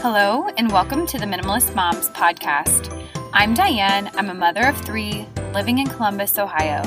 Hello, 0.00 0.46
and 0.56 0.70
welcome 0.70 1.08
to 1.08 1.18
the 1.18 1.26
Minimalist 1.26 1.74
Moms 1.74 2.08
podcast. 2.10 2.96
I'm 3.32 3.52
Diane. 3.52 4.08
I'm 4.14 4.30
a 4.30 4.34
mother 4.34 4.64
of 4.68 4.80
three 4.82 5.26
living 5.52 5.78
in 5.78 5.88
Columbus, 5.88 6.38
Ohio. 6.38 6.84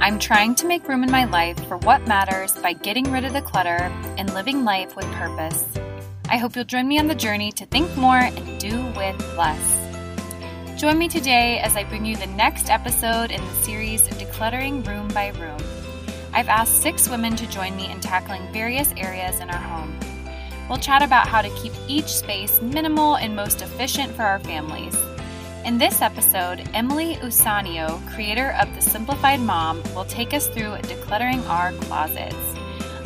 I'm 0.00 0.18
trying 0.18 0.56
to 0.56 0.66
make 0.66 0.88
room 0.88 1.04
in 1.04 1.12
my 1.12 1.26
life 1.26 1.64
for 1.68 1.76
what 1.76 2.08
matters 2.08 2.52
by 2.56 2.72
getting 2.72 3.12
rid 3.12 3.24
of 3.24 3.34
the 3.34 3.40
clutter 3.40 3.78
and 4.18 4.34
living 4.34 4.64
life 4.64 4.96
with 4.96 5.06
purpose. 5.12 5.64
I 6.28 6.38
hope 6.38 6.56
you'll 6.56 6.64
join 6.64 6.88
me 6.88 6.98
on 6.98 7.06
the 7.06 7.14
journey 7.14 7.52
to 7.52 7.66
think 7.66 7.96
more 7.96 8.16
and 8.18 8.58
do 8.58 8.84
with 8.96 9.38
less. 9.38 10.76
Join 10.76 10.98
me 10.98 11.06
today 11.06 11.60
as 11.60 11.76
I 11.76 11.84
bring 11.84 12.04
you 12.04 12.16
the 12.16 12.26
next 12.26 12.68
episode 12.68 13.30
in 13.30 13.40
the 13.40 13.54
series 13.62 14.02
of 14.08 14.18
Decluttering 14.18 14.84
Room 14.88 15.06
by 15.14 15.28
Room. 15.38 15.60
I've 16.32 16.48
asked 16.48 16.82
six 16.82 17.08
women 17.08 17.36
to 17.36 17.46
join 17.46 17.76
me 17.76 17.88
in 17.88 18.00
tackling 18.00 18.52
various 18.52 18.92
areas 18.96 19.38
in 19.38 19.50
our 19.50 19.56
home. 19.56 19.96
We'll 20.70 20.78
chat 20.78 21.02
about 21.02 21.26
how 21.26 21.42
to 21.42 21.50
keep 21.56 21.72
each 21.88 22.06
space 22.06 22.62
minimal 22.62 23.16
and 23.16 23.34
most 23.34 23.60
efficient 23.60 24.14
for 24.14 24.22
our 24.22 24.38
families. 24.38 24.96
In 25.64 25.78
this 25.78 26.00
episode, 26.00 26.62
Emily 26.74 27.16
Eusanio, 27.16 28.00
creator 28.14 28.52
of 28.52 28.72
The 28.76 28.80
Simplified 28.80 29.40
Mom, 29.40 29.82
will 29.96 30.04
take 30.04 30.32
us 30.32 30.46
through 30.46 30.76
decluttering 30.82 31.44
our 31.48 31.72
closets. 31.72 32.36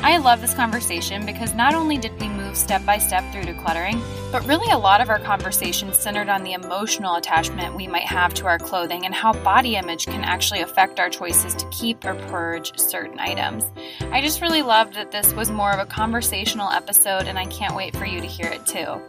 I 0.01 0.19
love 0.19 0.43
this 0.43 0.53
conversation 0.53 1.25
because 1.25 1.55
not 1.55 1.75
only 1.75 1.97
did 1.97 2.21
we 2.21 2.29
move 2.29 2.44
step 2.55 2.85
by 2.87 2.99
step 2.99 3.25
through 3.33 3.43
decluttering, 3.43 4.03
but 4.31 4.47
really 4.47 4.71
a 4.73 4.79
lot 4.79 5.01
of 5.01 5.09
our 5.09 5.19
conversation 5.19 5.93
centered 5.93 6.29
on 6.29 6.43
the 6.43 6.53
emotional 6.53 7.17
attachment 7.17 7.77
we 7.77 7.87
might 7.87 8.07
have 8.07 8.35
to 8.35 8.47
our 8.47 8.59
clothing 8.59 9.05
and 9.05 9.15
how 9.15 9.33
body 9.33 9.77
image 9.77 10.07
can 10.07 10.25
actually 10.25 10.61
affect 10.61 10.99
our 10.99 11.11
choices 11.11 11.55
to 11.55 11.69
keep 11.71 12.05
or 12.05 12.15
purge 12.29 12.79
certain 12.79 13.19
items. 13.19 13.65
I 14.13 14.21
just 14.21 14.41
really 14.41 14.63
loved 14.63 14.95
that 14.95 15.11
this 15.11 15.33
was 15.35 15.51
more 15.51 15.73
of 15.73 15.79
a 15.79 15.87
conversational 15.87 16.71
episode, 16.71 17.27
and 17.27 17.39
I 17.39 17.47
can't 17.47 17.75
wait 17.75 17.97
for 17.97 18.07
you 18.07 18.21
to 18.21 18.27
hear 18.27 18.47
it 18.47 18.65
too. 18.67 19.01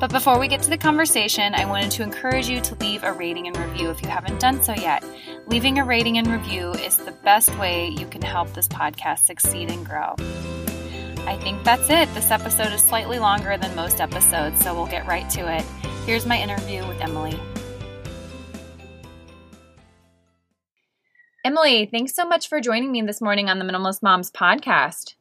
But 0.00 0.12
before 0.12 0.38
we 0.38 0.46
get 0.46 0.62
to 0.62 0.70
the 0.70 0.78
conversation, 0.78 1.56
I 1.56 1.64
wanted 1.64 1.90
to 1.92 2.04
encourage 2.04 2.48
you 2.48 2.60
to 2.60 2.74
leave 2.76 3.02
a 3.02 3.12
rating 3.12 3.48
and 3.48 3.56
review 3.56 3.90
if 3.90 4.00
you 4.00 4.08
haven't 4.08 4.38
done 4.38 4.62
so 4.62 4.72
yet. 4.72 5.04
Leaving 5.48 5.78
a 5.78 5.84
rating 5.84 6.18
and 6.18 6.28
review 6.28 6.70
is 6.70 6.98
the 6.98 7.10
best 7.10 7.56
way 7.58 7.88
you 7.88 8.06
can 8.06 8.22
help 8.22 8.52
this 8.52 8.68
podcast 8.68 9.26
succeed 9.26 9.70
and 9.70 9.84
grow. 9.84 10.14
I 11.26 11.38
think 11.42 11.62
that's 11.64 11.90
it. 11.90 12.12
This 12.14 12.30
episode 12.30 12.72
is 12.72 12.82
slightly 12.82 13.18
longer 13.18 13.56
than 13.56 13.74
most 13.74 14.00
episodes, 14.00 14.60
so 14.62 14.74
we'll 14.74 14.86
get 14.86 15.06
right 15.06 15.28
to 15.30 15.40
it. 15.52 15.64
Here's 16.06 16.26
my 16.26 16.40
interview 16.40 16.86
with 16.86 17.00
Emily. 17.00 17.38
Emily, 21.44 21.86
thanks 21.86 22.14
so 22.14 22.26
much 22.26 22.48
for 22.48 22.60
joining 22.60 22.92
me 22.92 23.02
this 23.02 23.20
morning 23.20 23.48
on 23.48 23.58
the 23.58 23.64
Minimalist 23.64 24.02
Moms 24.02 24.30
podcast. 24.30 25.14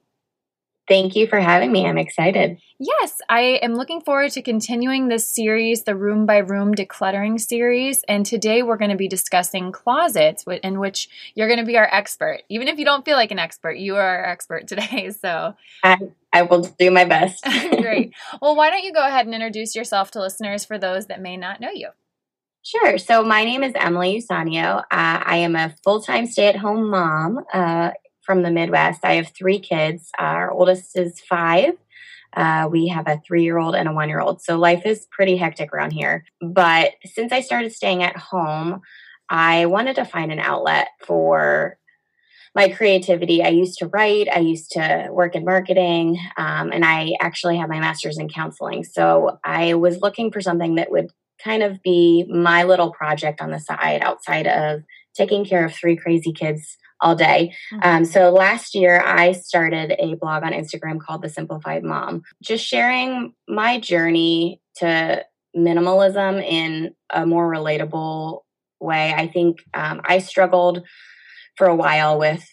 Thank 0.87 1.15
you 1.15 1.27
for 1.27 1.39
having 1.39 1.71
me. 1.71 1.85
I'm 1.85 1.97
excited. 1.97 2.59
Yes, 2.79 3.19
I 3.27 3.59
am 3.61 3.75
looking 3.75 4.01
forward 4.01 4.31
to 4.31 4.41
continuing 4.41 5.07
this 5.07 5.27
series, 5.27 5.83
the 5.83 5.95
Room 5.95 6.25
by 6.25 6.37
Room 6.37 6.75
Decluttering 6.75 7.41
series. 7.41 8.03
And 8.07 8.25
today 8.25 8.63
we're 8.63 8.77
going 8.77 8.91
to 8.91 8.97
be 8.97 9.07
discussing 9.07 9.71
closets, 9.71 10.45
in 10.63 10.79
which 10.79 11.09
you're 11.35 11.47
going 11.47 11.59
to 11.59 11.65
be 11.65 11.77
our 11.77 11.89
expert. 11.91 12.43
Even 12.49 12.67
if 12.67 12.79
you 12.79 12.85
don't 12.85 13.03
feel 13.03 13.17
like 13.17 13.31
an 13.31 13.39
expert, 13.39 13.77
you 13.77 13.95
are 13.95 14.19
our 14.19 14.25
expert 14.25 14.67
today. 14.67 15.11
So 15.17 15.55
I, 15.83 15.97
I 16.31 16.43
will 16.43 16.61
do 16.61 16.91
my 16.91 17.03
best. 17.05 17.43
Great. 17.81 18.13
Well, 18.41 18.55
why 18.55 18.69
don't 18.69 18.83
you 18.83 18.93
go 18.93 19.05
ahead 19.05 19.25
and 19.25 19.33
introduce 19.33 19.75
yourself 19.75 20.11
to 20.11 20.19
listeners 20.19 20.63
for 20.63 20.77
those 20.77 21.07
that 21.07 21.21
may 21.21 21.37
not 21.37 21.59
know 21.59 21.71
you? 21.73 21.89
Sure. 22.61 22.97
So 22.97 23.23
my 23.23 23.45
name 23.45 23.63
is 23.63 23.73
Emily 23.75 24.21
Eusanio. 24.21 24.79
Uh, 24.79 24.83
I 24.91 25.37
am 25.37 25.55
a 25.55 25.73
full 25.83 26.01
time 26.01 26.27
stay 26.27 26.47
at 26.47 26.55
home 26.55 26.89
mom 26.89 27.39
uh, 27.53 27.91
from 28.27 28.43
the 28.43 28.51
Midwest. 28.51 29.03
I 29.03 29.15
have 29.15 29.29
three 29.29 29.57
kids. 29.57 30.11
Our 30.19 30.51
oldest 30.51 30.95
is 30.95 31.19
five. 31.21 31.73
Uh, 32.35 32.67
we 32.69 32.89
have 32.89 33.07
a 33.07 33.21
three 33.25 33.43
year 33.43 33.57
old 33.57 33.73
and 33.73 33.87
a 33.87 33.93
one 33.93 34.09
year 34.09 34.19
old. 34.19 34.41
So 34.43 34.57
life 34.57 34.85
is 34.85 35.07
pretty 35.09 35.37
hectic 35.37 35.73
around 35.73 35.91
here. 35.91 36.25
But 36.41 36.91
since 37.05 37.31
I 37.31 37.39
started 37.39 37.71
staying 37.71 38.03
at 38.03 38.17
home, 38.17 38.81
I 39.29 39.65
wanted 39.65 39.95
to 39.95 40.05
find 40.05 40.31
an 40.31 40.39
outlet 40.39 40.89
for 41.05 41.77
my 42.53 42.69
creativity. 42.69 43.43
I 43.43 43.49
used 43.49 43.79
to 43.79 43.87
write, 43.87 44.27
I 44.29 44.39
used 44.39 44.71
to 44.71 45.07
work 45.11 45.35
in 45.35 45.45
marketing, 45.45 46.19
um, 46.37 46.71
and 46.71 46.83
I 46.83 47.13
actually 47.21 47.57
have 47.57 47.69
my 47.69 47.79
master's 47.79 48.17
in 48.17 48.29
counseling. 48.29 48.83
So 48.83 49.39
I 49.43 49.75
was 49.75 50.01
looking 50.01 50.31
for 50.31 50.41
something 50.41 50.75
that 50.75 50.91
would 50.91 51.11
kind 51.43 51.61
of 51.63 51.81
be 51.83 52.25
my 52.27 52.63
little 52.63 52.91
project 52.91 53.41
on 53.41 53.51
the 53.51 53.59
side 53.59 54.01
outside 54.01 54.47
of 54.47 54.81
taking 55.15 55.45
care 55.45 55.65
of 55.65 55.73
three 55.73 55.95
crazy 55.95 56.33
kids 56.33 56.77
all 57.01 57.15
day. 57.15 57.53
Mm-hmm. 57.73 57.89
Um, 57.89 58.05
so 58.05 58.29
last 58.31 58.75
year, 58.75 59.01
I 59.03 59.33
started 59.33 59.93
a 59.99 60.15
blog 60.15 60.43
on 60.43 60.53
Instagram 60.53 60.99
called 60.99 61.21
The 61.21 61.29
Simplified 61.29 61.83
Mom, 61.83 62.23
just 62.41 62.65
sharing 62.65 63.33
my 63.47 63.79
journey 63.79 64.61
to 64.77 65.23
minimalism 65.55 66.43
in 66.43 66.93
a 67.09 67.25
more 67.25 67.51
relatable 67.51 68.41
way. 68.79 69.13
I 69.13 69.27
think 69.27 69.63
um, 69.73 70.01
I 70.03 70.19
struggled 70.19 70.83
for 71.57 71.65
a 71.65 71.75
while 71.75 72.19
with 72.19 72.47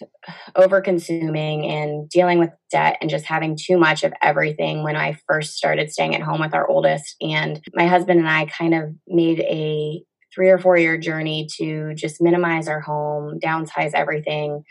over 0.56 0.80
consuming 0.80 1.66
and 1.66 2.08
dealing 2.08 2.38
with 2.38 2.50
debt 2.70 2.96
and 3.00 3.10
just 3.10 3.26
having 3.26 3.56
too 3.56 3.76
much 3.76 4.02
of 4.02 4.14
everything 4.22 4.82
when 4.82 4.96
I 4.96 5.18
first 5.28 5.56
started 5.56 5.92
staying 5.92 6.14
at 6.14 6.22
home 6.22 6.40
with 6.40 6.54
our 6.54 6.66
oldest. 6.66 7.14
And 7.20 7.60
my 7.74 7.86
husband 7.86 8.18
and 8.18 8.28
I 8.28 8.46
kind 8.46 8.74
of 8.74 8.94
made 9.06 9.40
a 9.40 10.02
three 10.34 10.48
or 10.48 10.58
four 10.58 10.76
year 10.76 10.98
journey 10.98 11.48
to 11.58 11.94
just 11.94 12.20
minimize 12.20 12.68
our 12.68 12.80
home, 12.80 13.38
downsize 13.38 13.92
everything, 13.94 14.64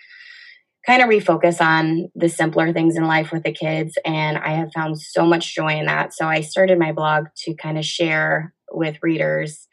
kind 0.85 1.01
of 1.01 1.09
refocus 1.09 1.62
on 1.62 2.09
the 2.16 2.29
simpler 2.29 2.74
things 2.74 2.96
in 2.96 3.06
life 3.06 3.31
with 3.31 3.44
the 3.44 3.53
kids. 3.53 3.97
And 4.06 4.38
I 4.38 4.50
have 4.50 4.73
found 4.73 5.00
so 5.00 5.25
much 5.25 5.56
joy 5.56 5.79
in 5.79 5.85
that. 5.85 6.13
So 6.13 6.28
I 6.28 6.41
started 6.41 6.78
my 6.78 6.91
blog 6.91 7.28
to 7.44 7.56
kind 7.56 7.78
of 7.78 7.85
share 7.85 8.53
with 8.72 8.97
readers 9.02 9.68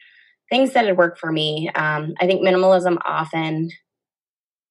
things 0.49 0.73
that 0.73 0.85
had 0.85 0.97
worked 0.97 1.17
for 1.17 1.31
me. 1.31 1.69
Um, 1.73 2.13
I 2.19 2.27
think 2.27 2.41
minimalism 2.41 2.97
often 3.05 3.69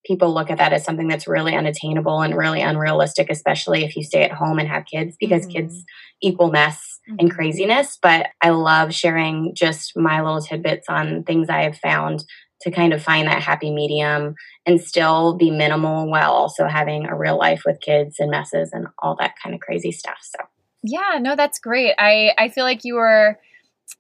people 0.04 0.32
look 0.32 0.50
at 0.50 0.58
that 0.58 0.72
as 0.72 0.84
something 0.84 1.08
that's 1.08 1.28
really 1.28 1.54
unattainable 1.54 2.22
and 2.22 2.36
really 2.36 2.62
unrealistic, 2.62 3.28
especially 3.30 3.84
if 3.84 3.96
you 3.96 4.02
stay 4.02 4.22
at 4.22 4.32
home 4.32 4.58
and 4.58 4.68
have 4.68 4.86
kids, 4.86 5.16
because 5.18 5.42
mm-hmm. 5.42 5.52
kids 5.52 5.84
equal 6.22 6.50
mess 6.50 7.00
mm-hmm. 7.08 7.16
and 7.18 7.30
craziness. 7.30 7.98
But 8.00 8.28
I 8.42 8.50
love 8.50 8.94
sharing 8.94 9.54
just 9.54 9.96
my 9.96 10.22
little 10.22 10.40
tidbits 10.40 10.88
on 10.88 11.24
things 11.24 11.48
I 11.48 11.62
have 11.62 11.76
found 11.76 12.24
to 12.62 12.70
kind 12.70 12.92
of 12.92 13.02
find 13.02 13.26
that 13.26 13.42
happy 13.42 13.70
medium 13.70 14.34
and 14.66 14.80
still 14.80 15.34
be 15.34 15.50
minimal 15.50 16.10
while 16.10 16.32
also 16.32 16.66
having 16.66 17.06
a 17.06 17.16
real 17.16 17.38
life 17.38 17.62
with 17.64 17.80
kids 17.80 18.16
and 18.18 18.30
messes 18.30 18.70
and 18.72 18.86
all 18.98 19.16
that 19.18 19.34
kind 19.42 19.54
of 19.54 19.60
crazy 19.60 19.92
stuff. 19.92 20.18
So, 20.22 20.44
yeah, 20.82 21.18
no, 21.20 21.36
that's 21.36 21.58
great. 21.58 21.94
I, 21.98 22.32
I 22.38 22.48
feel 22.48 22.64
like 22.64 22.84
you 22.84 22.96
were, 22.96 23.38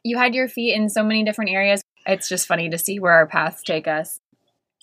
you 0.04 0.18
had 0.18 0.34
your 0.34 0.48
feet 0.48 0.74
in 0.74 0.90
so 0.90 1.02
many 1.02 1.24
different 1.24 1.50
areas. 1.50 1.82
It's 2.06 2.28
just 2.28 2.46
funny 2.46 2.68
to 2.70 2.78
see 2.78 2.98
where 2.98 3.12
our 3.12 3.26
paths 3.26 3.62
take 3.62 3.86
us. 3.86 4.20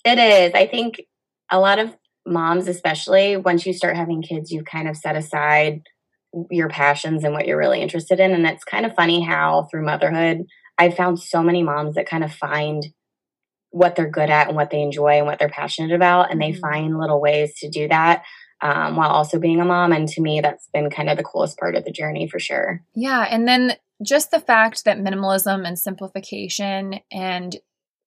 It 0.04 0.18
is. 0.18 0.54
I 0.54 0.66
think 0.66 1.00
a 1.50 1.58
lot 1.58 1.78
of 1.78 1.96
moms, 2.26 2.68
especially 2.68 3.36
once 3.36 3.66
you 3.66 3.72
start 3.72 3.96
having 3.96 4.22
kids, 4.22 4.50
you 4.50 4.62
kind 4.62 4.88
of 4.88 4.96
set 4.96 5.16
aside 5.16 5.82
your 6.50 6.68
passions 6.68 7.24
and 7.24 7.32
what 7.32 7.46
you're 7.46 7.58
really 7.58 7.80
interested 7.80 8.20
in. 8.20 8.32
And 8.32 8.46
it's 8.46 8.64
kind 8.64 8.84
of 8.84 8.94
funny 8.94 9.22
how 9.22 9.66
through 9.70 9.84
motherhood, 9.84 10.44
I've 10.76 10.96
found 10.96 11.18
so 11.18 11.42
many 11.42 11.62
moms 11.62 11.94
that 11.94 12.08
kind 12.08 12.22
of 12.22 12.32
find 12.32 12.86
what 13.70 13.96
they're 13.96 14.10
good 14.10 14.30
at 14.30 14.48
and 14.48 14.56
what 14.56 14.70
they 14.70 14.80
enjoy 14.80 15.18
and 15.18 15.26
what 15.26 15.38
they're 15.38 15.48
passionate 15.48 15.94
about. 15.94 16.30
And 16.30 16.40
they 16.40 16.52
mm-hmm. 16.52 16.60
find 16.60 16.98
little 16.98 17.20
ways 17.20 17.54
to 17.60 17.68
do 17.68 17.88
that 17.88 18.22
um, 18.60 18.96
while 18.96 19.10
also 19.10 19.38
being 19.38 19.60
a 19.60 19.64
mom. 19.64 19.92
And 19.92 20.08
to 20.08 20.20
me, 20.20 20.40
that's 20.40 20.68
been 20.72 20.90
kind 20.90 21.10
of 21.10 21.16
the 21.16 21.24
coolest 21.24 21.58
part 21.58 21.74
of 21.74 21.84
the 21.84 21.92
journey 21.92 22.28
for 22.28 22.38
sure. 22.38 22.82
Yeah. 22.94 23.26
And 23.28 23.46
then 23.46 23.76
just 24.02 24.30
the 24.30 24.40
fact 24.40 24.84
that 24.84 24.98
minimalism 24.98 25.66
and 25.66 25.78
simplification 25.78 27.00
and 27.10 27.56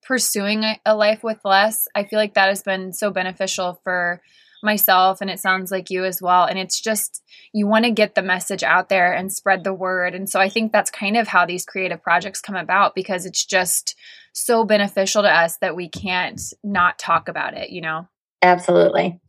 pursuing 0.02 0.64
a 0.84 0.96
life 0.96 1.22
with 1.22 1.38
less, 1.44 1.86
I 1.94 2.04
feel 2.04 2.18
like 2.18 2.34
that 2.34 2.48
has 2.48 2.62
been 2.62 2.92
so 2.92 3.10
beneficial 3.10 3.80
for 3.84 4.20
myself 4.62 5.20
and 5.20 5.28
it 5.28 5.40
sounds 5.40 5.70
like 5.70 5.90
you 5.90 6.04
as 6.04 6.22
well. 6.22 6.44
And 6.44 6.58
it's 6.58 6.80
just 6.80 7.22
you 7.52 7.66
want 7.66 7.84
to 7.84 7.90
get 7.90 8.14
the 8.14 8.22
message 8.22 8.62
out 8.62 8.88
there 8.88 9.12
and 9.12 9.32
spread 9.32 9.64
the 9.64 9.74
word. 9.74 10.14
And 10.14 10.28
so 10.28 10.40
i 10.40 10.48
think 10.48 10.72
that's 10.72 10.90
kind 10.90 11.16
of 11.16 11.28
how 11.28 11.44
these 11.44 11.64
creative 11.64 12.02
projects 12.02 12.40
come 12.40 12.56
about 12.56 12.94
because 12.94 13.26
it's 13.26 13.44
just 13.44 13.96
so 14.32 14.64
beneficial 14.64 15.22
to 15.22 15.28
us 15.28 15.58
that 15.58 15.76
we 15.76 15.88
can't 15.88 16.40
not 16.62 16.98
talk 16.98 17.28
about 17.28 17.54
it 17.54 17.70
you 17.70 17.80
know? 17.80 18.06
Absolutely. 18.42 19.20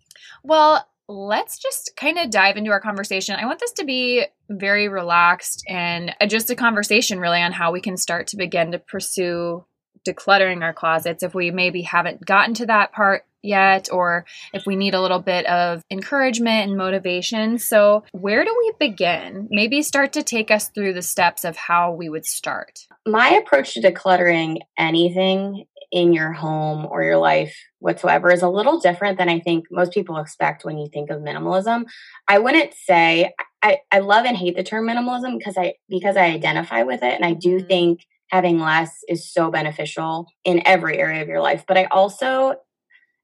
Well 0.44 0.88
let's 1.10 1.60
just 1.60 1.92
kind 1.98 2.18
of 2.18 2.30
dive 2.30 2.56
into 2.56 2.72
our 2.72 2.80
conversation. 2.80 3.36
I 3.36 3.46
want 3.46 3.60
this 3.60 3.74
to 3.74 3.86
be 3.86 4.26
very 4.50 4.88
relaxed 4.88 5.64
and 5.68 6.16
uh, 6.22 6.28
just 6.28 6.50
a 6.50 6.56
conversation 6.56 7.20
really 7.20 7.42
on 7.42 7.52
how 7.52 7.72
we 7.72 7.82
can 7.82 7.98
start 7.98 8.28
to 8.28 8.38
begin 8.38 8.72
to 8.72 8.80
pursue 8.80 9.66
decluttering 10.08 10.64
our 10.64 10.74
closets 10.74 11.24
if 11.24 11.34
we 11.34 11.52
maybe 11.52 11.82
haven't 11.82 12.26
gotten 12.26 12.54
to 12.56 12.66
that 12.68 12.92
part 12.92 13.26
yet 13.44 13.90
or 13.92 14.26
if 14.54 14.66
we 14.66 14.76
need 14.76 14.94
a 14.94 15.02
little 15.02 15.20
bit 15.20 15.46
of 15.46 15.84
encouragement 15.92 16.70
and 16.70 16.78
motivation. 16.78 17.60
So, 17.60 18.04
where 18.12 18.44
do 18.44 18.56
we 18.58 18.88
begin? 18.88 19.48
Maybe 19.52 19.82
start 19.82 20.14
to 20.14 20.24
take 20.24 20.50
us 20.50 20.70
through 20.70 20.94
the 20.94 21.02
steps 21.02 21.44
of 21.44 21.58
how 21.58 21.92
we 21.94 22.10
would 22.10 22.26
start. 22.26 22.88
My 23.06 23.30
approach 23.30 23.74
to 23.74 23.82
decluttering 23.82 24.60
anything 24.78 25.66
in 25.92 26.12
your 26.12 26.32
home 26.32 26.88
or 26.90 27.04
your 27.04 27.18
life 27.18 27.56
whatsoever 27.78 28.32
is 28.32 28.42
a 28.42 28.50
little 28.50 28.80
different 28.80 29.20
than 29.20 29.30
I 29.30 29.40
think 29.40 29.66
most 29.70 29.94
people 29.94 30.18
expect 30.18 30.66
when 30.66 30.80
you 30.80 30.90
think 30.92 31.12
of 31.12 31.22
minimalism. 31.22 31.86
I 32.28 32.40
wouldn't 32.40 32.74
say 32.74 33.32
I, 33.62 33.78
I 33.92 34.00
love 34.00 34.26
and 34.26 34.36
hate 34.36 34.56
the 34.56 34.64
term 34.64 34.88
minimalism 34.88 35.38
because 35.38 35.56
I 35.56 35.76
because 35.88 36.18
I 36.18 36.26
identify 36.26 36.82
with 36.82 37.04
it 37.04 37.14
and 37.14 37.24
I 37.24 37.34
do 37.34 37.58
mm-hmm. 37.58 37.68
think 37.68 38.00
having 38.34 38.60
less 38.60 39.04
is 39.08 39.32
so 39.32 39.52
beneficial 39.52 40.26
in 40.44 40.60
every 40.66 40.98
area 40.98 41.22
of 41.22 41.28
your 41.28 41.40
life. 41.40 41.66
But 41.68 41.78
I 41.78 41.86
also 41.92 42.56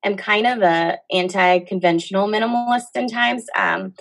am 0.04 0.16
kind 0.16 0.46
of 0.46 0.62
a 0.62 1.00
anti-conventional 1.12 2.28
minimalist 2.28 2.94
in 2.94 3.08
times 3.08 3.48
um, 3.56 3.96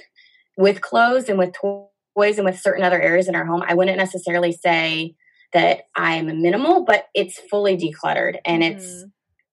with 0.58 0.82
clothes 0.82 1.30
and 1.30 1.38
with 1.38 1.54
toys 1.54 2.36
and 2.36 2.44
with 2.44 2.60
certain 2.60 2.84
other 2.84 3.00
areas 3.00 3.26
in 3.26 3.34
our 3.34 3.46
home. 3.46 3.62
I 3.66 3.72
wouldn't 3.72 3.96
necessarily 3.96 4.52
say 4.52 5.14
that 5.54 5.84
I'm 5.96 6.42
minimal, 6.42 6.84
but 6.84 7.06
it's 7.14 7.38
fully 7.38 7.78
decluttered 7.78 8.36
and 8.44 8.62
mm-hmm. 8.62 9.08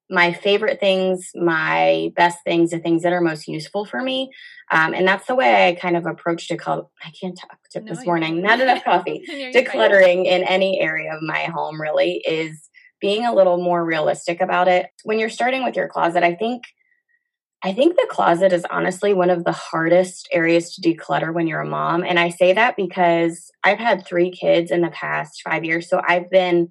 My 0.09 0.33
favorite 0.33 0.79
things, 0.79 1.31
my 1.35 2.11
best 2.15 2.39
things, 2.43 2.71
the 2.71 2.79
things 2.79 3.03
that 3.03 3.13
are 3.13 3.21
most 3.21 3.47
useful 3.47 3.85
for 3.85 4.01
me. 4.01 4.31
Um, 4.71 4.93
and 4.93 5.07
that's 5.07 5.27
the 5.27 5.35
way 5.35 5.67
I 5.67 5.75
kind 5.75 5.97
of 5.97 6.05
approach 6.05 6.47
declutter. 6.47 6.87
I 7.03 7.11
can't 7.19 7.37
talk 7.37 7.57
to 7.71 7.81
no, 7.81 7.93
this 7.93 8.05
morning, 8.05 8.41
not 8.41 8.59
enough 8.59 8.83
coffee. 8.85 9.25
Decluttering 9.27 10.25
in 10.25 10.43
any 10.43 10.79
area 10.79 11.13
of 11.13 11.21
my 11.21 11.45
home 11.45 11.81
really 11.81 12.23
is 12.27 12.69
being 13.01 13.25
a 13.25 13.33
little 13.33 13.57
more 13.57 13.83
realistic 13.83 14.41
about 14.41 14.67
it. 14.67 14.87
When 15.03 15.19
you're 15.19 15.29
starting 15.29 15.63
with 15.63 15.75
your 15.75 15.87
closet, 15.87 16.23
I 16.23 16.35
think 16.35 16.63
I 17.63 17.73
think 17.73 17.95
the 17.95 18.07
closet 18.11 18.53
is 18.53 18.63
honestly 18.69 19.15
one 19.15 19.31
of 19.31 19.43
the 19.43 19.51
hardest 19.51 20.27
areas 20.31 20.75
to 20.75 20.81
declutter 20.81 21.33
when 21.33 21.47
you're 21.47 21.61
a 21.61 21.65
mom. 21.65 22.03
And 22.03 22.19
I 22.19 22.29
say 22.29 22.53
that 22.53 22.75
because 22.75 23.49
I've 23.63 23.79
had 23.79 24.05
three 24.05 24.29
kids 24.29 24.69
in 24.69 24.81
the 24.81 24.91
past 24.91 25.41
five 25.43 25.65
years. 25.65 25.89
So 25.89 25.99
I've 26.07 26.29
been 26.29 26.69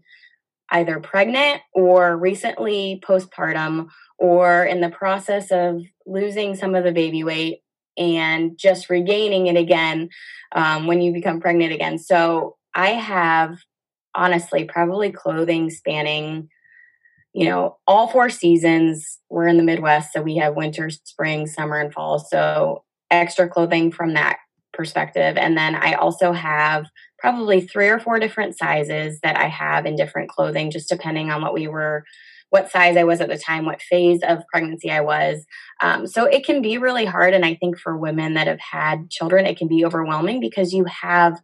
either 0.71 1.01
pregnant 1.01 1.61
or 1.73 2.17
recently 2.17 3.03
postpartum 3.07 3.89
or 4.19 4.65
in 4.65 4.81
the 4.81 4.91
process 4.91 5.51
of 5.51 5.83
losing 6.07 6.55
some 6.55 6.75
of 6.75 6.85
the 6.85 6.93
baby 6.93 7.23
weight 7.25 7.61
and 7.97 8.59
just 8.59 8.91
regaining 8.91 9.47
it 9.47 9.57
again 9.57 10.09
um, 10.53 10.87
when 10.87 11.01
you 11.01 11.13
become 11.13 11.41
pregnant 11.41 11.73
again. 11.73 11.99
So 11.99 12.57
I 12.75 12.91
have 12.91 13.59
honestly 14.15 14.65
probably 14.65 15.11
clothing 15.11 15.71
spanning 15.71 16.49
you 17.35 17.45
know 17.47 17.77
all 17.87 18.09
four 18.09 18.31
seasons. 18.31 19.19
We're 19.29 19.49
in 19.49 19.57
the 19.57 19.63
midwest 19.63 20.13
so 20.13 20.23
we 20.23 20.37
have 20.37 20.55
winter 20.55 20.89
spring 20.89 21.47
summer 21.47 21.79
and 21.79 21.93
fall. 21.93 22.19
So 22.19 22.85
extra 23.11 23.49
clothing 23.49 23.93
from 23.93 24.15
that 24.15 24.39
perspective. 24.73 25.37
And 25.37 25.57
then 25.57 25.75
i 25.75 25.95
also 25.95 26.33
have 26.33 26.87
probably 27.25 27.63
three 27.63 27.89
or 27.89 27.99
four 27.99 28.19
different 28.19 28.55
sizes 28.55 29.19
that 29.21 29.35
I 29.35 29.47
have 29.47 29.87
in 29.87 29.97
different 29.97 30.29
clothing, 30.29 30.71
just 30.71 30.91
depending 30.91 31.31
on 31.31 31.41
what 31.41 31.55
we 31.55 31.67
were, 31.67 32.05
what 32.51 32.71
size 32.71 32.99
I 32.99 33.05
was 33.05 33.23
at 33.23 33.31
the 33.31 33.39
time, 33.39 33.65
what 33.65 33.81
phase 33.81 34.21
of 34.23 34.47
pregnancy 34.53 34.91
I 34.91 35.01
was. 35.01 35.47
Um, 35.81 36.07
so 36.07 36.27
it 36.27 36.45
can 36.45 36.61
be 36.61 36.77
really 36.77 37.07
hard. 37.07 37.33
And 37.33 37.43
I 37.43 37.55
think 37.55 37.79
for 37.79 37.97
women 37.97 38.35
that 38.35 38.47
have 38.47 38.61
had 38.61 39.09
children, 39.09 39.47
it 39.47 39.57
can 39.57 39.69
be 39.69 39.87
overwhelming 39.87 40.39
because 40.39 40.75
you 40.75 40.85
have 40.85 41.41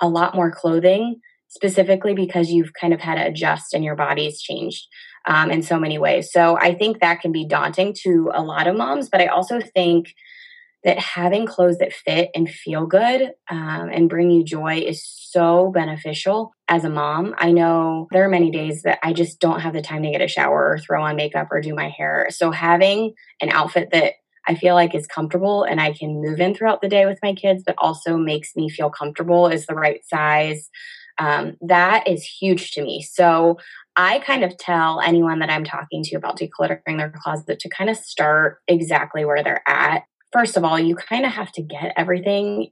a 0.00 0.08
lot 0.08 0.36
more 0.36 0.52
clothing, 0.52 1.16
specifically 1.48 2.14
because 2.14 2.52
you've 2.52 2.72
kind 2.80 2.94
of 2.94 3.00
had 3.00 3.16
to 3.16 3.26
adjust 3.26 3.74
and 3.74 3.82
your 3.82 3.96
body's 3.96 4.40
changed. 4.40 4.86
Um, 5.26 5.50
in 5.50 5.62
so 5.62 5.78
many 5.78 5.98
ways. 5.98 6.32
So 6.32 6.56
I 6.56 6.74
think 6.74 7.00
that 7.00 7.20
can 7.20 7.32
be 7.32 7.44
daunting 7.44 7.94
to 8.04 8.30
a 8.32 8.42
lot 8.42 8.66
of 8.66 8.76
moms, 8.76 9.10
but 9.10 9.20
I 9.20 9.26
also 9.26 9.60
think 9.60 10.14
that 10.84 10.98
having 10.98 11.46
clothes 11.46 11.78
that 11.78 11.92
fit 11.92 12.30
and 12.34 12.48
feel 12.48 12.86
good 12.86 13.32
um, 13.50 13.90
and 13.92 14.08
bring 14.08 14.30
you 14.30 14.44
joy 14.44 14.78
is 14.78 15.04
so 15.04 15.70
beneficial 15.72 16.52
as 16.68 16.84
a 16.84 16.90
mom. 16.90 17.34
I 17.38 17.50
know 17.50 18.06
there 18.12 18.24
are 18.24 18.28
many 18.28 18.50
days 18.50 18.82
that 18.82 18.98
I 19.02 19.12
just 19.12 19.40
don't 19.40 19.60
have 19.60 19.72
the 19.72 19.82
time 19.82 20.02
to 20.04 20.10
get 20.10 20.22
a 20.22 20.28
shower 20.28 20.72
or 20.72 20.78
throw 20.78 21.02
on 21.02 21.16
makeup 21.16 21.48
or 21.50 21.60
do 21.60 21.74
my 21.74 21.88
hair. 21.88 22.28
So 22.30 22.50
having 22.50 23.14
an 23.40 23.50
outfit 23.50 23.88
that 23.92 24.14
I 24.46 24.54
feel 24.54 24.74
like 24.74 24.94
is 24.94 25.06
comfortable 25.06 25.64
and 25.64 25.80
I 25.80 25.92
can 25.92 26.22
move 26.22 26.40
in 26.40 26.54
throughout 26.54 26.80
the 26.80 26.88
day 26.88 27.06
with 27.06 27.18
my 27.22 27.34
kids, 27.34 27.62
but 27.66 27.74
also 27.78 28.16
makes 28.16 28.56
me 28.56 28.70
feel 28.70 28.88
comfortable 28.88 29.48
is 29.48 29.66
the 29.66 29.74
right 29.74 30.00
size. 30.06 30.70
Um, 31.18 31.56
that 31.60 32.06
is 32.06 32.24
huge 32.24 32.70
to 32.72 32.82
me. 32.82 33.02
So 33.02 33.58
I 33.96 34.20
kind 34.20 34.44
of 34.44 34.56
tell 34.56 35.00
anyone 35.00 35.40
that 35.40 35.50
I'm 35.50 35.64
talking 35.64 36.04
to 36.04 36.16
about 36.16 36.38
decluttering 36.38 36.96
their 36.96 37.12
closet 37.22 37.58
to 37.58 37.68
kind 37.68 37.90
of 37.90 37.96
start 37.96 38.58
exactly 38.68 39.24
where 39.24 39.42
they're 39.42 39.68
at 39.68 40.04
first 40.32 40.56
of 40.56 40.64
all, 40.64 40.78
you 40.78 40.94
kind 40.94 41.24
of 41.24 41.32
have 41.32 41.52
to 41.52 41.62
get 41.62 41.92
everything 41.96 42.70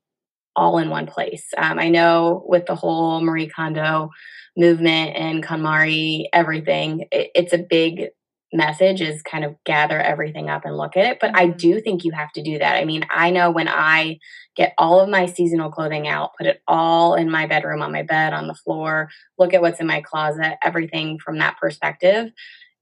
all 0.54 0.78
in 0.78 0.88
one 0.88 1.06
place. 1.06 1.44
Um, 1.56 1.78
I 1.78 1.88
know 1.88 2.42
with 2.46 2.66
the 2.66 2.74
whole 2.74 3.20
Marie 3.20 3.48
Kondo 3.48 4.10
movement 4.56 5.14
and 5.16 5.44
KonMari, 5.44 6.24
everything, 6.32 7.06
it, 7.12 7.30
it's 7.34 7.52
a 7.52 7.58
big 7.58 8.08
message 8.52 9.02
is 9.02 9.22
kind 9.22 9.44
of 9.44 9.56
gather 9.64 10.00
everything 10.00 10.48
up 10.48 10.64
and 10.64 10.76
look 10.76 10.96
at 10.96 11.04
it. 11.04 11.18
But 11.20 11.36
I 11.36 11.48
mm-hmm. 11.48 11.56
do 11.58 11.80
think 11.80 12.04
you 12.04 12.12
have 12.12 12.32
to 12.32 12.42
do 12.42 12.58
that. 12.58 12.76
I 12.76 12.84
mean, 12.84 13.04
I 13.10 13.30
know 13.30 13.50
when 13.50 13.68
I 13.68 14.18
get 14.56 14.72
all 14.78 15.00
of 15.00 15.08
my 15.08 15.26
seasonal 15.26 15.70
clothing 15.70 16.08
out, 16.08 16.30
put 16.38 16.46
it 16.46 16.62
all 16.66 17.14
in 17.14 17.30
my 17.30 17.46
bedroom, 17.46 17.82
on 17.82 17.92
my 17.92 18.02
bed, 18.02 18.32
on 18.32 18.46
the 18.46 18.54
floor, 18.54 19.10
look 19.38 19.52
at 19.52 19.60
what's 19.60 19.80
in 19.80 19.86
my 19.86 20.00
closet, 20.00 20.56
everything 20.62 21.18
from 21.18 21.38
that 21.38 21.58
perspective, 21.60 22.30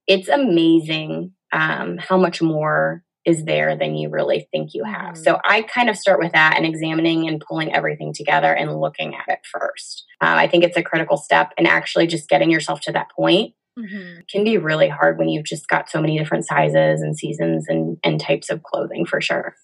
it's 0.07 0.29
amazing 0.29 1.33
um, 1.51 1.97
how 1.99 2.19
much 2.19 2.43
more 2.43 3.03
is 3.25 3.45
there 3.45 3.77
than 3.77 3.95
you 3.95 4.11
really 4.11 4.49
think 4.53 4.75
you 4.75 4.85
have. 4.85 5.15
Mm-hmm. 5.15 5.23
So 5.23 5.39
I 5.45 5.63
kind 5.63 5.89
of 5.89 5.97
start 5.97 6.19
with 6.19 6.33
that 6.33 6.55
and 6.57 6.67
examining 6.67 7.29
and 7.29 7.41
pulling 7.41 7.75
everything 7.75 8.13
together 8.13 8.53
and 8.53 8.81
looking 8.81 9.15
at 9.15 9.25
it 9.29 9.41
first. 9.51 10.05
Uh, 10.21 10.35
I 10.37 10.49
think 10.49 10.65
it's 10.65 10.77
a 10.77 10.83
critical 10.83 11.17
step 11.17 11.53
and 11.57 11.67
actually 11.67 12.07
just 12.07 12.29
getting 12.29 12.51
yourself 12.51 12.81
to 12.83 12.93
that 12.93 13.11
point 13.11 13.55
mm-hmm. 13.79 14.21
can 14.31 14.45
be 14.45 14.59
really 14.59 14.89
hard 14.89 15.19
when 15.19 15.29
you've 15.29 15.45
just 15.45 15.69
got 15.69 15.89
so 15.89 16.01
many 16.01 16.19
different 16.19 16.47
sizes 16.47 17.01
and 17.01 17.17
seasons 17.17 17.67
and, 17.69 17.99
and 18.05 18.21
types 18.21 18.51
of 18.51 18.63
clothing 18.63 19.07
for 19.07 19.21
sure. 19.21 19.57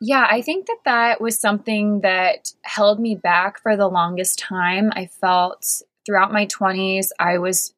Yeah, 0.00 0.26
I 0.28 0.42
think 0.42 0.66
that 0.66 0.78
that 0.84 1.20
was 1.20 1.40
something 1.40 2.00
that 2.02 2.52
held 2.62 3.00
me 3.00 3.14
back 3.14 3.60
for 3.62 3.76
the 3.76 3.88
longest 3.88 4.38
time. 4.38 4.92
I 4.94 5.06
felt 5.06 5.82
throughout 6.04 6.32
my 6.32 6.46
20s, 6.46 7.08
I 7.18 7.38
was 7.38 7.72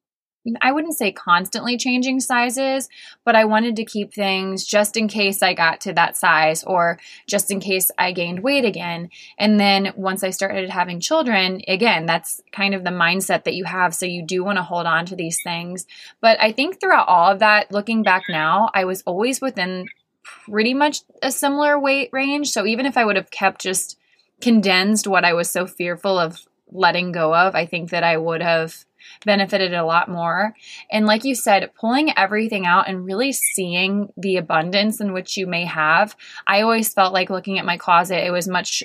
I 0.60 0.72
wouldn't 0.72 0.96
say 0.96 1.12
constantly 1.12 1.76
changing 1.76 2.20
sizes, 2.20 2.88
but 3.24 3.36
I 3.36 3.44
wanted 3.44 3.76
to 3.76 3.84
keep 3.84 4.14
things 4.14 4.64
just 4.64 4.96
in 4.96 5.08
case 5.08 5.42
I 5.42 5.52
got 5.52 5.80
to 5.82 5.92
that 5.94 6.16
size 6.16 6.64
or 6.64 6.98
just 7.26 7.50
in 7.50 7.60
case 7.60 7.90
I 7.98 8.12
gained 8.12 8.40
weight 8.40 8.64
again. 8.64 9.10
And 9.36 9.58
then 9.58 9.92
once 9.96 10.22
I 10.22 10.30
started 10.30 10.70
having 10.70 11.00
children, 11.00 11.60
again, 11.66 12.06
that's 12.06 12.40
kind 12.52 12.74
of 12.74 12.84
the 12.84 12.90
mindset 12.90 13.44
that 13.44 13.54
you 13.54 13.64
have. 13.64 13.94
So 13.94 14.06
you 14.06 14.22
do 14.22 14.44
want 14.44 14.56
to 14.56 14.62
hold 14.62 14.86
on 14.86 15.06
to 15.06 15.16
these 15.16 15.42
things. 15.42 15.86
But 16.20 16.40
I 16.40 16.52
think 16.52 16.80
throughout 16.80 17.08
all 17.08 17.32
of 17.32 17.40
that, 17.40 17.72
looking 17.72 18.02
back 18.02 18.24
now, 18.28 18.70
I 18.72 18.84
was 18.84 19.02
always 19.02 19.40
within 19.40 19.86
pretty 20.22 20.74
much 20.74 21.00
a 21.22 21.32
similar 21.32 21.78
weight 21.78 22.10
range. 22.12 22.50
So 22.50 22.64
even 22.64 22.86
if 22.86 22.96
I 22.96 23.04
would 23.04 23.16
have 23.16 23.30
kept 23.30 23.60
just 23.60 23.98
condensed 24.40 25.06
what 25.06 25.24
I 25.24 25.32
was 25.32 25.50
so 25.50 25.66
fearful 25.66 26.18
of 26.18 26.46
letting 26.70 27.12
go 27.12 27.34
of, 27.34 27.54
I 27.54 27.66
think 27.66 27.90
that 27.90 28.04
I 28.04 28.16
would 28.16 28.42
have 28.42 28.84
benefited 29.24 29.74
a 29.74 29.84
lot 29.84 30.08
more. 30.08 30.54
And 30.90 31.06
like 31.06 31.24
you 31.24 31.34
said, 31.34 31.70
pulling 31.74 32.16
everything 32.16 32.66
out 32.66 32.88
and 32.88 33.04
really 33.04 33.32
seeing 33.32 34.12
the 34.16 34.36
abundance 34.36 35.00
in 35.00 35.12
which 35.12 35.36
you 35.36 35.46
may 35.46 35.64
have. 35.64 36.16
I 36.46 36.62
always 36.62 36.92
felt 36.92 37.12
like 37.12 37.30
looking 37.30 37.58
at 37.58 37.64
my 37.64 37.76
closet, 37.76 38.26
it 38.26 38.30
was 38.30 38.48
much 38.48 38.82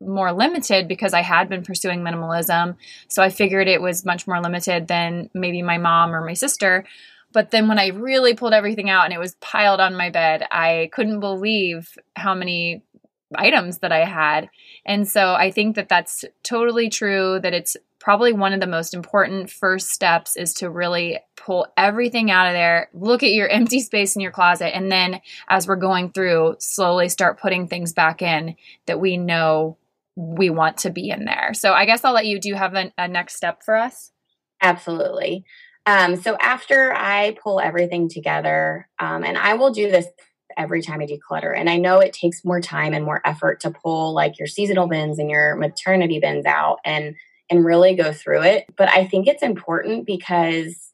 more 0.00 0.32
limited 0.32 0.88
because 0.88 1.14
I 1.14 1.22
had 1.22 1.48
been 1.48 1.62
pursuing 1.62 2.00
minimalism. 2.00 2.76
So 3.08 3.22
I 3.22 3.30
figured 3.30 3.68
it 3.68 3.80
was 3.80 4.04
much 4.04 4.26
more 4.26 4.40
limited 4.40 4.88
than 4.88 5.30
maybe 5.34 5.62
my 5.62 5.78
mom 5.78 6.14
or 6.14 6.24
my 6.24 6.34
sister. 6.34 6.84
But 7.32 7.50
then 7.50 7.68
when 7.68 7.78
I 7.78 7.88
really 7.88 8.34
pulled 8.34 8.52
everything 8.52 8.88
out 8.90 9.04
and 9.04 9.12
it 9.12 9.18
was 9.18 9.34
piled 9.36 9.80
on 9.80 9.96
my 9.96 10.10
bed, 10.10 10.46
I 10.50 10.90
couldn't 10.92 11.20
believe 11.20 11.98
how 12.14 12.34
many 12.34 12.82
items 13.34 13.78
that 13.78 13.92
I 13.92 14.04
had. 14.04 14.48
And 14.84 15.08
so 15.08 15.34
I 15.34 15.50
think 15.50 15.76
that 15.76 15.88
that's 15.88 16.24
totally 16.42 16.88
true 16.88 17.40
that 17.40 17.52
it's 17.52 17.76
probably 18.06 18.32
one 18.32 18.52
of 18.52 18.60
the 18.60 18.68
most 18.68 18.94
important 18.94 19.50
first 19.50 19.90
steps 19.90 20.36
is 20.36 20.54
to 20.54 20.70
really 20.70 21.18
pull 21.34 21.66
everything 21.76 22.30
out 22.30 22.46
of 22.46 22.52
there, 22.52 22.88
look 22.94 23.24
at 23.24 23.32
your 23.32 23.48
empty 23.60 23.80
space 23.80 24.14
in 24.14 24.22
your 24.22 24.30
closet, 24.30 24.72
and 24.76 24.92
then 24.92 25.20
as 25.48 25.66
we're 25.66 25.74
going 25.74 26.12
through, 26.12 26.54
slowly 26.60 27.08
start 27.08 27.40
putting 27.40 27.66
things 27.66 27.92
back 27.92 28.22
in 28.22 28.54
that 28.86 29.00
we 29.00 29.16
know 29.16 29.76
we 30.14 30.50
want 30.50 30.76
to 30.76 30.90
be 30.90 31.10
in 31.10 31.24
there. 31.24 31.50
So 31.52 31.72
I 31.72 31.84
guess 31.84 32.04
I'll 32.04 32.12
let 32.12 32.26
you. 32.26 32.38
Do 32.38 32.48
you 32.48 32.54
have 32.54 32.74
a, 32.74 32.92
a 32.96 33.08
next 33.08 33.34
step 33.34 33.64
for 33.64 33.74
us? 33.74 34.12
Absolutely. 34.62 35.44
Um, 35.84 36.14
so 36.14 36.36
after 36.36 36.94
I 36.94 37.36
pull 37.42 37.58
everything 37.58 38.08
together, 38.08 38.88
um, 39.00 39.24
and 39.24 39.36
I 39.36 39.54
will 39.54 39.72
do 39.72 39.90
this 39.90 40.06
every 40.56 40.80
time 40.80 41.00
I 41.00 41.06
declutter. 41.06 41.58
And 41.58 41.68
I 41.68 41.76
know 41.76 41.98
it 41.98 42.12
takes 42.12 42.44
more 42.44 42.60
time 42.60 42.94
and 42.94 43.04
more 43.04 43.20
effort 43.24 43.58
to 43.62 43.72
pull 43.72 44.14
like 44.14 44.38
your 44.38 44.46
seasonal 44.46 44.86
bins 44.86 45.18
and 45.18 45.28
your 45.28 45.56
maternity 45.56 46.20
bins 46.20 46.46
out 46.46 46.78
and 46.84 47.16
and 47.50 47.64
really 47.64 47.94
go 47.94 48.12
through 48.12 48.42
it. 48.42 48.66
But 48.76 48.88
I 48.88 49.06
think 49.06 49.26
it's 49.26 49.42
important 49.42 50.06
because 50.06 50.90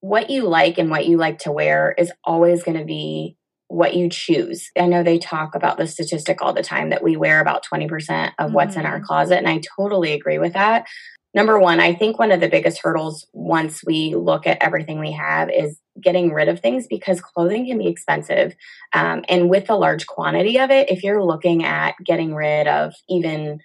what 0.00 0.30
you 0.30 0.46
like 0.46 0.78
and 0.78 0.90
what 0.90 1.06
you 1.06 1.16
like 1.16 1.38
to 1.40 1.52
wear 1.52 1.94
is 1.98 2.12
always 2.24 2.62
going 2.62 2.78
to 2.78 2.84
be 2.84 3.36
what 3.68 3.94
you 3.94 4.08
choose. 4.08 4.70
I 4.78 4.86
know 4.86 5.02
they 5.02 5.18
talk 5.18 5.54
about 5.54 5.76
the 5.76 5.86
statistic 5.86 6.40
all 6.40 6.54
the 6.54 6.62
time 6.62 6.90
that 6.90 7.02
we 7.02 7.16
wear 7.16 7.40
about 7.40 7.64
20% 7.70 7.84
of 7.88 8.46
mm-hmm. 8.46 8.54
what's 8.54 8.76
in 8.76 8.86
our 8.86 8.96
mm-hmm. 8.96 9.04
closet. 9.04 9.38
And 9.38 9.48
I 9.48 9.60
totally 9.76 10.12
agree 10.12 10.38
with 10.38 10.54
that. 10.54 10.86
Number 11.34 11.58
one, 11.60 11.78
I 11.78 11.94
think 11.94 12.18
one 12.18 12.32
of 12.32 12.40
the 12.40 12.48
biggest 12.48 12.80
hurdles 12.82 13.26
once 13.34 13.84
we 13.84 14.14
look 14.14 14.46
at 14.46 14.62
everything 14.62 14.98
we 14.98 15.12
have 15.12 15.50
is 15.50 15.78
getting 16.00 16.32
rid 16.32 16.48
of 16.48 16.60
things 16.60 16.86
because 16.86 17.20
clothing 17.20 17.66
can 17.66 17.78
be 17.78 17.86
expensive. 17.86 18.54
Um, 18.94 19.24
and 19.28 19.50
with 19.50 19.68
a 19.68 19.76
large 19.76 20.06
quantity 20.06 20.58
of 20.58 20.70
it, 20.70 20.90
if 20.90 21.04
you're 21.04 21.22
looking 21.22 21.64
at 21.64 21.94
getting 22.02 22.34
rid 22.34 22.66
of 22.66 22.94
even 23.10 23.60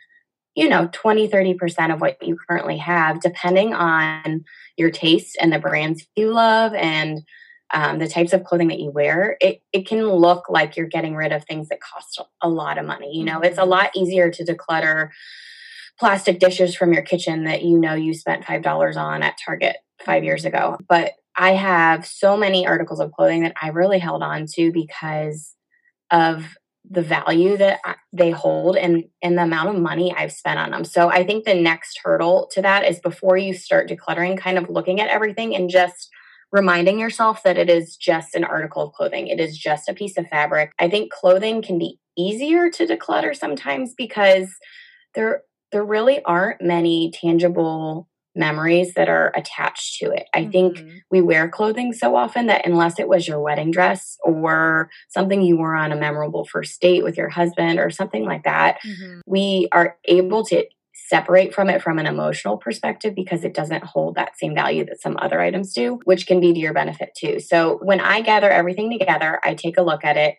you 0.55 0.69
know 0.69 0.89
20 0.91 1.27
30% 1.27 1.93
of 1.93 2.01
what 2.01 2.21
you 2.21 2.37
currently 2.47 2.77
have 2.77 3.21
depending 3.21 3.73
on 3.73 4.43
your 4.77 4.91
taste 4.91 5.37
and 5.39 5.51
the 5.51 5.59
brands 5.59 6.05
you 6.15 6.31
love 6.31 6.73
and 6.73 7.21
um, 7.73 7.97
the 7.97 8.07
types 8.07 8.33
of 8.33 8.43
clothing 8.43 8.67
that 8.67 8.79
you 8.79 8.91
wear 8.91 9.37
it, 9.41 9.61
it 9.71 9.87
can 9.87 10.07
look 10.07 10.49
like 10.49 10.77
you're 10.77 10.87
getting 10.87 11.15
rid 11.15 11.31
of 11.31 11.43
things 11.43 11.69
that 11.69 11.81
cost 11.81 12.21
a 12.41 12.49
lot 12.49 12.77
of 12.77 12.85
money 12.85 13.15
you 13.15 13.23
know 13.23 13.39
it's 13.41 13.57
a 13.57 13.61
mm-hmm. 13.61 13.71
lot 13.71 13.95
easier 13.95 14.29
to 14.29 14.45
declutter 14.45 15.09
plastic 15.99 16.39
dishes 16.39 16.75
from 16.75 16.93
your 16.93 17.03
kitchen 17.03 17.43
that 17.45 17.63
you 17.63 17.77
know 17.77 17.93
you 17.93 18.13
spent 18.13 18.45
five 18.45 18.61
dollars 18.61 18.97
on 18.97 19.23
at 19.23 19.37
target 19.43 19.77
five 20.03 20.23
years 20.23 20.45
ago 20.45 20.77
but 20.87 21.13
i 21.37 21.51
have 21.51 22.05
so 22.05 22.35
many 22.35 22.67
articles 22.67 22.99
of 22.99 23.11
clothing 23.11 23.41
that 23.41 23.53
i 23.61 23.69
really 23.69 23.99
held 23.99 24.21
on 24.21 24.45
to 24.45 24.71
because 24.71 25.55
of 26.11 26.55
the 26.89 27.01
value 27.01 27.57
that 27.57 27.79
they 28.11 28.31
hold 28.31 28.75
and 28.75 29.05
and 29.21 29.37
the 29.37 29.43
amount 29.43 29.69
of 29.69 29.81
money 29.81 30.13
I've 30.15 30.33
spent 30.33 30.59
on 30.59 30.71
them. 30.71 30.83
So 30.83 31.09
I 31.09 31.25
think 31.25 31.45
the 31.45 31.53
next 31.53 31.99
hurdle 32.03 32.49
to 32.51 32.61
that 32.61 32.85
is 32.85 32.99
before 32.99 33.37
you 33.37 33.53
start 33.53 33.89
decluttering 33.89 34.37
kind 34.37 34.57
of 34.57 34.69
looking 34.69 34.99
at 34.99 35.09
everything 35.09 35.55
and 35.55 35.69
just 35.69 36.09
reminding 36.51 36.99
yourself 36.99 37.41
that 37.43 37.57
it 37.57 37.69
is 37.69 37.95
just 37.95 38.35
an 38.35 38.43
article 38.43 38.83
of 38.83 38.93
clothing. 38.93 39.27
It 39.27 39.39
is 39.39 39.57
just 39.57 39.89
a 39.89 39.93
piece 39.93 40.17
of 40.17 40.27
fabric. 40.27 40.71
I 40.77 40.89
think 40.89 41.11
clothing 41.11 41.61
can 41.61 41.79
be 41.79 41.99
easier 42.17 42.69
to 42.69 42.85
declutter 42.85 43.35
sometimes 43.35 43.93
because 43.97 44.49
there 45.15 45.43
there 45.71 45.83
really 45.83 46.23
aren't 46.23 46.61
many 46.61 47.11
tangible 47.11 48.07
memories 48.35 48.93
that 48.95 49.09
are 49.09 49.31
attached 49.35 49.95
to 49.99 50.11
it. 50.11 50.27
I 50.33 50.41
mm-hmm. 50.41 50.51
think 50.51 50.81
we 51.11 51.21
wear 51.21 51.49
clothing 51.49 51.93
so 51.93 52.15
often 52.15 52.47
that 52.47 52.65
unless 52.65 52.99
it 52.99 53.07
was 53.07 53.27
your 53.27 53.39
wedding 53.39 53.71
dress 53.71 54.17
or 54.23 54.89
something 55.09 55.41
you 55.41 55.57
wore 55.57 55.75
on 55.75 55.91
a 55.91 55.95
memorable 55.95 56.45
first 56.45 56.79
date 56.81 57.03
with 57.03 57.17
your 57.17 57.29
husband 57.29 57.79
or 57.79 57.89
something 57.89 58.25
like 58.25 58.43
that, 58.43 58.79
mm-hmm. 58.85 59.21
we 59.27 59.67
are 59.71 59.97
able 60.05 60.43
to 60.45 60.65
separate 61.13 61.53
from 61.53 61.69
it 61.69 61.81
from 61.81 61.99
an 61.99 62.05
emotional 62.05 62.57
perspective 62.57 63.13
because 63.15 63.43
it 63.43 63.53
doesn't 63.53 63.83
hold 63.83 64.15
that 64.15 64.37
same 64.37 64.55
value 64.55 64.85
that 64.85 65.01
some 65.01 65.17
other 65.19 65.39
items 65.39 65.73
do, 65.73 65.99
which 66.05 66.25
can 66.25 66.39
be 66.39 66.53
to 66.53 66.59
your 66.59 66.73
benefit 66.73 67.09
too. 67.15 67.39
So 67.39 67.79
when 67.81 67.99
I 67.99 68.21
gather 68.21 68.49
everything 68.49 68.89
together, 68.89 69.39
I 69.43 69.53
take 69.53 69.77
a 69.77 69.83
look 69.83 70.03
at 70.03 70.17
it. 70.17 70.35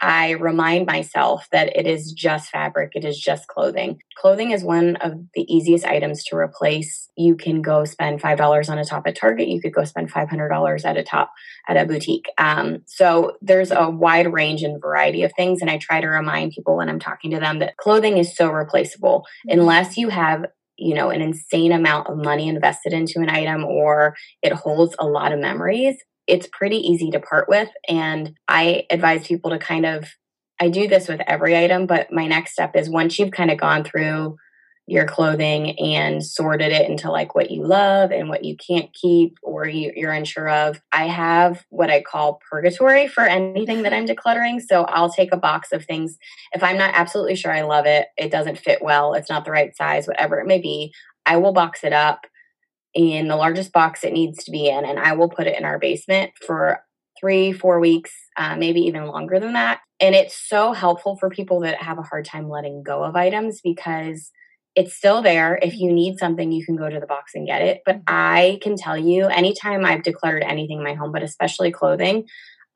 I 0.00 0.32
remind 0.32 0.86
myself 0.86 1.46
that 1.52 1.74
it 1.74 1.86
is 1.86 2.12
just 2.12 2.50
fabric, 2.50 2.92
it 2.94 3.04
is 3.04 3.18
just 3.18 3.46
clothing. 3.46 4.00
Clothing 4.16 4.50
is 4.50 4.62
one 4.62 4.96
of 4.96 5.14
the 5.34 5.42
easiest 5.52 5.86
items 5.86 6.22
to 6.24 6.36
replace. 6.36 7.08
You 7.16 7.34
can 7.34 7.62
go 7.62 7.84
spend 7.84 8.20
$5 8.20 8.68
on 8.68 8.78
a 8.78 8.84
top 8.84 9.06
at 9.06 9.16
Target, 9.16 9.48
you 9.48 9.60
could 9.60 9.72
go 9.72 9.84
spend 9.84 10.12
$500 10.12 10.84
at 10.84 10.96
a 10.96 11.02
top 11.02 11.32
at 11.66 11.76
a 11.76 11.86
boutique. 11.86 12.26
Um, 12.36 12.82
so 12.86 13.36
there's 13.40 13.70
a 13.70 13.88
wide 13.88 14.32
range 14.32 14.62
and 14.62 14.80
variety 14.80 15.22
of 15.22 15.32
things. 15.34 15.62
And 15.62 15.70
I 15.70 15.78
try 15.78 16.00
to 16.00 16.08
remind 16.08 16.52
people 16.52 16.76
when 16.76 16.88
I'm 16.88 17.00
talking 17.00 17.30
to 17.30 17.40
them 17.40 17.60
that 17.60 17.76
clothing 17.78 18.18
is 18.18 18.36
so 18.36 18.50
replaceable 18.50 19.24
mm-hmm. 19.48 19.58
unless 19.58 19.96
you 19.96 20.10
have 20.10 20.46
you 20.78 20.94
know 20.94 21.08
an 21.08 21.22
insane 21.22 21.72
amount 21.72 22.06
of 22.06 22.18
money 22.18 22.48
invested 22.48 22.92
into 22.92 23.20
an 23.20 23.30
item 23.30 23.64
or 23.64 24.14
it 24.42 24.52
holds 24.52 24.94
a 24.98 25.06
lot 25.06 25.32
of 25.32 25.38
memories 25.38 25.96
it's 26.26 26.48
pretty 26.52 26.76
easy 26.76 27.10
to 27.10 27.20
part 27.20 27.48
with. 27.48 27.68
And 27.88 28.34
I 28.48 28.86
advise 28.90 29.26
people 29.26 29.50
to 29.50 29.58
kind 29.58 29.86
of, 29.86 30.08
I 30.60 30.68
do 30.68 30.88
this 30.88 31.08
with 31.08 31.20
every 31.26 31.56
item, 31.56 31.86
but 31.86 32.12
my 32.12 32.26
next 32.26 32.52
step 32.52 32.74
is 32.76 32.88
once 32.88 33.18
you've 33.18 33.30
kind 33.30 33.50
of 33.50 33.58
gone 33.58 33.84
through 33.84 34.36
your 34.88 35.04
clothing 35.04 35.76
and 35.80 36.24
sorted 36.24 36.70
it 36.70 36.88
into 36.88 37.10
like 37.10 37.34
what 37.34 37.50
you 37.50 37.66
love 37.66 38.12
and 38.12 38.28
what 38.28 38.44
you 38.44 38.56
can't 38.56 38.92
keep 38.92 39.36
or 39.42 39.66
you, 39.66 39.92
are 40.06 40.12
unsure 40.12 40.48
of. 40.48 40.80
I 40.92 41.08
have 41.08 41.64
what 41.70 41.90
I 41.90 42.02
call 42.02 42.40
purgatory 42.48 43.08
for 43.08 43.24
anything 43.24 43.82
that 43.82 43.92
mm-hmm. 43.92 44.08
I'm 44.08 44.16
decluttering. 44.16 44.60
So 44.60 44.84
I'll 44.84 45.10
take 45.10 45.32
a 45.32 45.36
box 45.36 45.72
of 45.72 45.84
things. 45.84 46.16
If 46.52 46.62
I'm 46.62 46.78
not 46.78 46.94
absolutely 46.94 47.34
sure 47.34 47.52
I 47.52 47.62
love 47.62 47.86
it, 47.86 48.06
it 48.16 48.30
doesn't 48.30 48.58
fit 48.58 48.80
well, 48.80 49.14
it's 49.14 49.28
not 49.28 49.44
the 49.44 49.50
right 49.50 49.76
size, 49.76 50.06
whatever 50.06 50.38
it 50.38 50.46
may 50.46 50.60
be, 50.60 50.92
I 51.26 51.36
will 51.36 51.52
box 51.52 51.82
it 51.82 51.92
up 51.92 52.26
in 52.96 53.28
the 53.28 53.36
largest 53.36 53.72
box 53.72 54.04
it 54.04 54.12
needs 54.12 54.44
to 54.44 54.50
be 54.50 54.68
in, 54.68 54.84
and 54.84 54.98
I 54.98 55.12
will 55.12 55.28
put 55.28 55.46
it 55.46 55.58
in 55.58 55.64
our 55.64 55.78
basement 55.78 56.32
for 56.46 56.80
three, 57.20 57.52
four 57.52 57.78
weeks, 57.78 58.12
uh, 58.36 58.56
maybe 58.56 58.80
even 58.80 59.06
longer 59.06 59.38
than 59.38 59.52
that. 59.52 59.80
And 60.00 60.14
it's 60.14 60.36
so 60.48 60.72
helpful 60.72 61.16
for 61.16 61.30
people 61.30 61.60
that 61.60 61.82
have 61.82 61.98
a 61.98 62.02
hard 62.02 62.24
time 62.24 62.48
letting 62.48 62.82
go 62.82 63.02
of 63.02 63.16
items 63.16 63.60
because 63.62 64.30
it's 64.74 64.94
still 64.94 65.22
there. 65.22 65.58
If 65.62 65.78
you 65.78 65.90
need 65.92 66.18
something, 66.18 66.52
you 66.52 66.64
can 66.64 66.76
go 66.76 66.90
to 66.90 67.00
the 67.00 67.06
box 67.06 67.32
and 67.34 67.46
get 67.46 67.62
it. 67.62 67.80
But 67.86 67.96
mm-hmm. 67.96 68.04
I 68.08 68.58
can 68.62 68.76
tell 68.76 68.98
you, 68.98 69.26
anytime 69.26 69.84
I've 69.84 70.02
decluttered 70.02 70.44
anything 70.44 70.78
in 70.78 70.84
my 70.84 70.94
home, 70.94 71.12
but 71.12 71.22
especially 71.22 71.72
clothing, 71.72 72.26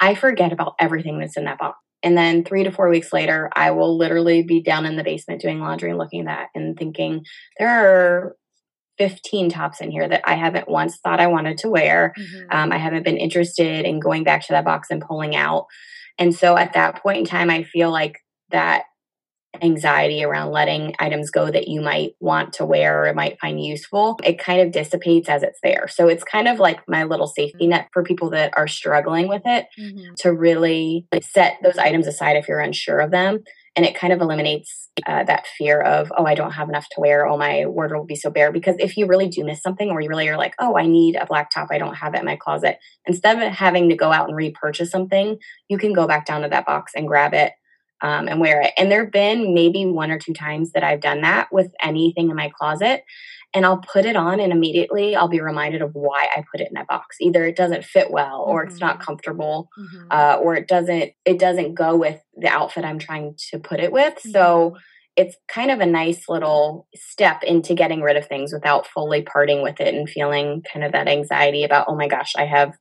I 0.00 0.14
forget 0.14 0.52
about 0.52 0.74
everything 0.80 1.18
that's 1.18 1.36
in 1.36 1.44
that 1.44 1.58
box. 1.58 1.78
And 2.02 2.16
then 2.16 2.44
three 2.44 2.64
to 2.64 2.70
four 2.70 2.88
weeks 2.88 3.12
later, 3.12 3.50
I 3.54 3.72
will 3.72 3.98
literally 3.98 4.42
be 4.42 4.62
down 4.62 4.86
in 4.86 4.96
the 4.96 5.04
basement 5.04 5.42
doing 5.42 5.60
laundry 5.60 5.90
and 5.90 5.98
looking 5.98 6.22
at 6.22 6.26
that 6.26 6.46
and 6.54 6.78
thinking, 6.78 7.26
there 7.58 7.68
are 7.68 8.36
15 9.00 9.49
tops 9.49 9.80
in 9.80 9.90
here 9.90 10.07
that 10.07 10.21
I 10.28 10.35
haven't 10.35 10.69
once 10.69 10.99
thought 10.99 11.21
I 11.21 11.26
wanted 11.28 11.57
to 11.59 11.71
wear. 11.71 12.12
Mm-hmm. 12.19 12.54
Um, 12.54 12.71
I 12.71 12.76
haven't 12.76 13.02
been 13.02 13.16
interested 13.16 13.87
in 13.87 13.99
going 13.99 14.25
back 14.25 14.42
to 14.42 14.52
that 14.52 14.66
box 14.66 14.88
and 14.90 15.00
pulling 15.00 15.35
out. 15.35 15.69
And 16.19 16.35
so 16.35 16.54
at 16.54 16.75
that 16.75 17.02
point 17.02 17.16
in 17.16 17.25
time, 17.25 17.49
I 17.49 17.62
feel 17.62 17.90
like 17.90 18.19
that 18.50 18.83
anxiety 19.62 20.23
around 20.23 20.52
letting 20.52 20.95
items 20.99 21.30
go 21.30 21.50
that 21.50 21.66
you 21.66 21.80
might 21.80 22.12
want 22.21 22.52
to 22.52 22.66
wear 22.66 23.07
or 23.07 23.14
might 23.14 23.40
find 23.40 23.64
useful, 23.64 24.19
it 24.23 24.38
kind 24.38 24.61
of 24.61 24.71
dissipates 24.71 25.30
as 25.30 25.42
it's 25.42 25.59
there. 25.62 25.88
So 25.88 26.09
it's 26.09 26.23
kind 26.23 26.47
of 26.47 26.59
like 26.59 26.87
my 26.87 27.04
little 27.04 27.26
safety 27.26 27.66
net 27.66 27.88
for 27.92 28.02
people 28.02 28.28
that 28.30 28.52
are 28.57 28.69
struggling 28.69 29.28
with 29.28 29.42
it 29.47 29.66
mm-hmm. 29.78 30.12
to 30.19 30.33
really 30.33 31.07
set 31.23 31.57
those 31.62 31.78
items 31.78 32.07
aside 32.07 32.37
if 32.37 32.49
you're 32.49 32.61
unsure 32.61 33.00
of 33.00 33.11
them 33.11 33.42
and 33.80 33.87
it 33.87 33.94
kind 33.94 34.12
of 34.12 34.20
eliminates 34.20 34.90
uh, 35.06 35.25
that 35.25 35.46
fear 35.56 35.80
of 35.80 36.12
oh 36.18 36.26
i 36.26 36.34
don't 36.34 36.52
have 36.52 36.68
enough 36.68 36.87
to 36.90 37.00
wear. 37.00 37.26
Oh 37.26 37.38
my 37.38 37.64
wardrobe 37.64 38.00
will 38.00 38.06
be 38.06 38.14
so 38.14 38.28
bare. 38.28 38.52
Because 38.52 38.76
if 38.78 38.99
you 38.99 39.06
really 39.06 39.26
do 39.26 39.42
miss 39.42 39.62
something 39.62 39.88
or 39.88 40.02
you 40.02 40.10
really 40.10 40.28
are 40.28 40.37
like 40.37 40.54
oh 40.58 40.76
i 40.76 40.87
need 40.87 41.16
a 41.16 41.25
black 41.25 41.50
top. 41.50 41.68
I 41.70 41.78
don't 41.78 41.94
have 41.94 42.14
it 42.14 42.18
in 42.18 42.26
my 42.26 42.37
closet. 42.37 42.76
Instead 43.06 43.42
of 43.42 43.52
having 43.54 43.88
to 43.88 43.96
go 43.96 44.12
out 44.12 44.28
and 44.28 44.37
repurchase 44.37 44.90
something 44.90 45.38
you 45.70 45.78
can 45.78 45.94
go 45.94 46.06
back 46.06 46.26
down 46.26 46.42
to 46.42 46.49
that 46.50 46.66
box 46.66 46.92
and 46.94 47.08
grab 47.08 47.32
it 47.32 47.52
um, 48.02 48.28
and 48.28 48.40
wear 48.40 48.61
it 48.61 48.73
and 48.76 48.90
there 48.90 49.04
have 49.04 49.12
been 49.12 49.54
maybe 49.54 49.85
one 49.87 50.11
or 50.11 50.19
two 50.19 50.35
times 50.35 50.73
that 50.73 50.85
i've 50.85 51.00
done 51.00 51.21
that 51.21 51.49
with 51.52 51.73
anything 51.83 52.30
in 52.30 52.37
my 52.37 52.50
closet 52.59 53.02
and 53.52 53.66
I'll 53.66 53.78
put 53.78 54.04
it 54.04 54.16
on 54.16 54.38
and 54.38 54.52
immediately 54.52 55.16
I'll 55.16 55.28
be 55.28 55.40
reminded 55.40 55.83
of 55.83 55.90
why 55.95 56.28
I 56.37 56.45
put 56.50 56.61
it 56.61 56.69
in 56.69 56.75
that 56.75 56.87
box. 56.87 57.16
Either 57.21 57.45
it 57.45 57.57
doesn't 57.57 57.85
fit 57.85 58.11
well 58.11 58.45
or 58.47 58.62
mm-hmm. 58.62 58.71
it's 58.71 58.80
not 58.80 58.97
mm-hmm. 58.97 59.04
comfortable 59.04 59.69
mm-hmm. 59.78 60.07
uh, 60.11 60.37
or 60.37 60.54
it 60.54 60.69
doesn't 60.69 61.12
it 61.25 61.38
doesn't 61.38 61.75
go 61.75 61.97
with 61.97 62.21
the 62.37 62.49
outfit 62.49 62.85
I'm 62.85 62.99
trying 62.99 63.35
to 63.50 63.59
put 63.59 63.80
it 63.80 63.92
with. 63.92 64.14
Mm-hmm. 64.14 64.30
So 64.30 64.76
it's 65.16 65.37
kind 65.49 65.71
of 65.71 65.80
a 65.80 65.87
nice 65.87 66.28
little 66.28 66.87
step 66.95 67.42
into 67.42 67.75
getting 67.75 68.00
rid 68.00 68.16
of 68.16 68.26
things 68.26 68.52
without 68.52 68.87
fully 68.87 69.23
parting 69.23 69.62
with 69.62 69.80
it 69.80 69.95
and 69.95 70.09
feeling 70.09 70.62
kind 70.73 70.85
of 70.85 70.92
that 70.92 71.09
anxiety 71.09 71.64
about, 71.64 71.87
oh 71.88 71.97
my 71.97 72.07
gosh, 72.07 72.33
I 72.37 72.47
have 72.47 72.73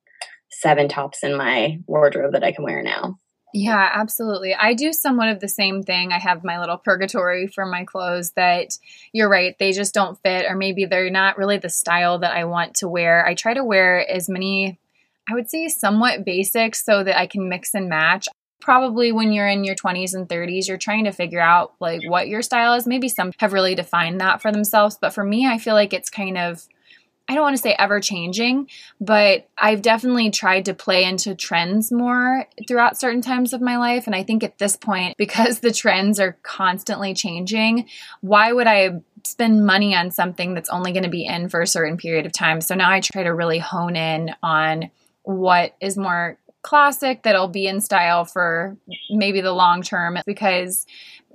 seven 0.51 0.87
tops 0.87 1.23
in 1.23 1.35
my 1.35 1.79
wardrobe 1.87 2.33
that 2.33 2.43
I 2.43 2.51
can 2.51 2.63
wear 2.63 2.83
now. 2.83 3.17
Yeah, 3.53 3.89
absolutely. 3.93 4.53
I 4.53 4.75
do 4.75 4.93
somewhat 4.93 5.29
of 5.29 5.39
the 5.39 5.47
same 5.47 5.81
thing. 5.81 6.11
I 6.11 6.19
have 6.19 6.43
my 6.43 6.59
little 6.59 6.77
purgatory 6.77 7.47
for 7.47 7.65
my 7.65 7.83
clothes 7.83 8.31
that 8.31 8.77
you're 9.11 9.29
right, 9.29 9.55
they 9.57 9.71
just 9.71 9.93
don't 9.93 10.21
fit, 10.21 10.45
or 10.47 10.55
maybe 10.55 10.85
they're 10.85 11.09
not 11.09 11.37
really 11.37 11.57
the 11.57 11.69
style 11.69 12.19
that 12.19 12.35
I 12.35 12.43
want 12.45 12.75
to 12.75 12.87
wear. 12.87 13.25
I 13.25 13.33
try 13.33 13.55
to 13.55 13.63
wear 13.63 14.07
as 14.07 14.29
many, 14.29 14.77
I 15.27 15.33
would 15.33 15.49
say, 15.49 15.67
somewhat 15.67 16.25
basics 16.25 16.85
so 16.85 17.03
that 17.03 17.17
I 17.17 17.25
can 17.25 17.49
mix 17.49 17.73
and 17.73 17.89
match. 17.89 18.27
Probably 18.61 19.11
when 19.11 19.31
you're 19.31 19.47
in 19.47 19.63
your 19.63 19.75
20s 19.75 20.13
and 20.13 20.29
30s, 20.29 20.67
you're 20.67 20.77
trying 20.77 21.05
to 21.05 21.11
figure 21.11 21.39
out 21.39 21.73
like 21.79 22.01
what 22.07 22.27
your 22.27 22.43
style 22.43 22.73
is. 22.73 22.85
Maybe 22.85 23.09
some 23.09 23.31
have 23.39 23.53
really 23.53 23.73
defined 23.73 24.21
that 24.21 24.43
for 24.43 24.51
themselves, 24.51 24.97
but 24.99 25.13
for 25.13 25.23
me, 25.23 25.47
I 25.47 25.57
feel 25.57 25.73
like 25.73 25.93
it's 25.93 26.09
kind 26.11 26.37
of 26.37 26.67
I 27.29 27.35
don't 27.35 27.43
want 27.43 27.55
to 27.55 27.61
say 27.61 27.75
ever 27.77 27.99
changing, 27.99 28.69
but 28.99 29.47
I've 29.55 29.83
definitely 29.83 30.31
tried 30.31 30.65
to 30.65 30.73
play 30.73 31.03
into 31.03 31.35
trends 31.35 31.91
more 31.91 32.47
throughout 32.67 32.99
certain 32.99 33.21
times 33.21 33.53
of 33.53 33.61
my 33.61 33.77
life. 33.77 34.07
And 34.07 34.15
I 34.15 34.23
think 34.23 34.43
at 34.43 34.57
this 34.57 34.75
point, 34.75 35.15
because 35.19 35.59
the 35.59 35.71
trends 35.71 36.19
are 36.19 36.37
constantly 36.41 37.13
changing, 37.13 37.87
why 38.21 38.51
would 38.51 38.65
I 38.65 39.01
spend 39.23 39.63
money 39.63 39.93
on 39.93 40.09
something 40.09 40.55
that's 40.55 40.71
only 40.71 40.91
going 40.91 41.03
to 41.03 41.09
be 41.09 41.23
in 41.23 41.49
for 41.49 41.61
a 41.61 41.67
certain 41.67 41.97
period 41.97 42.25
of 42.25 42.31
time? 42.31 42.61
So 42.61 42.73
now 42.73 42.89
I 42.89 42.99
try 42.99 43.21
to 43.21 43.33
really 43.33 43.59
hone 43.59 43.95
in 43.95 44.33
on 44.41 44.89
what 45.21 45.75
is 45.79 45.97
more 45.97 46.39
classic 46.61 47.23
that'll 47.23 47.47
be 47.47 47.67
in 47.67 47.81
style 47.81 48.25
for 48.25 48.77
maybe 49.09 49.41
the 49.41 49.53
long 49.53 49.81
term 49.81 50.17
because 50.25 50.85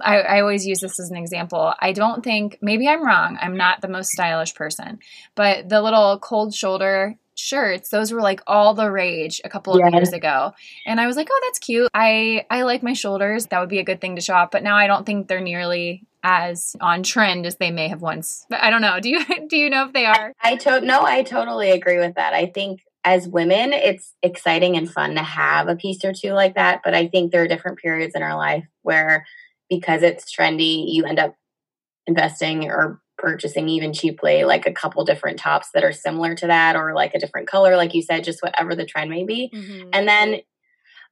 I, 0.00 0.18
I, 0.18 0.40
always 0.40 0.66
use 0.66 0.80
this 0.80 1.00
as 1.00 1.10
an 1.10 1.16
example. 1.16 1.72
I 1.80 1.92
don't 1.92 2.22
think, 2.22 2.58
maybe 2.60 2.88
I'm 2.88 3.04
wrong, 3.04 3.38
I'm 3.40 3.56
not 3.56 3.80
the 3.80 3.88
most 3.88 4.10
stylish 4.10 4.54
person, 4.54 4.98
but 5.34 5.68
the 5.68 5.80
little 5.80 6.18
cold 6.18 6.54
shoulder 6.54 7.16
shirts, 7.36 7.88
those 7.90 8.12
were 8.12 8.20
like 8.20 8.42
all 8.46 8.74
the 8.74 8.90
rage 8.90 9.40
a 9.44 9.48
couple 9.48 9.74
of 9.74 9.80
yeah. 9.80 9.90
years 9.96 10.12
ago. 10.12 10.52
And 10.86 11.00
I 11.00 11.06
was 11.06 11.16
like, 11.16 11.28
oh, 11.30 11.40
that's 11.44 11.58
cute. 11.58 11.88
I, 11.94 12.44
I 12.50 12.62
like 12.62 12.82
my 12.82 12.92
shoulders. 12.92 13.46
That 13.46 13.60
would 13.60 13.68
be 13.68 13.78
a 13.78 13.84
good 13.84 14.00
thing 14.00 14.16
to 14.16 14.22
show 14.22 14.34
off. 14.34 14.50
But 14.50 14.62
now 14.62 14.76
I 14.76 14.86
don't 14.86 15.06
think 15.06 15.28
they're 15.28 15.40
nearly 15.40 16.06
as 16.22 16.74
on 16.80 17.02
trend 17.02 17.46
as 17.46 17.56
they 17.56 17.70
may 17.70 17.88
have 17.88 18.00
once. 18.00 18.46
But 18.48 18.62
I 18.62 18.70
don't 18.70 18.82
know. 18.82 18.98
Do 19.00 19.10
you 19.10 19.24
do 19.48 19.56
you 19.56 19.70
know 19.70 19.86
if 19.86 19.92
they 19.92 20.06
are? 20.06 20.32
I, 20.40 20.52
I 20.52 20.56
to- 20.56 20.80
no, 20.80 21.02
I 21.02 21.22
totally 21.22 21.70
agree 21.70 21.98
with 21.98 22.14
that. 22.14 22.34
I 22.34 22.46
think 22.46 22.80
as 23.04 23.28
women, 23.28 23.72
it's 23.72 24.14
exciting 24.22 24.76
and 24.76 24.90
fun 24.90 25.14
to 25.14 25.22
have 25.22 25.68
a 25.68 25.76
piece 25.76 26.04
or 26.04 26.12
two 26.12 26.32
like 26.32 26.54
that. 26.54 26.80
But 26.82 26.94
I 26.94 27.06
think 27.08 27.30
there 27.30 27.42
are 27.42 27.48
different 27.48 27.78
periods 27.78 28.14
in 28.14 28.22
our 28.22 28.36
life 28.36 28.64
where, 28.82 29.26
because 29.68 30.02
it's 30.02 30.34
trendy, 30.34 30.84
you 30.88 31.04
end 31.04 31.18
up 31.18 31.34
investing 32.06 32.70
or 32.70 33.00
purchasing 33.16 33.68
even 33.68 33.92
cheaply 33.92 34.44
like 34.44 34.66
a 34.66 34.72
couple 34.72 35.04
different 35.04 35.38
tops 35.38 35.68
that 35.72 35.84
are 35.84 35.92
similar 35.92 36.34
to 36.34 36.46
that 36.48 36.76
or 36.76 36.94
like 36.94 37.14
a 37.14 37.18
different 37.18 37.46
color 37.46 37.76
like 37.76 37.94
you 37.94 38.02
said 38.02 38.24
just 38.24 38.42
whatever 38.42 38.74
the 38.74 38.84
trend 38.84 39.08
may 39.08 39.24
be 39.24 39.50
mm-hmm. 39.54 39.88
and 39.92 40.08
then 40.08 40.40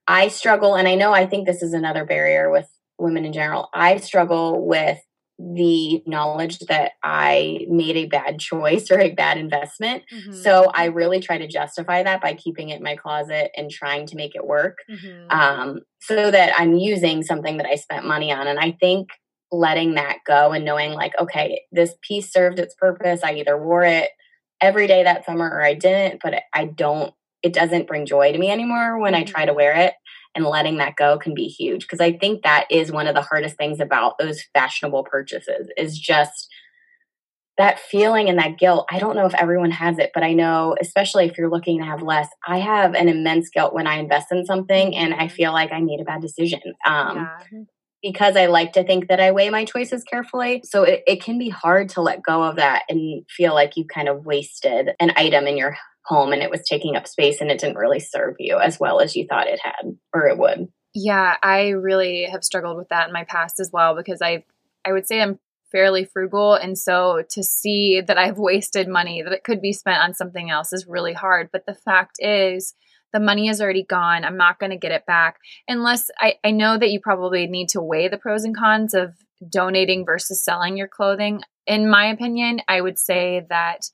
i 0.08 0.26
struggle 0.26 0.74
and 0.74 0.88
i 0.88 0.96
know 0.96 1.12
i 1.12 1.24
think 1.24 1.46
this 1.46 1.62
is 1.62 1.72
another 1.72 2.04
barrier 2.04 2.50
with 2.50 2.68
women 2.98 3.24
in 3.24 3.32
general 3.32 3.68
i 3.72 3.96
struggle 3.98 4.66
with 4.66 4.98
the 5.54 6.02
knowledge 6.06 6.60
that 6.60 6.92
I 7.02 7.66
made 7.68 7.96
a 7.96 8.06
bad 8.06 8.38
choice 8.38 8.90
or 8.90 9.00
a 9.00 9.10
bad 9.10 9.38
investment. 9.38 10.04
Mm-hmm. 10.12 10.34
So 10.34 10.70
I 10.72 10.86
really 10.86 11.20
try 11.20 11.38
to 11.38 11.48
justify 11.48 12.02
that 12.04 12.20
by 12.20 12.34
keeping 12.34 12.68
it 12.68 12.76
in 12.76 12.82
my 12.82 12.94
closet 12.94 13.50
and 13.56 13.70
trying 13.70 14.06
to 14.06 14.16
make 14.16 14.34
it 14.34 14.46
work 14.46 14.78
mm-hmm. 14.88 15.30
um, 15.30 15.80
so 16.00 16.30
that 16.30 16.52
I'm 16.56 16.74
using 16.74 17.22
something 17.22 17.56
that 17.56 17.66
I 17.66 17.74
spent 17.74 18.06
money 18.06 18.30
on. 18.32 18.46
And 18.46 18.58
I 18.58 18.72
think 18.80 19.08
letting 19.50 19.94
that 19.94 20.18
go 20.26 20.52
and 20.52 20.64
knowing, 20.64 20.92
like, 20.92 21.12
okay, 21.20 21.62
this 21.72 21.94
piece 22.02 22.32
served 22.32 22.58
its 22.58 22.74
purpose. 22.74 23.22
I 23.24 23.34
either 23.34 23.60
wore 23.60 23.84
it 23.84 24.10
every 24.60 24.86
day 24.86 25.02
that 25.02 25.26
summer 25.26 25.48
or 25.48 25.62
I 25.62 25.74
didn't, 25.74 26.20
but 26.22 26.42
I 26.54 26.66
don't, 26.66 27.12
it 27.42 27.52
doesn't 27.52 27.88
bring 27.88 28.06
joy 28.06 28.30
to 28.30 28.38
me 28.38 28.50
anymore 28.50 28.98
when 28.98 29.14
mm-hmm. 29.14 29.22
I 29.22 29.24
try 29.24 29.44
to 29.44 29.54
wear 29.54 29.76
it 29.76 29.94
and 30.34 30.44
letting 30.44 30.78
that 30.78 30.96
go 30.96 31.18
can 31.18 31.34
be 31.34 31.46
huge 31.46 31.82
because 31.82 32.00
i 32.00 32.12
think 32.12 32.42
that 32.42 32.66
is 32.70 32.92
one 32.92 33.06
of 33.06 33.14
the 33.14 33.22
hardest 33.22 33.56
things 33.56 33.80
about 33.80 34.18
those 34.18 34.42
fashionable 34.54 35.04
purchases 35.04 35.68
is 35.76 35.98
just 35.98 36.48
that 37.58 37.78
feeling 37.78 38.28
and 38.28 38.38
that 38.38 38.58
guilt 38.58 38.86
i 38.90 38.98
don't 38.98 39.16
know 39.16 39.26
if 39.26 39.34
everyone 39.34 39.70
has 39.70 39.98
it 39.98 40.10
but 40.14 40.22
i 40.22 40.32
know 40.32 40.74
especially 40.80 41.26
if 41.26 41.36
you're 41.36 41.50
looking 41.50 41.78
to 41.78 41.84
have 41.84 42.02
less 42.02 42.28
i 42.46 42.58
have 42.58 42.94
an 42.94 43.08
immense 43.08 43.48
guilt 43.50 43.74
when 43.74 43.86
i 43.86 43.96
invest 43.96 44.28
in 44.30 44.44
something 44.44 44.94
and 44.96 45.14
i 45.14 45.18
mm-hmm. 45.18 45.34
feel 45.34 45.52
like 45.52 45.72
i 45.72 45.80
made 45.80 46.00
a 46.00 46.04
bad 46.04 46.20
decision 46.20 46.60
um, 46.86 47.16
yeah. 47.16 47.38
because 48.02 48.36
i 48.36 48.46
like 48.46 48.72
to 48.72 48.82
think 48.84 49.08
that 49.08 49.20
i 49.20 49.30
weigh 49.30 49.50
my 49.50 49.64
choices 49.64 50.02
carefully 50.02 50.62
so 50.64 50.82
it, 50.82 51.02
it 51.06 51.22
can 51.22 51.38
be 51.38 51.50
hard 51.50 51.90
to 51.90 52.00
let 52.00 52.22
go 52.22 52.42
of 52.42 52.56
that 52.56 52.84
and 52.88 53.24
feel 53.28 53.52
like 53.52 53.76
you 53.76 53.84
kind 53.84 54.08
of 54.08 54.24
wasted 54.24 54.90
an 54.98 55.12
item 55.16 55.46
in 55.46 55.58
your 55.58 55.76
home 56.04 56.32
and 56.32 56.42
it 56.42 56.50
was 56.50 56.62
taking 56.62 56.96
up 56.96 57.06
space 57.06 57.40
and 57.40 57.50
it 57.50 57.60
didn't 57.60 57.76
really 57.76 58.00
serve 58.00 58.34
you 58.38 58.58
as 58.58 58.80
well 58.80 59.00
as 59.00 59.14
you 59.14 59.26
thought 59.26 59.46
it 59.46 59.60
had 59.62 59.96
or 60.12 60.26
it 60.26 60.38
would. 60.38 60.68
Yeah, 60.94 61.36
I 61.42 61.70
really 61.70 62.24
have 62.24 62.44
struggled 62.44 62.76
with 62.76 62.88
that 62.88 63.08
in 63.08 63.12
my 63.12 63.24
past 63.24 63.60
as 63.60 63.70
well 63.72 63.96
because 63.96 64.20
I 64.20 64.44
I 64.84 64.92
would 64.92 65.06
say 65.06 65.20
I'm 65.20 65.38
fairly 65.70 66.04
frugal 66.04 66.54
and 66.54 66.76
so 66.76 67.22
to 67.30 67.42
see 67.42 68.00
that 68.00 68.18
I've 68.18 68.38
wasted 68.38 68.88
money 68.88 69.22
that 69.22 69.32
it 69.32 69.44
could 69.44 69.62
be 69.62 69.72
spent 69.72 70.02
on 70.02 70.14
something 70.14 70.50
else 70.50 70.72
is 70.72 70.86
really 70.86 71.14
hard, 71.14 71.50
but 71.52 71.66
the 71.66 71.74
fact 71.74 72.16
is 72.18 72.74
the 73.12 73.20
money 73.20 73.48
is 73.48 73.60
already 73.60 73.84
gone. 73.84 74.24
I'm 74.24 74.38
not 74.38 74.58
going 74.58 74.70
to 74.70 74.78
get 74.78 74.92
it 74.92 75.06
back 75.06 75.38
unless 75.68 76.10
I, 76.18 76.34
I 76.42 76.50
know 76.50 76.78
that 76.78 76.90
you 76.90 77.00
probably 77.00 77.46
need 77.46 77.68
to 77.70 77.82
weigh 77.82 78.08
the 78.08 78.18
pros 78.18 78.44
and 78.44 78.56
cons 78.56 78.94
of 78.94 79.14
donating 79.48 80.04
versus 80.04 80.42
selling 80.42 80.76
your 80.76 80.88
clothing. 80.88 81.42
In 81.66 81.88
my 81.88 82.06
opinion, 82.06 82.60
I 82.68 82.80
would 82.80 82.98
say 82.98 83.46
that 83.50 83.90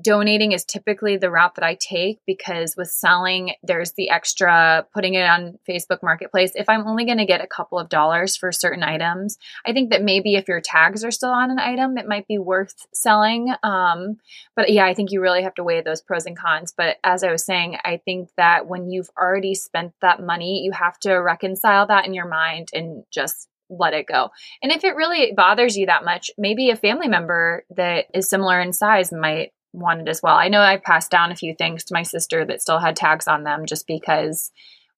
donating 0.00 0.52
is 0.52 0.64
typically 0.64 1.16
the 1.16 1.30
route 1.30 1.54
that 1.54 1.64
I 1.64 1.76
take 1.80 2.20
because 2.26 2.74
with 2.76 2.90
selling, 2.90 3.54
there's 3.62 3.92
the 3.92 4.10
extra 4.10 4.86
putting 4.92 5.14
it 5.14 5.26
on 5.26 5.58
Facebook 5.68 6.02
Marketplace. 6.02 6.52
If 6.54 6.68
I'm 6.68 6.86
only 6.86 7.04
going 7.04 7.18
to 7.18 7.26
get 7.26 7.42
a 7.42 7.46
couple 7.46 7.78
of 7.78 7.88
dollars 7.88 8.36
for 8.36 8.50
certain 8.50 8.82
items, 8.82 9.38
I 9.64 9.72
think 9.72 9.90
that 9.90 10.02
maybe 10.02 10.34
if 10.34 10.48
your 10.48 10.60
tags 10.60 11.04
are 11.04 11.10
still 11.10 11.30
on 11.30 11.50
an 11.50 11.58
item, 11.58 11.96
it 11.96 12.08
might 12.08 12.26
be 12.26 12.38
worth 12.38 12.86
selling. 12.92 13.54
Um, 13.62 14.18
but 14.56 14.70
yeah, 14.70 14.84
I 14.84 14.94
think 14.94 15.12
you 15.12 15.20
really 15.20 15.42
have 15.42 15.54
to 15.54 15.64
weigh 15.64 15.80
those 15.80 16.02
pros 16.02 16.26
and 16.26 16.36
cons. 16.36 16.74
But 16.76 16.96
as 17.04 17.22
I 17.22 17.30
was 17.30 17.44
saying, 17.44 17.78
I 17.84 18.00
think 18.04 18.30
that 18.36 18.66
when 18.66 18.90
you've 18.90 19.10
already 19.16 19.54
spent 19.54 19.92
that 20.00 20.20
money, 20.20 20.62
you 20.64 20.72
have 20.72 20.98
to 21.00 21.14
reconcile 21.14 21.86
that 21.86 22.06
in 22.06 22.14
your 22.14 22.28
mind 22.28 22.70
and 22.74 23.04
just 23.12 23.48
let 23.70 23.94
it 23.94 24.06
go. 24.06 24.30
And 24.62 24.72
if 24.72 24.84
it 24.84 24.96
really 24.96 25.32
bothers 25.32 25.76
you 25.76 25.86
that 25.86 26.04
much, 26.04 26.30
maybe 26.36 26.70
a 26.70 26.76
family 26.76 27.08
member 27.08 27.64
that 27.76 28.06
is 28.12 28.28
similar 28.28 28.60
in 28.60 28.72
size 28.72 29.12
might 29.12 29.52
wanted 29.74 30.08
as 30.08 30.22
well. 30.22 30.36
I 30.36 30.48
know 30.48 30.60
I 30.60 30.76
passed 30.76 31.10
down 31.10 31.32
a 31.32 31.36
few 31.36 31.54
things 31.54 31.84
to 31.84 31.94
my 31.94 32.02
sister 32.02 32.44
that 32.44 32.62
still 32.62 32.78
had 32.78 32.96
tags 32.96 33.28
on 33.28 33.44
them 33.44 33.66
just 33.66 33.86
because 33.86 34.50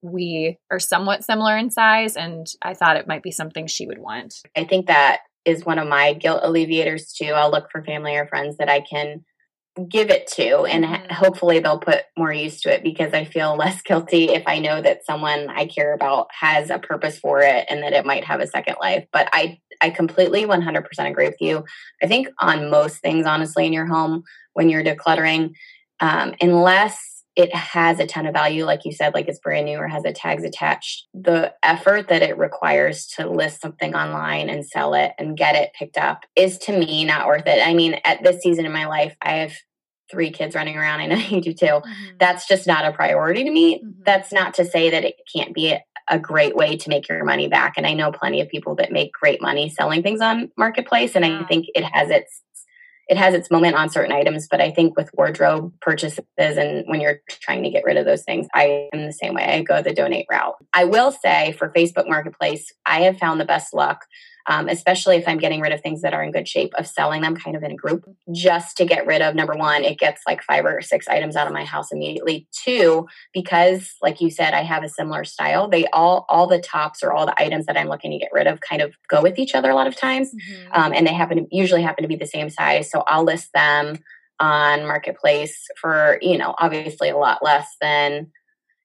we 0.03 0.59
are 0.71 0.79
somewhat 0.79 1.25
similar 1.25 1.57
in 1.57 1.71
size 1.71 2.17
and 2.17 2.47
I 2.63 2.75
thought 2.75 2.97
it 2.97 3.09
might 3.09 3.23
be 3.23 3.31
something 3.31 3.67
she 3.67 3.87
would 3.87 3.99
want. 3.99 4.35
I 4.57 4.65
think 4.65 4.87
that 4.87 5.21
is 5.45 5.65
one 5.65 5.79
of 5.79 5.89
my 5.89 6.13
guilt 6.13 6.41
alleviators 6.43 7.13
too. 7.13 7.27
I'll 7.27 7.51
look 7.51 7.71
for 7.71 7.83
family 7.83 8.17
or 8.17 8.27
friends 8.27 8.59
that 8.59 8.69
I 8.69 8.81
can 8.81 9.25
give 9.91 10.11
it 10.11 10.27
to 10.27 10.65
and 10.65 10.85
mm-hmm. 10.85 11.13
hopefully 11.13 11.59
they'll 11.59 11.79
put 11.79 12.05
more 12.17 12.33
use 12.33 12.61
to 12.63 12.73
it 12.73 12.83
because 12.83 13.13
I 13.13 13.25
feel 13.25 13.57
less 13.59 13.83
guilty 13.83 14.31
if 14.31 14.45
I 14.47 14.59
know 14.59 14.81
that 14.81 15.05
someone 15.05 15.49
I 15.49 15.67
care 15.67 15.93
about 15.95 16.29
has 16.39 16.71
a 16.71 16.79
purpose 16.79 17.19
for 17.19 17.41
it 17.41 17.67
and 17.69 17.83
that 17.83 17.93
it 17.93 18.07
might 18.07 18.25
have 18.25 18.41
a 18.41 18.47
second 18.47 18.77
life. 18.81 19.07
But 19.13 19.29
I 19.33 19.61
I 19.83 19.91
completely 19.91 20.47
100% 20.47 20.85
agree 21.01 21.27
with 21.27 21.41
you. 21.41 21.65
I 22.03 22.07
think 22.07 22.29
on 22.41 22.71
most 22.71 22.99
things 22.99 23.27
honestly 23.27 23.67
in 23.67 23.75
your 23.75 23.87
home 23.87 24.23
when 24.55 24.71
you're 24.71 24.83
decluttering 24.83 25.53
um, 26.01 26.35
unless 26.41 27.17
it 27.37 27.55
has 27.55 28.01
a 28.01 28.07
ton 28.07 28.25
of 28.27 28.33
value, 28.33 28.65
like 28.65 28.87
you 28.87 28.93
said, 28.93 29.13
like 29.13 29.29
it's 29.29 29.39
brand 29.39 29.67
new 29.67 29.77
or 29.77 29.89
has 29.89 30.07
a 30.07 30.13
tags 30.13 30.43
attached. 30.43 31.07
The 31.13 31.53
effort 31.63 32.09
that 32.09 32.23
it 32.23 32.39
requires 32.39 33.07
to 33.17 33.29
list 33.29 33.61
something 33.61 33.95
online 33.95 34.49
and 34.49 34.65
sell 34.65 34.95
it 34.95 35.13
and 35.19 35.37
get 35.37 35.55
it 35.55 35.73
picked 35.79 35.99
up 35.99 36.25
is 36.35 36.57
to 36.61 36.77
me 36.77 37.05
not 37.05 37.27
worth 37.27 37.47
it. 37.47 37.61
I 37.65 37.75
mean, 37.75 38.01
at 38.07 38.23
this 38.23 38.41
season 38.41 38.65
in 38.65 38.73
my 38.73 38.87
life, 38.87 39.15
I 39.21 39.35
have 39.35 39.53
three 40.11 40.31
kids 40.31 40.55
running 40.55 40.77
around. 40.77 41.01
I 41.01 41.07
know 41.07 41.17
you 41.29 41.41
do 41.41 41.53
too. 41.53 41.67
Mm-hmm. 41.67 42.17
That's 42.19 42.47
just 42.47 42.67
not 42.67 42.85
a 42.85 42.93
priority 42.93 43.45
to 43.45 43.51
me. 43.51 43.79
Mm-hmm. 43.79 44.03
That's 44.05 44.33
not 44.33 44.55
to 44.55 44.65
say 44.65 44.91
that 44.91 45.05
it 45.05 45.17
can't 45.35 45.55
be 45.55 45.73
a, 45.73 45.83
a 46.09 46.19
great 46.19 46.55
way 46.57 46.77
to 46.77 46.89
make 46.89 47.09
your 47.09 47.25
money 47.25 47.49
back. 47.49 47.75
And 47.77 47.87
I 47.87 47.95
know 47.95 48.13
plenty 48.13 48.41
of 48.41 48.49
people 48.49 48.77
that 48.77 48.93
make 48.93 49.13
great 49.13 49.43
money 49.43 49.69
selling 49.69 50.03
things 50.03 50.21
on 50.21 50.51
marketplace. 50.57 51.17
And 51.17 51.25
I 51.25 51.45
think 51.45 51.67
it 51.75 51.85
has 51.85 52.11
its 52.11 52.43
it 53.09 53.17
has 53.17 53.35
its 53.35 53.51
moment 53.53 53.77
on 53.77 53.89
certain 53.89 54.11
items, 54.11 54.49
but 54.51 54.61
I 54.61 54.73
think 54.73 54.97
with 54.97 55.11
wardrobe 55.15 55.73
purchases 55.81 56.25
and 56.39 56.85
when 56.87 57.01
you're 57.01 57.21
trying 57.29 57.63
to 57.63 57.71
get 57.71 57.85
rid 57.85 57.97
of 57.97 58.05
those 58.05 58.25
things, 58.25 58.49
I 58.53 58.89
am 58.93 59.07
the 59.07 59.13
same 59.13 59.35
way. 59.35 59.45
I 59.45 59.63
go 59.63 59.81
the 59.81 59.95
donate 59.95 60.27
route. 60.29 60.57
I 60.75 60.85
will 60.85 61.13
say 61.13 61.53
for 61.53 61.71
Facebook 61.71 62.09
Marketplace, 62.09 62.73
I 62.85 63.03
have 63.03 63.19
found 63.19 63.41
the 63.41 63.45
best 63.45 63.73
luck 63.73 64.05
um, 64.49 64.69
especially 64.69 65.17
if 65.17 65.27
I'm 65.27 65.39
getting 65.39 65.61
rid 65.61 65.73
of 65.73 65.81
things 65.81 66.03
that 66.03 66.15
are 66.15 66.23
in 66.23 66.31
good 66.31 66.47
shape, 66.47 66.73
of 66.79 66.87
selling 66.87 67.23
them 67.23 67.37
kind 67.37 67.57
of 67.57 67.63
in 67.63 67.73
a 67.73 67.77
group 67.77 68.09
just 68.33 68.77
to 68.77 68.85
get 68.85 69.07
rid 69.07 69.23
of 69.23 69.35
number 69.35 69.55
one, 69.55 69.85
it 69.85 69.99
gets 69.99 70.23
like 70.27 70.43
five 70.43 70.65
or 70.65 70.81
six 70.83 71.09
items 71.09 71.37
out 71.37 71.47
of 71.47 71.53
my 71.53 71.65
house 71.65 71.91
immediately. 71.91 72.47
Two, 72.53 73.09
because 73.33 73.95
like 74.03 74.21
you 74.21 74.31
said, 74.31 74.55
I 74.55 74.63
have 74.63 74.85
a 74.85 74.89
similar 74.89 75.25
style, 75.25 75.69
they 75.69 75.87
all, 75.89 76.27
all 76.29 76.47
the 76.47 76.61
tops 76.61 77.03
or 77.03 77.13
all 77.13 77.27
the 77.27 77.41
items 77.41 77.67
that 77.67 77.77
I'm 77.77 77.89
looking 77.89 78.13
to 78.13 78.19
get 78.19 78.31
rid 78.33 78.47
of 78.47 78.61
kind 78.61 78.83
of 78.83 78.95
go 79.09 79.21
with 79.21 79.39
each 79.39 79.55
other 79.55 79.71
a 79.71 79.75
lot 79.75 79.89
of 79.89 79.97
times. 79.97 80.33
Mm-hmm. 80.33 80.73
Um, 80.73 80.93
and 80.93 81.07
they 81.07 81.13
happen 81.13 81.39
to 81.39 81.47
usually 81.51 81.83
happen 81.83 82.03
to 82.03 82.09
be 82.09 82.17
the 82.17 82.27
same 82.27 82.51
size. 82.51 82.91
So 82.91 83.03
I'll 83.07 83.25
list 83.25 83.53
them 83.53 83.99
on 84.39 84.87
marketplace 84.87 85.67
for, 85.81 86.19
you 86.21 86.39
know, 86.39 86.55
obviously 86.59 87.09
a 87.09 87.17
lot 87.17 87.43
less 87.43 87.67
than 87.81 88.31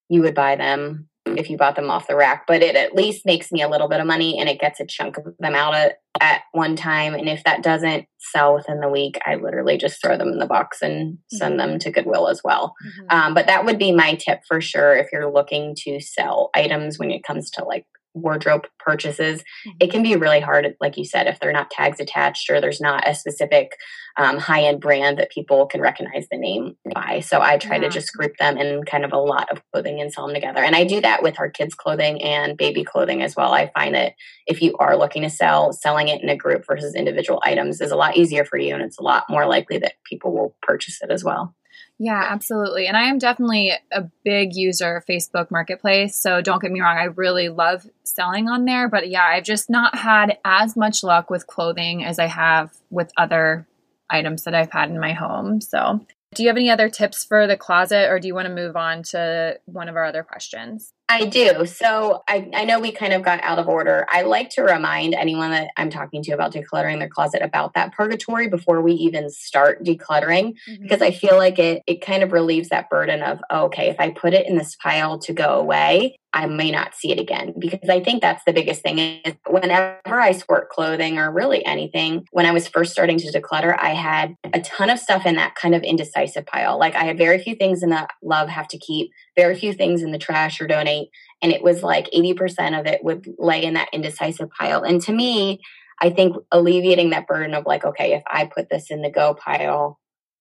you 0.10 0.22
would 0.22 0.36
buy 0.36 0.56
them 0.56 1.08
if 1.26 1.50
you 1.50 1.58
bought 1.58 1.76
them 1.76 1.90
off 1.90 2.08
the 2.08 2.16
rack, 2.16 2.46
but 2.48 2.62
it 2.62 2.76
at 2.76 2.96
least 2.96 3.26
makes 3.26 3.52
me 3.52 3.62
a 3.62 3.70
little 3.70 3.88
bit 3.88 4.00
of 4.00 4.08
money 4.08 4.40
and 4.40 4.50
it 4.50 4.60
gets 4.60 4.80
a 4.80 4.86
chunk 4.86 5.18
of 5.18 5.26
them 5.40 5.56
out 5.56 5.74
at, 5.74 5.98
at 6.20 6.42
one 6.52 6.76
time. 6.76 7.14
And 7.14 7.30
if 7.30 7.44
that 7.44 7.64
doesn't 7.64 8.06
sell 8.20 8.56
within 8.56 8.80
the 8.80 8.90
week, 8.90 9.20
I 9.26 9.36
literally 9.36 9.78
just 9.78 10.02
throw 10.02 10.18
them 10.18 10.30
in 10.30 10.40
the 10.40 10.48
box 10.48 10.82
and 10.82 11.20
send 11.32 11.60
mm-hmm. 11.60 11.72
them 11.72 11.80
to 11.80 11.92
Goodwill 11.92 12.28
as 12.28 12.42
well. 12.44 12.74
Mm-hmm. 12.86 13.18
Um, 13.18 13.34
but 13.34 13.48
that 13.48 13.66
would 13.66 13.78
be 13.78 13.92
my 13.92 14.16
tip 14.16 14.42
for 14.48 14.62
sure 14.62 14.96
if 14.96 15.08
you're 15.12 15.32
looking 15.32 15.76
to 15.82 16.00
sell 16.00 16.50
items 16.56 16.98
when 16.98 17.12
it 17.12 17.24
comes 17.24 17.50
to 17.52 17.64
like 17.64 17.86
wardrobe 18.14 18.68
purchases 18.80 19.40
mm-hmm. 19.40 19.78
it 19.80 19.92
can 19.92 20.04
be 20.04 20.16
really 20.16 20.40
hard 20.40 20.76
like 20.82 20.98
you 20.98 21.06
said 21.06 21.28
if 21.28 21.40
they're 21.40 21.52
not 21.52 21.70
tags 21.70 22.00
attached 22.00 22.50
or 22.50 22.60
there's 22.60 22.82
not 22.82 23.08
a 23.08 23.16
specific 23.16 23.74
um, 24.18 24.38
high-end 24.38 24.82
brand 24.82 25.18
that 25.18 25.32
people 25.32 25.66
can 25.66 25.80
recognize 25.80 26.28
the 26.30 26.38
name 26.38 26.76
by 26.94 27.20
so 27.20 27.42
i 27.42 27.58
try 27.58 27.76
yeah. 27.76 27.84
to 27.84 27.90
just 27.90 28.14
group 28.14 28.36
them 28.38 28.58
in 28.58 28.84
kind 28.84 29.06
of 29.06 29.14
a 29.14 29.18
lot 29.18 29.50
of 29.52 29.62
clothing 29.72 30.02
and 30.02 30.12
sell 30.12 30.28
them 30.28 30.36
together 30.36 30.62
and 30.62 30.76
i 30.76 30.84
do 30.84 31.00
that 31.00 31.24
with 31.24 31.40
our 31.40 31.50
kids 31.50 31.74
clothing 31.74 32.22
and 32.22 32.58
baby 32.58 32.84
clothing 32.84 33.22
as 33.22 33.36
well 33.36 33.54
i 33.54 33.72
find 33.74 33.96
that 33.96 34.14
if 34.48 34.62
you 34.62 34.76
are 34.78 34.98
looking 34.98 35.22
to 35.22 35.30
sell 35.30 35.72
selling 35.72 36.08
it 36.08 36.22
in 36.22 36.30
a 36.30 36.36
group 36.36 36.66
versus 36.68 36.96
individual 36.96 37.42
items 37.46 37.80
is 37.80 37.92
a 37.92 37.96
lot 37.96 38.18
easier 38.18 38.44
for 38.44 38.58
you 38.58 38.74
and 38.74 38.84
it's 38.84 39.00
a 39.00 39.04
lot 39.04 39.24
more 39.30 39.46
likely 39.46 39.78
that 39.78 39.94
people 40.06 40.34
will 40.34 40.56
purchase 40.62 41.00
it 41.02 41.12
as 41.12 41.24
well 41.24 41.56
yeah, 42.04 42.26
absolutely. 42.32 42.88
And 42.88 42.98
I 42.98 43.04
am 43.04 43.20
definitely 43.20 43.74
a 43.92 44.06
big 44.26 44.56
user 44.56 44.98
of 44.98 45.06
Facebook 45.06 45.52
Marketplace. 45.52 46.20
So 46.20 46.42
don't 46.42 46.60
get 46.60 46.72
me 46.72 46.82
wrong, 46.82 46.98
I 46.98 47.04
really 47.04 47.48
love 47.50 47.86
selling 48.04 48.50
on 48.50 48.66
there. 48.66 48.90
But 48.90 49.08
yeah, 49.10 49.24
I've 49.24 49.44
just 49.44 49.70
not 49.70 49.96
had 49.96 50.40
as 50.44 50.76
much 50.76 51.04
luck 51.04 51.30
with 51.30 51.46
clothing 51.46 52.04
as 52.04 52.18
I 52.18 52.26
have 52.26 52.72
with 52.90 53.12
other 53.18 53.68
items 54.10 54.46
that 54.46 54.56
I've 54.56 54.72
had 54.72 54.90
in 54.90 55.00
my 55.00 55.14
home. 55.14 55.62
So 55.62 56.04
Do 56.34 56.42
you 56.42 56.50
have 56.50 56.58
any 56.58 56.72
other 56.72 56.90
tips 56.90 57.24
for 57.24 57.46
the 57.46 57.56
closet 57.56 58.10
or 58.10 58.20
do 58.20 58.28
you 58.28 58.34
want 58.34 58.48
to 58.48 58.54
move 58.54 58.76
on 58.76 59.04
to 59.12 59.60
one 59.66 59.88
of 59.88 59.96
our 59.96 60.06
other 60.06 60.24
questions? 60.24 60.94
I 61.12 61.26
do. 61.26 61.66
So 61.66 62.24
I, 62.28 62.50
I 62.54 62.64
know 62.64 62.80
we 62.80 62.92
kind 62.92 63.12
of 63.12 63.22
got 63.22 63.44
out 63.44 63.60
of 63.60 63.68
order. 63.68 64.06
I 64.10 64.22
like 64.22 64.50
to 64.52 64.64
remind 64.64 65.14
anyone 65.14 65.52
that 65.52 65.70
I'm 65.76 65.90
talking 65.90 66.24
to 66.24 66.32
about 66.32 66.54
decluttering 66.54 67.00
their 67.00 67.10
closet 67.10 67.42
about 67.42 67.74
that 67.74 67.92
purgatory 67.92 68.48
before 68.48 68.82
we 68.82 68.94
even 68.94 69.30
start 69.30 69.84
decluttering, 69.84 70.54
mm-hmm. 70.70 70.82
because 70.82 71.02
I 71.02 71.12
feel 71.12 71.36
like 71.36 71.60
it 71.60 71.84
it 71.86 72.02
kind 72.02 72.24
of 72.24 72.32
relieves 72.32 72.70
that 72.70 72.90
burden 72.90 73.22
of 73.22 73.40
oh, 73.50 73.66
okay, 73.66 73.90
if 73.90 74.00
I 74.00 74.12
put 74.12 74.34
it 74.34 74.48
in 74.48 74.58
this 74.58 74.76
pile 74.78 75.20
to 75.20 75.34
go 75.34 75.60
away, 75.60 76.18
I 76.34 76.46
may 76.46 76.72
not 76.72 76.96
see 76.96 77.12
it 77.12 77.20
again. 77.20 77.54
Because 77.58 77.90
I 77.90 78.00
think 78.00 78.22
that's 78.22 78.44
the 78.46 78.54
biggest 78.54 78.82
thing 78.82 79.00
is 79.00 79.34
whenever 79.48 80.00
I 80.06 80.32
sort 80.32 80.70
clothing 80.70 81.18
or 81.18 81.32
really 81.32 81.66
anything, 81.66 82.26
when 82.32 82.46
I 82.46 82.52
was 82.52 82.68
first 82.68 82.92
starting 82.92 83.18
to 83.20 83.32
declutter, 83.32 83.76
I 83.78 83.90
had 83.90 84.36
a 84.54 84.62
ton 84.62 84.90
of 84.90 85.00
stuff 85.00 85.26
in 85.26 85.36
that 85.36 85.56
kind 85.56 85.76
of 85.76 85.84
indecisive 85.84 86.46
pile. 86.46 86.80
Like 86.80 86.96
I 86.96 87.04
had 87.04 87.18
very 87.18 87.40
few 87.40 87.56
things 87.56 87.84
in 87.84 87.90
the 87.90 88.08
love 88.24 88.48
have 88.48 88.68
to 88.70 88.78
keep, 88.78 89.12
very 89.36 89.56
few 89.56 89.74
things 89.74 90.04
in 90.04 90.12
the 90.12 90.18
trash 90.18 90.62
or 90.62 90.68
donate. 90.68 91.01
And 91.42 91.52
it 91.52 91.64
was 91.64 91.84
like 91.84 92.10
80% 92.12 92.80
of 92.80 92.86
it 92.86 93.04
would 93.04 93.28
lay 93.38 93.64
in 93.64 93.74
that 93.76 93.90
indecisive 93.94 94.50
pile. 94.52 94.84
And 94.84 95.02
to 95.02 95.14
me, 95.14 95.62
I 96.02 96.10
think 96.10 96.36
alleviating 96.52 97.12
that 97.12 97.28
burden 97.28 97.54
of 97.54 97.66
like, 97.66 97.86
okay, 97.86 98.14
if 98.14 98.24
I 98.28 98.46
put 98.46 98.70
this 98.70 98.90
in 98.90 99.02
the 99.02 99.12
go 99.12 99.34
pile, 99.34 100.00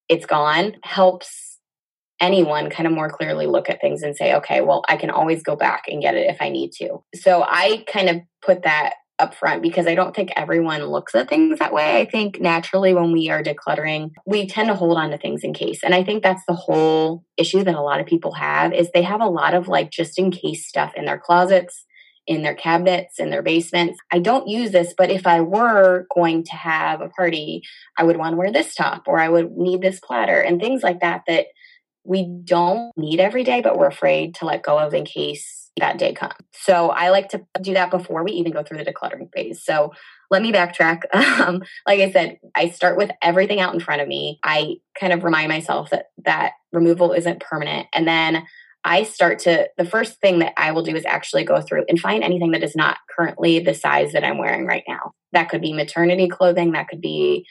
it's 0.08 0.26
gone 0.26 0.76
helps 0.82 1.58
anyone 2.20 2.68
kind 2.68 2.86
of 2.86 2.92
more 2.92 3.08
clearly 3.08 3.46
look 3.46 3.70
at 3.70 3.80
things 3.80 4.02
and 4.02 4.16
say, 4.16 4.34
okay, 4.34 4.60
well, 4.60 4.82
I 4.88 4.96
can 4.96 5.10
always 5.10 5.42
go 5.42 5.56
back 5.56 5.84
and 5.88 6.02
get 6.02 6.14
it 6.14 6.28
if 6.28 6.40
I 6.40 6.50
need 6.50 6.72
to. 6.72 7.02
So 7.14 7.42
I 7.42 7.84
kind 7.90 8.08
of 8.10 8.20
put 8.42 8.62
that 8.62 8.94
up 9.20 9.34
front 9.34 9.62
because 9.62 9.86
I 9.86 9.94
don't 9.94 10.14
think 10.14 10.30
everyone 10.34 10.84
looks 10.84 11.14
at 11.14 11.28
things 11.28 11.58
that 11.58 11.72
way. 11.72 12.00
I 12.00 12.04
think 12.04 12.40
naturally 12.40 12.94
when 12.94 13.12
we 13.12 13.30
are 13.30 13.42
decluttering, 13.42 14.12
we 14.26 14.46
tend 14.46 14.68
to 14.68 14.74
hold 14.74 14.96
on 14.96 15.10
to 15.10 15.18
things 15.18 15.44
in 15.44 15.52
case. 15.52 15.82
And 15.84 15.94
I 15.94 16.02
think 16.02 16.22
that's 16.22 16.44
the 16.46 16.54
whole 16.54 17.24
issue 17.36 17.62
that 17.62 17.74
a 17.74 17.82
lot 17.82 18.00
of 18.00 18.06
people 18.06 18.32
have 18.32 18.72
is 18.72 18.90
they 18.90 19.02
have 19.02 19.20
a 19.20 19.26
lot 19.26 19.54
of 19.54 19.68
like 19.68 19.90
just 19.90 20.18
in 20.18 20.30
case 20.30 20.66
stuff 20.66 20.92
in 20.96 21.04
their 21.04 21.18
closets, 21.18 21.84
in 22.26 22.42
their 22.42 22.54
cabinets, 22.54 23.18
in 23.18 23.30
their 23.30 23.42
basements. 23.42 23.98
I 24.12 24.18
don't 24.18 24.48
use 24.48 24.70
this, 24.70 24.94
but 24.96 25.10
if 25.10 25.26
I 25.26 25.40
were 25.40 26.06
going 26.14 26.44
to 26.44 26.56
have 26.56 27.00
a 27.00 27.08
party, 27.08 27.62
I 27.98 28.04
would 28.04 28.16
want 28.16 28.32
to 28.32 28.36
wear 28.36 28.52
this 28.52 28.74
top 28.74 29.04
or 29.06 29.18
I 29.18 29.28
would 29.28 29.52
need 29.52 29.82
this 29.82 30.00
platter 30.00 30.40
and 30.40 30.60
things 30.60 30.82
like 30.82 31.00
that 31.00 31.22
that 31.26 31.46
we 32.04 32.26
don't 32.44 32.92
need 32.96 33.20
every 33.20 33.44
day, 33.44 33.60
but 33.60 33.76
we're 33.76 33.86
afraid 33.86 34.34
to 34.36 34.46
let 34.46 34.62
go 34.62 34.78
of 34.78 34.94
in 34.94 35.04
case 35.04 35.59
that 35.80 35.98
day 35.98 36.12
come. 36.12 36.32
So 36.52 36.90
I 36.90 37.10
like 37.10 37.28
to 37.30 37.44
do 37.60 37.74
that 37.74 37.90
before 37.90 38.24
we 38.24 38.32
even 38.32 38.52
go 38.52 38.62
through 38.62 38.78
the 38.78 38.84
decluttering 38.84 39.32
phase. 39.34 39.64
So 39.64 39.92
let 40.30 40.42
me 40.42 40.52
backtrack. 40.52 41.02
Um, 41.40 41.62
like 41.86 42.00
I 42.00 42.10
said, 42.10 42.38
I 42.54 42.68
start 42.68 42.98
with 42.98 43.10
everything 43.22 43.60
out 43.60 43.72
in 43.72 43.80
front 43.80 44.02
of 44.02 44.08
me. 44.08 44.38
I 44.44 44.76
kind 44.98 45.12
of 45.12 45.24
remind 45.24 45.48
myself 45.48 45.88
that 45.90 46.06
that 46.24 46.52
removal 46.70 47.12
isn't 47.12 47.40
permanent. 47.40 47.86
And 47.94 48.06
then 48.06 48.46
I 48.84 49.04
start 49.04 49.38
to, 49.40 49.68
the 49.78 49.84
first 49.84 50.20
thing 50.20 50.40
that 50.40 50.52
I 50.56 50.72
will 50.72 50.82
do 50.82 50.94
is 50.94 51.06
actually 51.06 51.44
go 51.44 51.60
through 51.60 51.84
and 51.88 51.98
find 51.98 52.22
anything 52.22 52.50
that 52.50 52.62
is 52.62 52.76
not 52.76 52.98
currently 53.16 53.58
the 53.58 53.74
size 53.74 54.12
that 54.12 54.24
I'm 54.24 54.38
wearing 54.38 54.66
right 54.66 54.84
now. 54.86 55.12
That 55.32 55.48
could 55.48 55.62
be 55.62 55.72
maternity 55.72 56.28
clothing, 56.28 56.72
that 56.72 56.88
could 56.88 57.00
be 57.00 57.46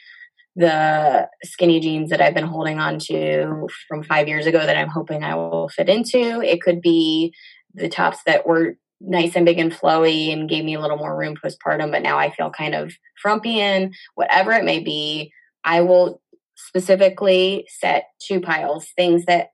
the 0.56 1.28
skinny 1.44 1.80
jeans 1.80 2.10
that 2.10 2.20
I've 2.20 2.34
been 2.34 2.44
holding 2.44 2.78
on 2.78 2.98
to 3.00 3.68
from 3.88 4.02
five 4.02 4.28
years 4.28 4.46
ago 4.46 4.58
that 4.58 4.76
I'm 4.76 4.88
hoping 4.88 5.22
I 5.22 5.34
will 5.34 5.68
fit 5.68 5.88
into. 5.88 6.40
It 6.42 6.60
could 6.60 6.80
be 6.80 7.32
the 7.74 7.88
tops 7.88 8.18
that 8.26 8.46
were 8.46 8.76
nice 9.00 9.34
and 9.34 9.46
big 9.46 9.58
and 9.58 9.72
flowy 9.72 10.32
and 10.32 10.48
gave 10.48 10.64
me 10.64 10.74
a 10.74 10.80
little 10.80 10.98
more 10.98 11.16
room 11.16 11.34
postpartum, 11.36 11.90
but 11.90 12.02
now 12.02 12.18
I 12.18 12.30
feel 12.30 12.50
kind 12.50 12.74
of 12.74 12.92
frumpy 13.20 13.58
in. 13.58 13.92
Whatever 14.14 14.52
it 14.52 14.64
may 14.64 14.80
be, 14.80 15.32
I 15.64 15.80
will 15.80 16.20
specifically 16.56 17.66
set 17.68 18.04
two 18.20 18.40
piles 18.40 18.88
things 18.96 19.24
that 19.24 19.48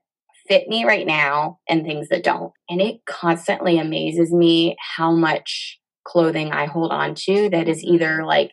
fit 0.47 0.67
me 0.67 0.85
right 0.85 1.05
now 1.05 1.59
and 1.69 1.83
things 1.83 2.09
that 2.09 2.23
don't. 2.23 2.51
And 2.69 2.81
it 2.81 3.01
constantly 3.05 3.79
amazes 3.79 4.31
me 4.31 4.75
how 4.95 5.11
much 5.11 5.79
clothing 6.05 6.51
I 6.51 6.65
hold 6.65 6.91
on 6.91 7.15
to 7.15 7.49
that 7.49 7.67
is 7.67 7.83
either 7.83 8.25
like 8.25 8.51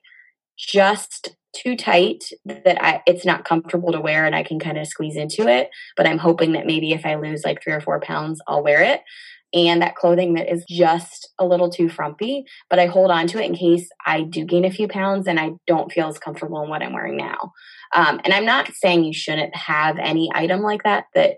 just 0.59 1.37
too 1.55 1.77
tight 1.77 2.25
that 2.45 2.83
I 2.85 3.03
it's 3.07 3.25
not 3.25 3.45
comfortable 3.45 3.93
to 3.93 4.01
wear 4.01 4.27
and 4.27 4.35
I 4.35 4.43
can 4.43 4.59
kind 4.59 4.77
of 4.77 4.89
squeeze 4.89 5.17
into 5.17 5.47
it. 5.49 5.71
But 5.97 6.07
I'm 6.07 6.19
hoping 6.19 6.53
that 6.53 6.67
maybe 6.67 6.93
if 6.93 7.07
I 7.07 7.15
lose 7.15 7.45
like 7.45 7.63
three 7.63 7.73
or 7.73 7.81
four 7.81 8.01
pounds, 8.01 8.41
I'll 8.49 8.63
wear 8.63 8.83
it. 8.83 9.03
And 9.55 9.83
that 9.83 9.95
clothing 9.95 10.35
that 10.35 10.53
is 10.53 10.65
just 10.69 11.29
a 11.39 11.47
little 11.47 11.71
too 11.71 11.89
frumpy, 11.89 12.45
but 12.69 12.81
I 12.81 12.87
hold 12.87 13.13
on 13.13 13.29
to 13.29 13.43
it 13.43 13.47
in 13.47 13.55
case 13.55 13.89
I 14.05 14.23
do 14.23 14.45
gain 14.45 14.65
a 14.65 14.71
few 14.71 14.89
pounds 14.89 15.29
and 15.29 15.39
I 15.39 15.53
don't 15.67 15.93
feel 15.93 16.09
as 16.09 16.19
comfortable 16.19 16.61
in 16.63 16.69
what 16.69 16.83
I'm 16.83 16.93
wearing 16.93 17.17
now. 17.17 17.53
Um, 17.95 18.21
and 18.25 18.35
I'm 18.35 18.45
not 18.45 18.73
saying 18.75 19.05
you 19.05 19.15
shouldn't 19.15 19.55
have 19.55 19.97
any 19.99 20.29
item 20.35 20.61
like 20.61 20.83
that 20.83 21.05
that 21.15 21.37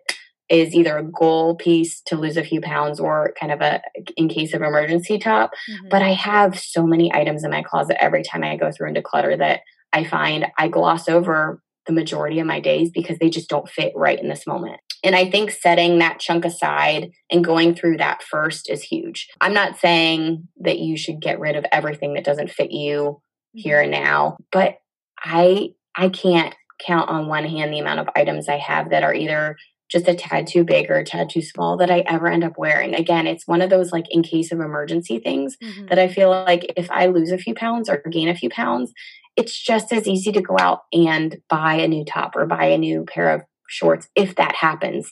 is 0.48 0.74
either 0.74 0.96
a 0.96 1.04
goal 1.04 1.56
piece 1.56 2.00
to 2.06 2.16
lose 2.16 2.36
a 2.36 2.44
few 2.44 2.60
pounds 2.60 3.00
or 3.00 3.34
kind 3.38 3.52
of 3.52 3.60
a 3.60 3.82
in 4.16 4.28
case 4.28 4.54
of 4.54 4.62
emergency 4.62 5.18
top. 5.18 5.50
Mm-hmm. 5.68 5.88
But 5.90 6.02
I 6.02 6.12
have 6.12 6.58
so 6.58 6.86
many 6.86 7.12
items 7.12 7.44
in 7.44 7.50
my 7.50 7.62
closet 7.62 8.02
every 8.02 8.22
time 8.22 8.44
I 8.44 8.56
go 8.56 8.70
through 8.70 8.88
and 8.88 8.96
declutter 8.96 9.36
that 9.38 9.60
I 9.92 10.04
find 10.04 10.46
I 10.56 10.68
gloss 10.68 11.08
over 11.08 11.60
the 11.86 11.92
majority 11.92 12.40
of 12.40 12.46
my 12.46 12.60
days 12.60 12.90
because 12.92 13.18
they 13.18 13.30
just 13.30 13.48
don't 13.48 13.68
fit 13.68 13.92
right 13.94 14.18
in 14.18 14.28
this 14.28 14.46
moment. 14.46 14.80
And 15.06 15.14
I 15.14 15.30
think 15.30 15.52
setting 15.52 16.00
that 16.00 16.18
chunk 16.18 16.44
aside 16.44 17.12
and 17.30 17.44
going 17.44 17.76
through 17.76 17.98
that 17.98 18.24
first 18.24 18.68
is 18.68 18.82
huge. 18.82 19.28
I'm 19.40 19.54
not 19.54 19.78
saying 19.78 20.48
that 20.60 20.80
you 20.80 20.96
should 20.96 21.20
get 21.20 21.38
rid 21.38 21.54
of 21.54 21.64
everything 21.70 22.14
that 22.14 22.24
doesn't 22.24 22.50
fit 22.50 22.72
you 22.72 23.22
here 23.52 23.80
and 23.80 23.92
now, 23.92 24.36
but 24.50 24.78
I 25.22 25.70
I 25.96 26.08
can't 26.08 26.54
count 26.84 27.08
on 27.08 27.28
one 27.28 27.44
hand 27.44 27.72
the 27.72 27.78
amount 27.78 28.00
of 28.00 28.08
items 28.16 28.48
I 28.48 28.58
have 28.58 28.90
that 28.90 29.04
are 29.04 29.14
either 29.14 29.56
just 29.88 30.08
a 30.08 30.14
tad 30.14 30.48
too 30.48 30.64
big 30.64 30.90
or 30.90 30.96
a 30.96 31.04
tad 31.04 31.30
too 31.30 31.40
small 31.40 31.76
that 31.76 31.90
I 31.90 32.00
ever 32.00 32.26
end 32.26 32.42
up 32.42 32.58
wearing. 32.58 32.92
Again, 32.92 33.28
it's 33.28 33.46
one 33.46 33.62
of 33.62 33.70
those 33.70 33.92
like 33.92 34.06
in 34.10 34.24
case 34.24 34.50
of 34.50 34.58
emergency 34.58 35.20
things 35.20 35.56
mm-hmm. 35.62 35.86
that 35.86 36.00
I 36.00 36.08
feel 36.08 36.30
like 36.30 36.72
if 36.76 36.90
I 36.90 37.06
lose 37.06 37.30
a 37.30 37.38
few 37.38 37.54
pounds 37.54 37.88
or 37.88 38.02
gain 38.10 38.28
a 38.28 38.34
few 38.34 38.50
pounds, 38.50 38.92
it's 39.36 39.56
just 39.56 39.92
as 39.92 40.08
easy 40.08 40.32
to 40.32 40.42
go 40.42 40.56
out 40.58 40.80
and 40.92 41.36
buy 41.48 41.74
a 41.74 41.88
new 41.88 42.04
top 42.04 42.34
or 42.34 42.46
buy 42.46 42.64
a 42.64 42.78
new 42.78 43.04
pair 43.04 43.30
of 43.30 43.42
shorts 43.68 44.08
if 44.14 44.36
that 44.36 44.54
happens. 44.54 45.10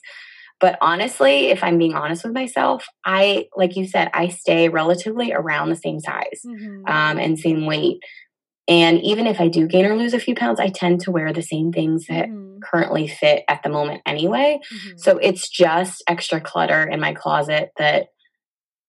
But 0.59 0.77
honestly, 0.81 1.47
if 1.47 1.63
I'm 1.63 1.77
being 1.77 1.95
honest 1.95 2.23
with 2.23 2.33
myself, 2.33 2.87
I, 3.05 3.47
like 3.55 3.75
you 3.75 3.87
said, 3.87 4.09
I 4.13 4.29
stay 4.29 4.69
relatively 4.69 5.33
around 5.33 5.69
the 5.69 5.75
same 5.75 5.99
size 5.99 6.41
mm-hmm. 6.45 6.85
um, 6.87 7.19
and 7.19 7.37
same 7.37 7.65
weight. 7.65 7.97
And 8.67 9.01
even 9.03 9.27
if 9.27 9.39
I 9.39 9.47
do 9.47 9.67
gain 9.67 9.85
or 9.85 9.95
lose 9.95 10.13
a 10.13 10.19
few 10.19 10.33
pounds, 10.33 10.59
I 10.59 10.69
tend 10.69 11.01
to 11.01 11.11
wear 11.11 11.33
the 11.33 11.41
same 11.41 11.71
things 11.71 12.07
that 12.07 12.29
mm-hmm. 12.29 12.59
currently 12.63 13.07
fit 13.07 13.43
at 13.47 13.63
the 13.63 13.69
moment 13.69 14.01
anyway. 14.05 14.59
Mm-hmm. 14.73 14.97
So 14.97 15.17
it's 15.17 15.49
just 15.49 16.03
extra 16.07 16.41
clutter 16.41 16.83
in 16.83 16.99
my 16.99 17.13
closet 17.13 17.71
that 17.77 18.07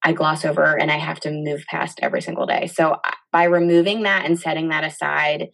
I 0.02 0.12
gloss 0.12 0.44
over 0.44 0.78
and 0.78 0.90
I 0.90 0.98
have 0.98 1.20
to 1.20 1.30
move 1.30 1.64
past 1.68 1.98
every 2.00 2.22
single 2.22 2.46
day. 2.46 2.68
So 2.68 2.98
by 3.32 3.44
removing 3.44 4.04
that 4.04 4.24
and 4.24 4.38
setting 4.38 4.68
that 4.68 4.84
aside, 4.84 5.48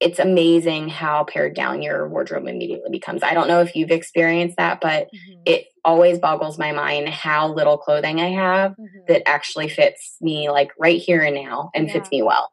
it's 0.00 0.18
amazing 0.18 0.88
how 0.88 1.24
pared 1.24 1.54
down 1.54 1.82
your 1.82 2.08
wardrobe 2.08 2.46
immediately 2.46 2.90
becomes. 2.90 3.22
I 3.22 3.34
don't 3.34 3.48
know 3.48 3.60
if 3.60 3.74
you've 3.74 3.90
experienced 3.90 4.56
that, 4.56 4.80
but 4.80 5.06
mm-hmm. 5.06 5.42
it 5.44 5.66
always 5.84 6.18
boggles 6.18 6.58
my 6.58 6.72
mind 6.72 7.08
how 7.08 7.52
little 7.52 7.78
clothing 7.78 8.20
I 8.20 8.30
have 8.30 8.72
mm-hmm. 8.72 8.98
that 9.08 9.28
actually 9.28 9.68
fits 9.68 10.16
me 10.20 10.50
like 10.50 10.70
right 10.78 11.00
here 11.00 11.22
and 11.22 11.34
now 11.34 11.70
and 11.74 11.86
yeah. 11.86 11.92
fits 11.92 12.10
me 12.10 12.22
well. 12.22 12.52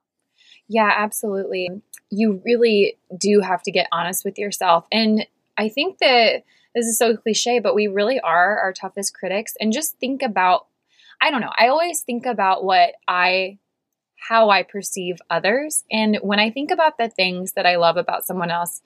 Yeah, 0.67 0.91
absolutely. 0.95 1.69
You 2.09 2.41
really 2.43 2.97
do 3.15 3.41
have 3.41 3.61
to 3.63 3.71
get 3.71 3.87
honest 3.91 4.25
with 4.25 4.39
yourself. 4.39 4.87
And 4.91 5.27
I 5.55 5.69
think 5.69 5.99
that 5.99 6.43
this 6.73 6.87
is 6.87 6.97
so 6.97 7.15
cliche, 7.15 7.59
but 7.59 7.75
we 7.75 7.87
really 7.87 8.19
are 8.19 8.57
our 8.59 8.73
toughest 8.73 9.13
critics. 9.13 9.53
And 9.59 9.71
just 9.71 9.97
think 9.99 10.23
about 10.23 10.65
I 11.21 11.31
don't 11.31 11.41
know. 11.41 11.51
I 11.57 11.69
always 11.69 12.01
think 12.01 12.25
about 12.25 12.65
what 12.65 12.93
I 13.07 13.57
how 14.15 14.49
I 14.49 14.63
perceive 14.63 15.17
others. 15.29 15.83
And 15.91 16.17
when 16.21 16.39
I 16.39 16.49
think 16.49 16.71
about 16.71 16.97
the 16.97 17.09
things 17.09 17.53
that 17.53 17.65
I 17.65 17.75
love 17.75 17.97
about 17.97 18.25
someone 18.25 18.51
else, 18.51 18.81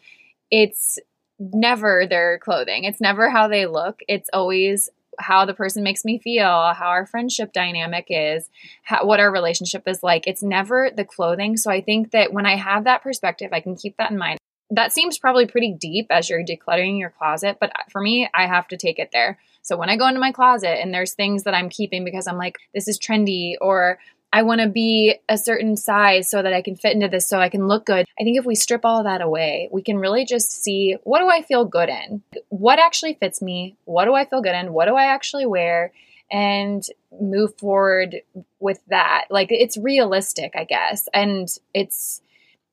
it's 0.52 1.00
never 1.40 2.06
their 2.08 2.40
clothing. 2.40 2.84
It's 2.84 3.00
never 3.00 3.30
how 3.30 3.48
they 3.48 3.66
look. 3.66 4.02
It's 4.08 4.30
always 4.34 4.90
how 5.18 5.46
the 5.46 5.54
person 5.54 5.84
makes 5.84 6.06
me 6.06 6.18
feel, 6.18 6.74
how 6.74 6.88
our 6.88 7.06
friendship 7.06 7.52
dynamic 7.54 8.06
is, 8.10 8.50
how, 8.84 9.06
what 9.06 9.20
our 9.20 9.32
relationship 9.32 9.88
is 9.88 10.02
like. 10.02 10.28
It's 10.28 10.44
never 10.44 10.90
the 10.96 11.06
clothing. 11.06 11.58
So 11.58 11.72
I 11.72 11.82
think 11.82 12.12
that 12.12 12.34
when 12.34 12.46
I 12.46 12.56
have 12.56 12.86
that 12.86 13.04
perspective, 13.04 13.50
I 13.52 13.60
can 13.60 13.76
keep 13.76 13.98
that 13.98 14.12
in 14.12 14.18
mind. 14.18 14.40
That 14.72 14.94
seems 14.94 15.18
probably 15.18 15.48
pretty 15.48 15.76
deep 15.78 16.08
as 16.10 16.30
you're 16.30 16.44
decluttering 16.44 17.00
your 17.00 17.10
closet, 17.10 17.58
but 17.60 17.72
for 17.92 18.02
me, 18.02 18.30
I 18.34 18.46
have 18.46 18.68
to 18.68 18.78
take 18.78 19.00
it 19.00 19.10
there. 19.12 19.40
So 19.64 19.78
when 19.78 19.90
I 19.90 19.98
go 19.98 20.08
into 20.08 20.20
my 20.20 20.32
closet 20.32 20.80
and 20.80 20.94
there's 20.94 21.14
things 21.14 21.44
that 21.44 21.56
I'm 21.56 21.70
keeping 21.70 22.06
because 22.06 22.28
I'm 22.28 22.38
like, 22.38 22.58
this 22.74 22.88
is 22.88 23.00
trendy 23.00 23.54
or 23.60 23.98
I 24.32 24.44
want 24.44 24.62
to 24.62 24.70
be 24.70 25.16
a 25.28 25.38
certain 25.38 25.76
size 25.76 26.30
so 26.30 26.42
that 26.42 26.54
I 26.54 26.62
can 26.62 26.76
fit 26.76 26.94
into 26.94 27.08
this 27.08 27.28
so 27.28 27.40
I 27.40 27.50
can 27.50 27.68
look 27.68 27.86
good. 27.86 28.06
I 28.20 28.24
think 28.24 28.38
if 28.38 28.46
we 28.46 28.56
strip 28.56 28.86
all 28.86 29.04
that 29.04 29.22
away, 29.22 29.70
we 29.72 29.82
can 29.82 29.98
really 29.98 30.26
just 30.26 30.52
see 30.52 30.98
what 31.04 31.20
do 31.20 31.28
I 31.28 31.42
feel 31.42 31.66
good 31.66 31.90
in? 31.90 32.22
What 32.50 32.80
actually 32.80 33.16
fits 33.16 33.42
me? 33.42 33.76
What 33.86 34.06
do 34.06 34.14
I 34.14 34.26
feel 34.26 34.42
good 34.42 34.56
in? 34.56 34.74
What 34.74 34.86
do 34.86 34.96
I 34.96 35.06
actually 35.06 35.46
wear? 35.46 35.92
And 36.32 36.84
move 37.20 37.58
forward 37.58 38.18
with 38.60 38.80
that. 38.90 39.26
Like 39.32 39.48
it's 39.50 39.78
realistic, 39.78 40.54
I 40.56 40.64
guess. 40.64 41.08
And 41.12 41.48
it's 41.74 42.22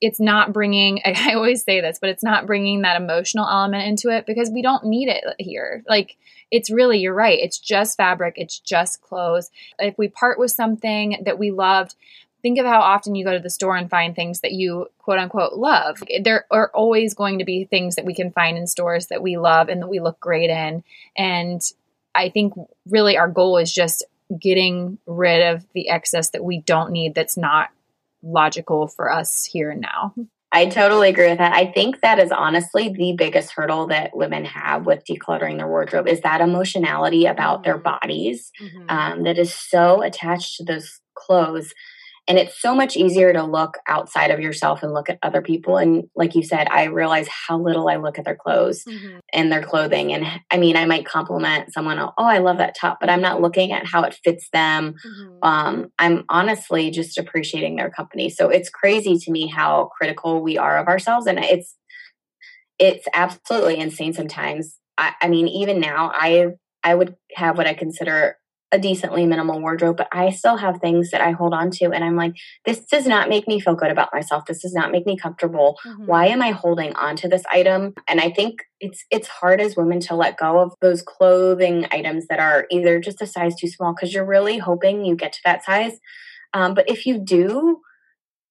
it's 0.00 0.20
not 0.20 0.52
bringing 0.52 1.00
i 1.04 1.34
always 1.34 1.64
say 1.64 1.80
this 1.80 1.98
but 2.00 2.10
it's 2.10 2.22
not 2.22 2.46
bringing 2.46 2.82
that 2.82 3.00
emotional 3.00 3.48
element 3.48 3.84
into 3.84 4.10
it 4.10 4.26
because 4.26 4.50
we 4.50 4.62
don't 4.62 4.84
need 4.84 5.08
it 5.08 5.24
here. 5.38 5.82
Like 5.88 6.16
it's 6.50 6.70
really 6.70 6.98
you're 6.98 7.14
right. 7.14 7.38
It's 7.40 7.58
just 7.58 7.96
fabric. 7.96 8.34
It's 8.36 8.58
just 8.58 9.02
clothes. 9.02 9.50
If 9.78 9.98
we 9.98 10.08
part 10.08 10.38
with 10.38 10.52
something 10.52 11.22
that 11.24 11.38
we 11.38 11.50
loved 11.50 11.94
think 12.42 12.58
of 12.58 12.66
how 12.66 12.80
often 12.80 13.16
you 13.16 13.24
go 13.24 13.32
to 13.32 13.40
the 13.40 13.50
store 13.50 13.76
and 13.76 13.90
find 13.90 14.14
things 14.14 14.40
that 14.40 14.52
you 14.52 14.86
quote 14.98 15.18
unquote 15.18 15.54
love. 15.54 16.00
There 16.22 16.46
are 16.50 16.70
always 16.74 17.12
going 17.14 17.40
to 17.40 17.44
be 17.44 17.64
things 17.64 17.96
that 17.96 18.04
we 18.04 18.14
can 18.14 18.30
find 18.30 18.56
in 18.56 18.68
stores 18.68 19.08
that 19.08 19.22
we 19.22 19.36
love 19.36 19.68
and 19.68 19.82
that 19.82 19.88
we 19.88 19.98
look 19.98 20.20
great 20.20 20.50
in. 20.50 20.84
And 21.16 21.60
i 22.14 22.30
think 22.30 22.54
really 22.88 23.16
our 23.16 23.28
goal 23.28 23.58
is 23.58 23.72
just 23.72 24.04
getting 24.40 24.98
rid 25.06 25.54
of 25.54 25.64
the 25.72 25.88
excess 25.88 26.30
that 26.30 26.42
we 26.42 26.60
don't 26.62 26.90
need 26.90 27.14
that's 27.14 27.36
not 27.36 27.70
logical 28.22 28.88
for 28.88 29.10
us 29.10 29.44
here 29.44 29.70
and 29.70 29.80
now. 29.80 30.14
I 30.52 30.66
totally 30.66 31.08
agree 31.08 31.28
with 31.28 31.38
that. 31.38 31.52
I 31.52 31.66
think 31.66 32.00
that 32.00 32.18
is 32.18 32.30
honestly 32.30 32.88
the 32.88 33.12
biggest 33.12 33.52
hurdle 33.52 33.88
that 33.88 34.16
women 34.16 34.44
have 34.44 34.86
with 34.86 35.04
decluttering 35.04 35.58
their 35.58 35.68
wardrobe 35.68 36.08
is 36.08 36.20
that 36.22 36.40
emotionality 36.40 37.26
about 37.26 37.62
their 37.62 37.74
mm-hmm. 37.74 37.82
bodies 37.82 38.52
mm-hmm. 38.60 38.86
um, 38.88 39.24
that 39.24 39.38
is 39.38 39.52
so 39.52 40.02
attached 40.02 40.56
to 40.56 40.64
those 40.64 41.00
clothes 41.14 41.74
and 42.28 42.38
it's 42.38 42.60
so 42.60 42.74
much 42.74 42.96
easier 42.96 43.32
to 43.32 43.44
look 43.44 43.78
outside 43.86 44.30
of 44.30 44.40
yourself 44.40 44.82
and 44.82 44.92
look 44.92 45.08
at 45.08 45.18
other 45.22 45.40
people. 45.40 45.76
And 45.76 46.04
like 46.14 46.34
you 46.34 46.42
said 46.42 46.68
i 46.70 46.84
realize 46.84 47.28
how 47.28 47.58
little 47.58 47.88
i 47.88 47.96
look 47.96 48.18
at 48.18 48.24
their 48.24 48.36
clothes 48.36 48.84
mm-hmm. 48.84 49.18
and 49.32 49.50
their 49.50 49.62
clothing. 49.62 50.12
And 50.12 50.26
i 50.50 50.56
mean 50.56 50.76
i 50.76 50.84
might 50.84 51.06
compliment 51.06 51.72
someone 51.72 51.98
oh 51.98 52.12
i 52.18 52.38
love 52.38 52.58
that 52.58 52.76
top 52.76 52.98
but 53.00 53.10
i'm 53.10 53.20
not 53.20 53.40
looking 53.40 53.72
at 53.72 53.86
how 53.86 54.02
it 54.02 54.18
fits 54.24 54.48
them. 54.52 54.94
Mm-hmm. 55.06 55.38
um, 55.42 55.92
i'm 55.98 56.24
honestly 56.28 56.90
just 56.90 57.18
appreciating 57.18 57.76
their 57.76 57.90
company. 57.90 58.30
So 58.30 58.48
it's 58.48 58.70
crazy 58.70 59.18
to 59.18 59.30
me 59.30 59.46
how 59.46 59.90
critical 59.96 60.42
we 60.42 60.58
are 60.58 60.78
of 60.78 60.88
ourselves. 60.88 61.26
And 61.26 61.38
it's 61.38 61.76
it's 62.78 63.06
absolutely 63.14 63.78
insane 63.78 64.12
sometimes. 64.12 64.78
I, 64.98 65.14
I 65.22 65.28
mean 65.28 65.48
even 65.48 65.80
now 65.80 66.10
i 66.14 66.48
i 66.82 66.94
would 66.94 67.16
have 67.34 67.56
what 67.58 67.66
i 67.66 67.74
consider 67.74 68.36
a 68.72 68.78
decently 68.78 69.26
minimal 69.26 69.60
wardrobe, 69.60 69.96
but 69.96 70.08
I 70.10 70.30
still 70.30 70.56
have 70.56 70.80
things 70.80 71.10
that 71.12 71.20
I 71.20 71.30
hold 71.30 71.54
on 71.54 71.70
to. 71.72 71.92
And 71.92 72.02
I'm 72.02 72.16
like, 72.16 72.34
this 72.64 72.80
does 72.80 73.06
not 73.06 73.28
make 73.28 73.46
me 73.46 73.60
feel 73.60 73.76
good 73.76 73.92
about 73.92 74.12
myself. 74.12 74.44
This 74.44 74.62
does 74.62 74.74
not 74.74 74.90
make 74.90 75.06
me 75.06 75.16
comfortable. 75.16 75.78
Mm-hmm. 75.86 76.06
Why 76.06 76.26
am 76.26 76.42
I 76.42 76.50
holding 76.50 76.92
on 76.96 77.14
to 77.16 77.28
this 77.28 77.44
item? 77.50 77.94
And 78.08 78.20
I 78.20 78.30
think 78.30 78.64
it's 78.80 79.04
it's 79.10 79.28
hard 79.28 79.60
as 79.60 79.76
women 79.76 80.00
to 80.00 80.16
let 80.16 80.36
go 80.36 80.58
of 80.58 80.74
those 80.80 81.02
clothing 81.02 81.86
items 81.92 82.26
that 82.26 82.40
are 82.40 82.66
either 82.70 82.98
just 82.98 83.22
a 83.22 83.26
size 83.26 83.54
too 83.54 83.68
small 83.68 83.94
because 83.94 84.12
you're 84.12 84.26
really 84.26 84.58
hoping 84.58 85.04
you 85.04 85.14
get 85.14 85.32
to 85.32 85.40
that 85.44 85.64
size. 85.64 85.98
Um, 86.52 86.74
but 86.74 86.90
if 86.90 87.06
you 87.06 87.18
do, 87.18 87.82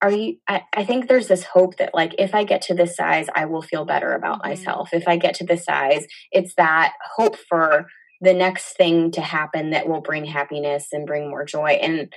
are 0.01 0.11
you 0.11 0.37
I, 0.47 0.63
I, 0.73 0.85
think 0.85 1.07
there's 1.07 1.27
this 1.27 1.43
hope 1.43 1.77
that 1.77 1.93
like 1.93 2.13
if 2.19 2.35
i 2.35 2.43
get 2.43 2.61
to 2.63 2.73
this 2.73 2.95
size 2.95 3.27
i 3.33 3.45
will 3.45 3.61
feel 3.61 3.85
better 3.85 4.11
about 4.11 4.39
mm-hmm. 4.39 4.49
myself 4.49 4.89
if 4.93 5.07
i 5.07 5.15
get 5.15 5.35
to 5.35 5.45
this 5.45 5.63
size 5.63 6.05
it's 6.31 6.53
that 6.55 6.93
hope 7.15 7.37
for 7.37 7.87
the 8.25 8.33
next 8.33 8.75
thing 8.75 9.11
to 9.11 9.21
happen 9.21 9.69
that 9.69 9.87
will 9.87 10.01
bring 10.01 10.25
happiness 10.25 10.87
and 10.91 11.07
bring 11.07 11.29
more 11.29 11.45
joy. 11.45 11.79
And 11.81 12.13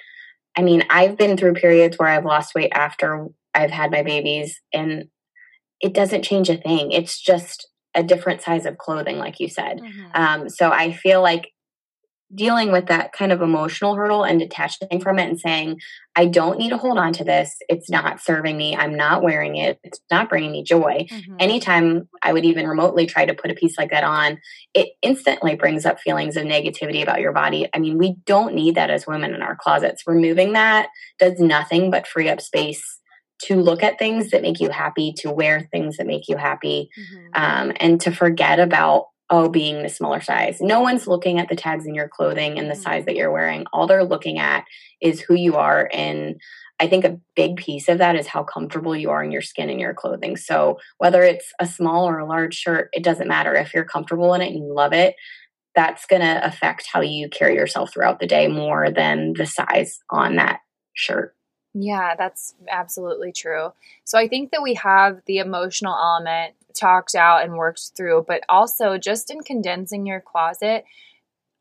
I 0.57 0.63
mean, 0.63 0.83
I've 0.91 1.17
been 1.17 1.37
through 1.37 1.55
periods 1.55 1.99
where 1.99 2.09
I've 2.09 2.25
lost 2.25 2.55
weight 2.55 2.73
after 2.75 3.29
I've 3.55 3.71
had 3.71 3.93
my 3.93 4.03
babies, 4.03 4.61
and 4.73 5.09
it 5.81 5.95
doesn't 5.95 6.25
change 6.25 6.49
a 6.49 6.57
thing. 6.57 6.91
It's 6.91 7.21
just 7.21 7.69
a 7.95 8.03
different 8.03 8.43
size 8.43 8.67
of 8.67 8.79
clothing, 8.79 9.19
like 9.19 9.39
you 9.39 9.49
said. 9.49 9.81
Mm-hmm. 9.81 10.11
Um, 10.15 10.49
so 10.49 10.71
I 10.71 10.93
feel 10.93 11.23
like 11.23 11.53
dealing 12.35 12.71
with 12.71 12.87
that 12.87 13.13
kind 13.13 13.33
of 13.33 13.41
emotional 13.41 13.95
hurdle 13.95 14.23
and 14.23 14.39
detaching 14.39 15.01
from 15.01 15.19
it 15.19 15.29
and 15.29 15.41
saying, 15.41 15.81
I 16.15 16.27
don't 16.27 16.59
need 16.59 16.71
to 16.71 16.77
hold 16.77 16.99
on 16.99 17.13
to 17.15 17.25
this. 17.25 17.57
It's 17.69 17.89
not 17.89 18.21
serving 18.21 18.57
me. 18.57 18.77
I'm 18.77 18.95
not 18.95 19.23
wearing 19.23 19.57
it. 19.57 19.79
It's 19.83 20.01
not 20.11 20.29
bringing 20.29 20.53
me 20.53 20.63
joy. 20.63 21.07
Mm-hmm. 21.11 21.37
Anytime 21.39 22.09
I 22.23 22.33
would 22.33 22.45
even 22.45 22.67
remotely 22.67 23.07
try 23.07 23.25
to 23.25 23.35
put 23.35 23.51
a 23.51 23.55
piece 23.55 23.79
like 23.79 23.91
that 23.91 24.05
on, 24.05 24.39
it 24.75 24.89
instantly 25.01 25.55
brings 25.55 25.87
up 25.87 26.01
feelings 26.01 26.37
of 26.37 26.45
negativity 26.45 27.03
about 27.03 27.21
your 27.21 27.33
body. 27.33 27.69
I 27.73 27.79
mean, 27.79 27.99
we 27.99 28.17
don't 28.27 28.55
need 28.55 28.75
that 28.75 28.91
as 28.91 29.07
women 29.07 29.35
in 29.35 29.43
our 29.43 29.57
closets. 29.57 30.03
Removing 30.07 30.53
that 30.53 30.89
does 31.19 31.39
nothing 31.39 31.91
but 31.91 32.07
free 32.07 32.29
up 32.29 32.41
space 32.41 32.99
to 33.45 33.55
look 33.55 33.83
at 33.83 33.99
things 33.99 34.31
that 34.31 34.43
make 34.43 34.61
you 34.61 34.69
happy, 34.69 35.13
to 35.19 35.31
wear 35.31 35.69
things 35.71 35.97
that 35.97 36.07
make 36.07 36.29
you 36.29 36.37
happy, 36.37 36.91
mm-hmm. 36.99 37.29
um, 37.35 37.73
and 37.79 38.01
to 38.01 38.11
forget 38.11 38.59
about 38.59 39.07
oh, 39.31 39.49
being 39.49 39.83
the 39.83 39.89
smaller 39.89 40.21
size. 40.21 40.61
No 40.61 40.81
one's 40.81 41.07
looking 41.07 41.39
at 41.39 41.49
the 41.49 41.57
tags 41.57 41.87
in 41.87 41.95
your 41.95 42.09
clothing 42.09 42.59
and 42.59 42.71
the 42.71 42.75
mm-hmm. 42.75 42.83
size 42.83 43.05
that 43.05 43.17
you're 43.17 43.33
wearing. 43.33 43.67
All 43.73 43.87
they're 43.87 44.05
looking 44.05 44.39
at 44.39 44.65
is 45.01 45.21
who 45.21 45.35
you 45.35 45.57
are. 45.57 45.89
And 45.93 46.41
I 46.81 46.87
think 46.87 47.05
a 47.05 47.21
big 47.35 47.57
piece 47.57 47.89
of 47.89 47.99
that 47.99 48.17
is 48.17 48.27
how 48.27 48.43
comfortable 48.43 48.97
you 48.97 49.11
are 49.11 49.23
in 49.23 49.33
your 49.33 49.43
skin 49.43 49.69
and 49.69 49.81
your 49.81 49.95
clothing. 49.95 50.37
So 50.37 50.79
whether 50.99 51.23
it's 51.23 51.53
a 51.59 51.67
small 51.67 52.09
or 52.09 52.19
a 52.19 52.27
large 52.27 52.55
shirt, 52.55 52.89
it 52.93 53.03
doesn't 53.03 53.29
matter. 53.29 53.55
If 53.55 53.75
you're 53.75 53.85
comfortable 53.85 54.33
in 54.35 54.41
it 54.41 54.53
and 54.53 54.65
you 54.65 54.73
love 54.73 54.93
it, 54.93 55.15
that's 55.75 56.07
going 56.07 56.23
to 56.23 56.45
affect 56.47 56.89
how 56.93 57.01
you 57.01 57.29
carry 57.29 57.55
yourself 57.55 57.93
throughout 57.93 58.21
the 58.21 58.27
day 58.27 58.49
more 58.49 58.91
than 58.91 59.35
the 59.35 59.47
size 59.47 60.01
on 60.11 60.37
that 60.37 60.61
shirt. 60.95 61.35
Yeah, 61.75 62.15
that's 62.17 62.55
absolutely 62.69 63.33
true. 63.33 63.73
So 64.05 64.19
I 64.19 64.27
think 64.27 64.51
that 64.53 64.63
we 64.63 64.75
have 64.75 65.21
the 65.27 65.39
emotional 65.39 65.95
element 65.95 66.55
talked 66.75 67.15
out 67.15 67.45
and 67.45 67.55
worked 67.55 67.93
through, 67.97 68.25
but 68.27 68.43
also 68.49 68.99
just 68.99 69.31
in 69.31 69.41
condensing 69.41 70.07
your 70.07 70.21
closet, 70.21 70.85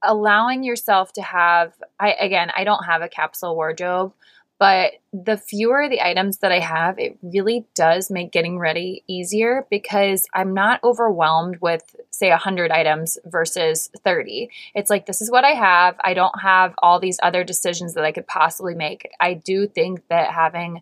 allowing 0.03 0.63
yourself 0.63 1.13
to 1.13 1.21
have 1.21 1.73
I 1.99 2.13
again, 2.13 2.51
I 2.55 2.63
don't 2.63 2.85
have 2.85 3.01
a 3.01 3.09
capsule 3.09 3.55
wardrobe, 3.55 4.13
but 4.59 4.93
the 5.13 5.37
fewer 5.37 5.87
the 5.87 6.01
items 6.01 6.39
that 6.39 6.51
I 6.51 6.59
have, 6.59 6.97
it 6.97 7.17
really 7.21 7.65
does 7.75 8.09
make 8.09 8.31
getting 8.31 8.57
ready 8.57 9.03
easier 9.07 9.67
because 9.69 10.25
I'm 10.33 10.53
not 10.53 10.83
overwhelmed 10.83 11.57
with, 11.61 11.95
say, 12.09 12.29
100 12.29 12.71
items 12.71 13.19
versus 13.25 13.91
30. 14.03 14.49
It's 14.73 14.89
like, 14.89 15.05
this 15.05 15.21
is 15.21 15.29
what 15.29 15.43
I 15.43 15.51
have. 15.51 15.95
I 16.03 16.15
don't 16.15 16.41
have 16.41 16.73
all 16.81 16.99
these 16.99 17.19
other 17.21 17.43
decisions 17.43 17.93
that 17.93 18.03
I 18.03 18.11
could 18.11 18.25
possibly 18.25 18.73
make. 18.73 19.07
I 19.19 19.35
do 19.35 19.67
think 19.67 20.07
that 20.09 20.31
having 20.31 20.81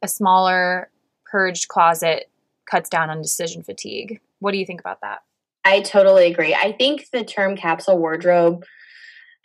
a 0.00 0.06
smaller, 0.06 0.88
purged 1.24 1.66
closet 1.66 2.30
cuts 2.70 2.88
down 2.88 3.10
on 3.10 3.22
decision 3.22 3.62
fatigue. 3.62 4.20
What 4.40 4.52
do 4.52 4.58
you 4.58 4.66
think 4.66 4.80
about 4.80 5.00
that? 5.02 5.20
I 5.64 5.80
totally 5.80 6.30
agree. 6.30 6.54
I 6.54 6.72
think 6.72 7.06
the 7.12 7.24
term 7.24 7.56
capsule 7.56 7.98
wardrobe, 7.98 8.64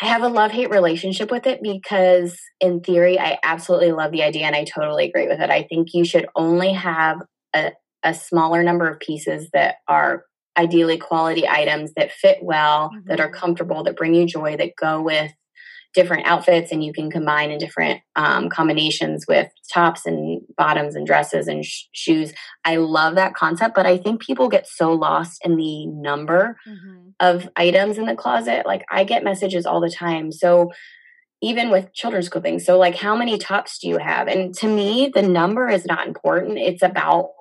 I 0.01 0.05
have 0.05 0.23
a 0.23 0.27
love 0.27 0.51
hate 0.51 0.69
relationship 0.69 1.31
with 1.31 1.47
it 1.47 1.61
because, 1.61 2.39
in 2.59 2.81
theory, 2.81 3.19
I 3.19 3.39
absolutely 3.43 3.91
love 3.91 4.11
the 4.11 4.23
idea 4.23 4.45
and 4.45 4.55
I 4.55 4.63
totally 4.63 5.07
agree 5.07 5.27
with 5.27 5.39
it. 5.39 5.49
I 5.49 5.63
think 5.63 5.93
you 5.93 6.05
should 6.05 6.27
only 6.35 6.73
have 6.73 7.21
a, 7.53 7.73
a 8.03 8.13
smaller 8.13 8.63
number 8.63 8.87
of 8.87 8.99
pieces 8.99 9.49
that 9.53 9.75
are 9.87 10.25
ideally 10.57 10.97
quality 10.97 11.47
items 11.47 11.93
that 11.95 12.11
fit 12.11 12.39
well, 12.41 12.89
mm-hmm. 12.89 13.07
that 13.07 13.19
are 13.19 13.27
mm-hmm. 13.27 13.39
comfortable, 13.39 13.83
that 13.83 13.97
bring 13.97 14.13
you 14.13 14.25
joy, 14.25 14.55
that 14.57 14.75
go 14.75 15.01
with 15.01 15.31
different 15.93 16.25
outfits 16.25 16.71
and 16.71 16.83
you 16.83 16.91
can 16.91 17.11
combine 17.11 17.51
in 17.51 17.57
different 17.57 18.01
um, 18.15 18.49
combinations 18.49 19.25
with 19.27 19.49
tops 19.71 20.05
and 20.05 20.41
bottoms 20.57 20.95
and 20.95 21.05
dresses 21.05 21.47
and 21.47 21.63
sh- 21.63 21.83
shoes. 21.91 22.33
I 22.65 22.77
love 22.77 23.15
that 23.15 23.35
concept, 23.35 23.75
but 23.75 23.85
I 23.85 23.97
think 23.97 24.21
people 24.21 24.49
get 24.49 24.67
so 24.67 24.91
lost 24.91 25.41
in 25.45 25.55
the 25.55 25.85
number 25.85 26.57
mm-hmm. 26.67 27.09
of 27.19 27.47
items 27.55 27.97
in 27.97 28.05
the 28.05 28.15
closet. 28.15 28.65
Like 28.65 28.83
I 28.91 29.03
get 29.03 29.23
messages 29.23 29.65
all 29.65 29.81
the 29.81 29.89
time. 29.89 30.31
So 30.31 30.71
even 31.41 31.69
with 31.69 31.93
children's 31.93 32.29
clothing, 32.29 32.59
so 32.59 32.77
like 32.77 32.95
how 32.95 33.15
many 33.15 33.37
tops 33.37 33.79
do 33.79 33.87
you 33.87 33.97
have? 33.97 34.27
And 34.27 34.53
to 34.55 34.67
me, 34.67 35.11
the 35.13 35.21
number 35.21 35.69
is 35.69 35.85
not 35.85 36.07
important. 36.07 36.57
It's 36.57 36.81
about 36.81 37.31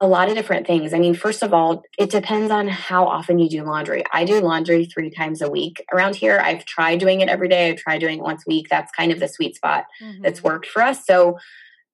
a 0.00 0.06
lot 0.06 0.28
of 0.28 0.34
different 0.34 0.66
things. 0.66 0.94
I 0.94 0.98
mean, 0.98 1.14
first 1.14 1.42
of 1.42 1.52
all, 1.52 1.82
it 1.98 2.10
depends 2.10 2.50
on 2.50 2.68
how 2.68 3.06
often 3.06 3.38
you 3.38 3.48
do 3.48 3.64
laundry. 3.64 4.04
I 4.12 4.24
do 4.24 4.40
laundry 4.40 4.86
three 4.86 5.10
times 5.10 5.42
a 5.42 5.50
week 5.50 5.84
around 5.92 6.16
here. 6.16 6.40
I've 6.42 6.64
tried 6.64 7.00
doing 7.00 7.20
it 7.20 7.28
every 7.28 7.48
day. 7.48 7.70
I've 7.70 7.78
tried 7.78 7.98
doing 7.98 8.18
it 8.18 8.22
once 8.22 8.44
a 8.46 8.50
week. 8.50 8.66
That's 8.70 8.92
kind 8.92 9.12
of 9.12 9.20
the 9.20 9.28
sweet 9.28 9.56
spot 9.56 9.84
mm-hmm. 10.02 10.22
that's 10.22 10.42
worked 10.42 10.66
for 10.66 10.82
us. 10.82 11.04
So 11.04 11.38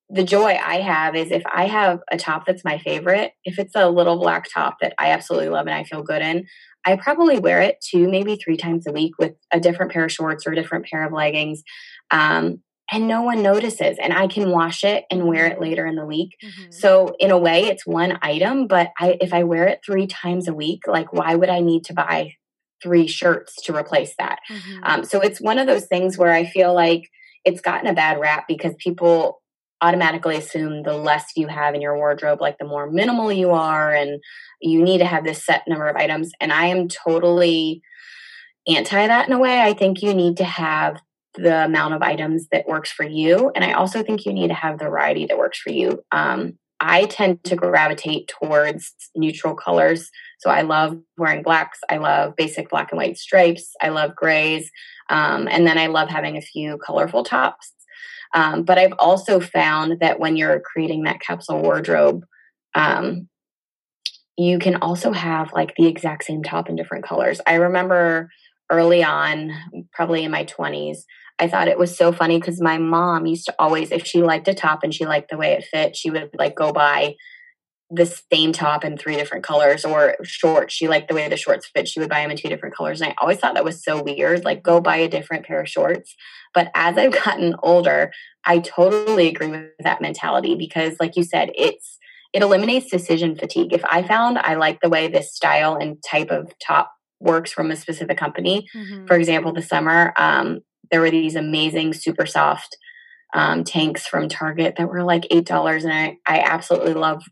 the 0.09 0.25
joy 0.25 0.59
I 0.63 0.81
have 0.81 1.15
is 1.15 1.31
if 1.31 1.43
I 1.53 1.67
have 1.67 2.01
a 2.11 2.17
top 2.17 2.45
that's 2.45 2.65
my 2.65 2.79
favorite, 2.79 3.33
if 3.45 3.59
it's 3.59 3.77
a 3.77 3.89
little 3.89 4.19
black 4.19 4.47
top 4.53 4.79
that 4.81 4.95
I 4.99 5.11
absolutely 5.11 5.51
love 5.51 5.67
and 5.67 5.75
I 5.75 5.85
feel 5.85 6.03
good 6.03 6.23
in, 6.23 6.47
I 6.85 6.97
probably 6.97 7.39
wear 7.39 7.61
it 7.61 7.77
two, 7.81 8.09
maybe 8.09 8.37
three 8.37 8.57
times 8.57 8.87
a 8.87 8.93
week 8.93 9.13
with 9.19 9.35
a 9.53 9.61
different 9.61 9.93
pair 9.93 10.05
of 10.05 10.13
shorts 10.13 10.47
or 10.47 10.53
a 10.53 10.57
different 10.57 10.87
pair 10.87 11.05
of 11.05 11.13
leggings. 11.13 11.63
Um, 12.11 12.63
and 12.93 13.07
no 13.07 13.23
one 13.23 13.43
notices 13.43 13.97
and 14.01 14.13
i 14.13 14.27
can 14.27 14.51
wash 14.51 14.85
it 14.85 15.05
and 15.11 15.25
wear 15.25 15.47
it 15.47 15.61
later 15.61 15.87
in 15.87 15.97
the 15.97 16.07
week 16.07 16.37
mm-hmm. 16.43 16.71
so 16.71 17.15
in 17.19 17.31
a 17.31 17.39
way 17.39 17.65
it's 17.65 17.87
one 17.87 18.19
item 18.23 18.67
but 18.67 18.91
i 18.99 19.17
if 19.21 19.33
i 19.33 19.43
wear 19.43 19.67
it 19.67 19.81
three 19.85 20.07
times 20.07 20.49
a 20.49 20.55
week 20.55 20.87
like 20.87 21.13
why 21.13 21.35
would 21.35 21.49
i 21.49 21.61
need 21.61 21.85
to 21.85 21.95
buy 21.95 22.33
three 22.83 23.07
shirts 23.07 23.57
to 23.63 23.77
replace 23.77 24.15
that 24.19 24.39
mm-hmm. 24.51 24.81
um, 24.85 25.05
so 25.05 25.21
it's 25.21 25.41
one 25.41 25.59
of 25.59 25.67
those 25.67 25.87
things 25.87 26.17
where 26.17 26.33
i 26.33 26.45
feel 26.45 26.75
like 26.75 27.09
it's 27.45 27.61
gotten 27.61 27.87
a 27.87 27.95
bad 27.95 28.19
rap 28.21 28.45
because 28.47 28.75
people 28.79 29.41
automatically 29.83 30.37
assume 30.37 30.83
the 30.83 30.93
less 30.93 31.33
you 31.37 31.47
have 31.47 31.75
in 31.75 31.81
your 31.81 31.97
wardrobe 31.97 32.41
like 32.41 32.59
the 32.59 32.67
more 32.67 32.91
minimal 32.91 33.33
you 33.33 33.51
are 33.51 33.95
and 33.95 34.21
you 34.61 34.83
need 34.83 34.99
to 34.99 35.07
have 35.07 35.25
this 35.25 35.45
set 35.45 35.63
number 35.67 35.87
of 35.87 35.97
items 35.97 36.33
and 36.41 36.53
i 36.53 36.67
am 36.67 36.87
totally 36.89 37.81
anti 38.69 39.07
that 39.07 39.27
in 39.27 39.33
a 39.33 39.39
way 39.39 39.61
i 39.61 39.73
think 39.73 40.03
you 40.03 40.13
need 40.13 40.37
to 40.37 40.45
have 40.45 41.01
the 41.35 41.65
amount 41.65 41.95
of 41.95 42.03
items 42.03 42.49
that 42.53 42.67
works 42.67 42.91
for 42.91 43.07
you. 43.07 43.51
And 43.55 43.65
I 43.65 43.73
also 43.73 44.03
think 44.03 44.25
you 44.25 44.33
need 44.33 44.49
to 44.49 44.55
have 44.55 44.79
the 44.79 44.87
variety 44.87 45.27
that 45.27 45.39
works 45.39 45.59
for 45.59 45.71
you. 45.71 46.03
Um, 46.11 46.59
I 46.81 47.05
tend 47.05 47.45
to 47.45 47.57
gravitate 47.57 48.29
towards 48.29 48.95
neutral 49.15 49.55
colors. 49.55 50.11
So 50.39 50.51
I 50.51 50.63
love 50.63 50.99
wearing 51.19 51.43
blacks. 51.43 51.79
I 51.91 51.99
love 51.99 52.35
basic 52.37 52.71
black 52.71 52.91
and 52.91 52.99
white 52.99 53.19
stripes. 53.19 53.71
I 53.83 53.91
love 53.91 54.17
grays. 54.17 54.71
Um, 55.11 55.47
and 55.51 55.67
then 55.67 55.77
I 55.77 55.89
love 55.89 56.09
having 56.09 56.37
a 56.37 56.43
few 56.43 56.79
colorful 56.79 57.23
tops. 57.23 57.73
Um, 58.35 58.63
but 58.63 58.79
I've 58.79 58.95
also 58.99 59.41
found 59.41 60.01
that 60.01 60.19
when 60.19 60.37
you're 60.37 60.61
creating 60.61 61.03
that 61.03 61.21
capsule 61.21 61.61
wardrobe, 61.61 62.25
um, 62.75 63.29
you 64.39 64.59
can 64.59 64.77
also 64.77 65.13
have 65.13 65.53
like 65.53 65.75
the 65.77 65.87
exact 65.87 66.25
same 66.25 66.43
top 66.43 66.69
in 66.71 66.77
different 66.77 67.05
colors. 67.05 67.41
I 67.47 67.55
remember 67.57 68.31
early 68.71 69.03
on, 69.03 69.53
probably 69.93 70.25
in 70.25 70.31
my 70.31 70.45
20s, 70.45 70.99
I 71.39 71.49
thought 71.49 71.69
it 71.69 71.79
was 71.79 71.97
so 71.97 72.13
funny 72.13 72.39
because 72.39 72.61
my 72.61 72.79
mom 72.79 73.27
used 73.27 73.47
to 73.47 73.55
always, 73.59 73.91
if 73.91 74.07
she 74.07 74.23
liked 74.23 74.47
a 74.49 74.55
top 74.55 74.83
and 74.83 74.95
she 74.95 75.07
liked 75.07 75.31
the 75.31 75.39
way 75.39 75.53
it 75.53 75.65
fit, 75.65 75.97
she 75.97 76.11
would 76.11 76.31
like 76.39 76.55
go 76.55 76.73
buy 76.73 77.17
the 77.91 78.07
same 78.33 78.53
top 78.53 78.85
in 78.85 78.97
three 78.97 79.17
different 79.17 79.43
colors 79.43 79.85
or 79.85 80.17
shorts. 80.23 80.73
She 80.73 80.87
liked 80.87 81.09
the 81.09 81.15
way 81.15 81.29
the 81.29 81.37
shorts 81.37 81.67
fit. 81.67 81.89
She 81.89 81.99
would 81.99 82.09
buy 82.09 82.21
them 82.21 82.31
in 82.31 82.37
two 82.37 82.49
different 82.49 82.77
colors. 82.77 83.01
And 83.01 83.11
I 83.11 83.15
always 83.21 83.39
thought 83.39 83.55
that 83.55 83.65
was 83.65 83.83
so 83.83 84.03
weird. 84.03 84.45
Like, 84.45 84.63
go 84.63 84.81
buy 84.81 84.99
a 84.99 85.09
different 85.09 85.45
pair 85.45 85.61
of 85.61 85.69
shorts. 85.69 86.15
But 86.55 86.71
as 86.75 86.97
I've 86.97 87.13
gotten 87.25 87.57
older, 87.63 88.13
I 88.45 88.61
totally 88.61 89.29
agree 89.29 89.49
with 89.49 89.71
that 89.81 90.01
mentality 90.01 90.55
because, 90.55 90.97
like 91.01 91.17
you 91.17 91.25
said, 91.25 91.51
it's 91.57 91.99
it 92.33 92.43
eliminates 92.43 92.91
decision 92.91 93.35
fatigue. 93.35 93.73
If 93.73 93.85
I 93.85 94.05
found 94.05 94.39
I 94.39 94.55
like 94.55 94.81
the 94.81 94.89
way 94.89 95.09
this 95.09 95.35
style 95.35 95.75
and 95.75 95.97
type 96.09 96.31
of 96.31 96.53
top 96.65 96.93
works 97.21 97.53
from 97.53 97.71
a 97.71 97.77
specific 97.77 98.17
company, 98.17 98.69
mm-hmm. 98.75 99.07
for 99.07 99.15
example, 99.15 99.53
the 99.53 99.63
summer, 99.63 100.13
um, 100.17 100.61
there 100.91 101.01
were 101.01 101.11
these 101.11 101.37
amazing, 101.37 101.93
super 101.93 102.27
soft 102.27 102.77
um, 103.33 103.63
tanks 103.65 104.07
from 104.07 104.29
Target 104.29 104.75
that 104.77 104.89
were 104.89 105.05
like 105.05 105.27
eight 105.31 105.47
dollars, 105.47 105.85
and 105.85 105.93
I 105.93 106.17
I 106.27 106.41
absolutely 106.41 106.95
love 106.95 107.23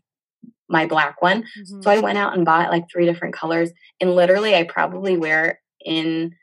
my 0.69 0.85
black 0.85 1.21
one. 1.21 1.43
Mm-hmm. 1.43 1.81
So 1.81 1.91
I 1.91 1.99
went 1.99 2.17
out 2.17 2.35
and 2.35 2.45
bought 2.45 2.71
like 2.71 2.85
three 2.91 3.05
different 3.05 3.33
colors, 3.35 3.71
and 3.99 4.15
literally 4.15 4.55
I 4.55 4.63
probably 4.63 5.17
wear 5.17 5.59
in 5.83 6.35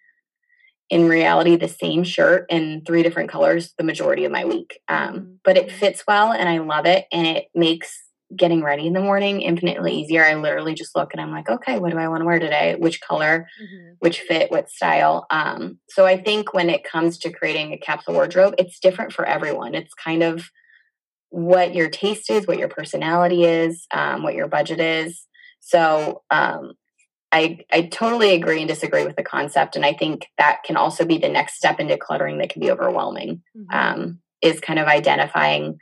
in 0.88 1.08
reality 1.08 1.56
the 1.56 1.68
same 1.68 2.04
shirt 2.04 2.46
in 2.48 2.82
three 2.86 3.02
different 3.02 3.28
colors 3.28 3.74
the 3.76 3.84
majority 3.84 4.24
of 4.24 4.32
my 4.32 4.44
week. 4.44 4.78
Um, 4.88 5.14
mm-hmm. 5.14 5.32
but 5.44 5.56
it 5.56 5.72
fits 5.72 6.04
well, 6.06 6.32
and 6.32 6.48
I 6.48 6.58
love 6.58 6.86
it, 6.86 7.06
and 7.12 7.26
it 7.26 7.46
makes 7.54 8.05
getting 8.34 8.62
ready 8.62 8.86
in 8.86 8.92
the 8.92 9.00
morning 9.00 9.40
infinitely 9.40 10.00
easier. 10.00 10.24
I 10.24 10.34
literally 10.34 10.74
just 10.74 10.96
look 10.96 11.12
and 11.12 11.20
I'm 11.20 11.30
like, 11.30 11.48
okay, 11.48 11.78
what 11.78 11.92
do 11.92 11.98
I 11.98 12.08
want 12.08 12.22
to 12.22 12.24
wear 12.24 12.38
today? 12.38 12.74
Which 12.76 13.00
color, 13.00 13.48
mm-hmm. 13.62 13.92
which 14.00 14.20
fit, 14.20 14.50
what 14.50 14.68
style. 14.68 15.26
Um, 15.30 15.78
so 15.88 16.06
I 16.06 16.20
think 16.20 16.52
when 16.52 16.68
it 16.68 16.82
comes 16.82 17.18
to 17.18 17.32
creating 17.32 17.72
a 17.72 17.78
capsule 17.78 18.14
wardrobe, 18.14 18.54
it's 18.58 18.80
different 18.80 19.12
for 19.12 19.24
everyone. 19.24 19.74
It's 19.74 19.94
kind 19.94 20.22
of 20.22 20.50
what 21.28 21.74
your 21.74 21.88
taste 21.88 22.30
is, 22.30 22.46
what 22.46 22.58
your 22.58 22.68
personality 22.68 23.44
is, 23.44 23.86
um, 23.92 24.22
what 24.22 24.34
your 24.34 24.48
budget 24.48 24.80
is. 24.80 25.26
So 25.60 26.22
um, 26.30 26.72
I 27.32 27.58
I 27.72 27.82
totally 27.82 28.34
agree 28.34 28.60
and 28.60 28.68
disagree 28.68 29.04
with 29.04 29.16
the 29.16 29.22
concept, 29.22 29.76
and 29.76 29.84
I 29.84 29.92
think 29.92 30.26
that 30.38 30.62
can 30.64 30.76
also 30.76 31.04
be 31.04 31.18
the 31.18 31.28
next 31.28 31.56
step 31.56 31.80
in 31.80 31.88
decluttering 31.88 32.38
that 32.38 32.50
can 32.50 32.60
be 32.60 32.70
overwhelming. 32.70 33.42
Mm-hmm. 33.56 33.76
Um, 33.76 34.18
is 34.42 34.60
kind 34.60 34.78
of 34.78 34.86
identifying 34.86 35.78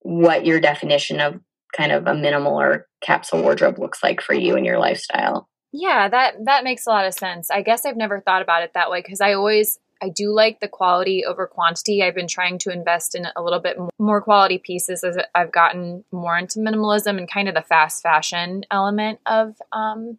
what 0.00 0.44
your 0.44 0.60
definition 0.60 1.20
of 1.20 1.40
kind 1.76 1.92
of 1.92 2.06
a 2.06 2.14
minimal 2.14 2.60
or 2.60 2.86
capsule 3.00 3.42
wardrobe 3.42 3.78
looks 3.78 4.02
like 4.02 4.20
for 4.20 4.34
you 4.34 4.56
and 4.56 4.64
your 4.64 4.78
lifestyle. 4.78 5.48
Yeah, 5.72 6.08
that 6.08 6.36
that 6.44 6.64
makes 6.64 6.86
a 6.86 6.90
lot 6.90 7.06
of 7.06 7.14
sense. 7.14 7.50
I 7.50 7.62
guess 7.62 7.84
I've 7.84 7.96
never 7.96 8.20
thought 8.20 8.42
about 8.42 8.62
it 8.62 8.72
that 8.74 8.90
way 8.90 9.00
because 9.02 9.20
I 9.20 9.32
always 9.32 9.78
I 10.00 10.08
do 10.08 10.32
like 10.32 10.60
the 10.60 10.68
quality 10.68 11.24
over 11.24 11.46
quantity. 11.46 12.02
I've 12.02 12.14
been 12.14 12.28
trying 12.28 12.58
to 12.58 12.70
invest 12.70 13.14
in 13.14 13.26
a 13.34 13.42
little 13.42 13.58
bit 13.58 13.76
more 13.98 14.20
quality 14.20 14.58
pieces 14.58 15.02
as 15.02 15.18
I've 15.34 15.50
gotten 15.50 16.04
more 16.12 16.36
into 16.36 16.58
minimalism 16.58 17.18
and 17.18 17.30
kind 17.30 17.48
of 17.48 17.54
the 17.54 17.62
fast 17.62 18.02
fashion 18.02 18.64
element 18.70 19.18
of 19.26 19.56
um 19.72 20.18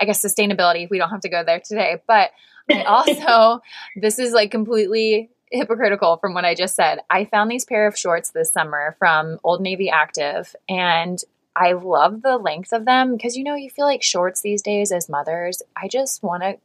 I 0.00 0.04
guess 0.04 0.24
sustainability. 0.24 0.90
We 0.90 0.98
don't 0.98 1.10
have 1.10 1.20
to 1.20 1.28
go 1.28 1.44
there 1.44 1.60
today, 1.60 2.02
but 2.06 2.30
I 2.70 2.82
also 2.86 3.62
this 3.96 4.18
is 4.18 4.32
like 4.32 4.50
completely 4.50 5.30
hypocritical 5.52 6.16
from 6.16 6.34
what 6.34 6.44
I 6.44 6.54
just 6.54 6.74
said. 6.74 7.00
I 7.10 7.24
found 7.26 7.50
these 7.50 7.64
pair 7.64 7.86
of 7.86 7.96
shorts 7.96 8.30
this 8.30 8.52
summer 8.52 8.96
from 8.98 9.38
Old 9.44 9.60
Navy 9.60 9.90
Active 9.90 10.54
and 10.68 11.18
I 11.54 11.72
love 11.72 12.22
the 12.22 12.38
length 12.38 12.72
of 12.72 12.86
them 12.86 13.12
because 13.12 13.36
you 13.36 13.44
know 13.44 13.54
you 13.54 13.68
feel 13.68 13.84
like 13.84 14.02
shorts 14.02 14.40
these 14.40 14.62
days 14.62 14.90
as 14.90 15.08
mothers. 15.08 15.62
I 15.76 15.88
just 15.88 16.22
want 16.22 16.42
to 16.42 16.56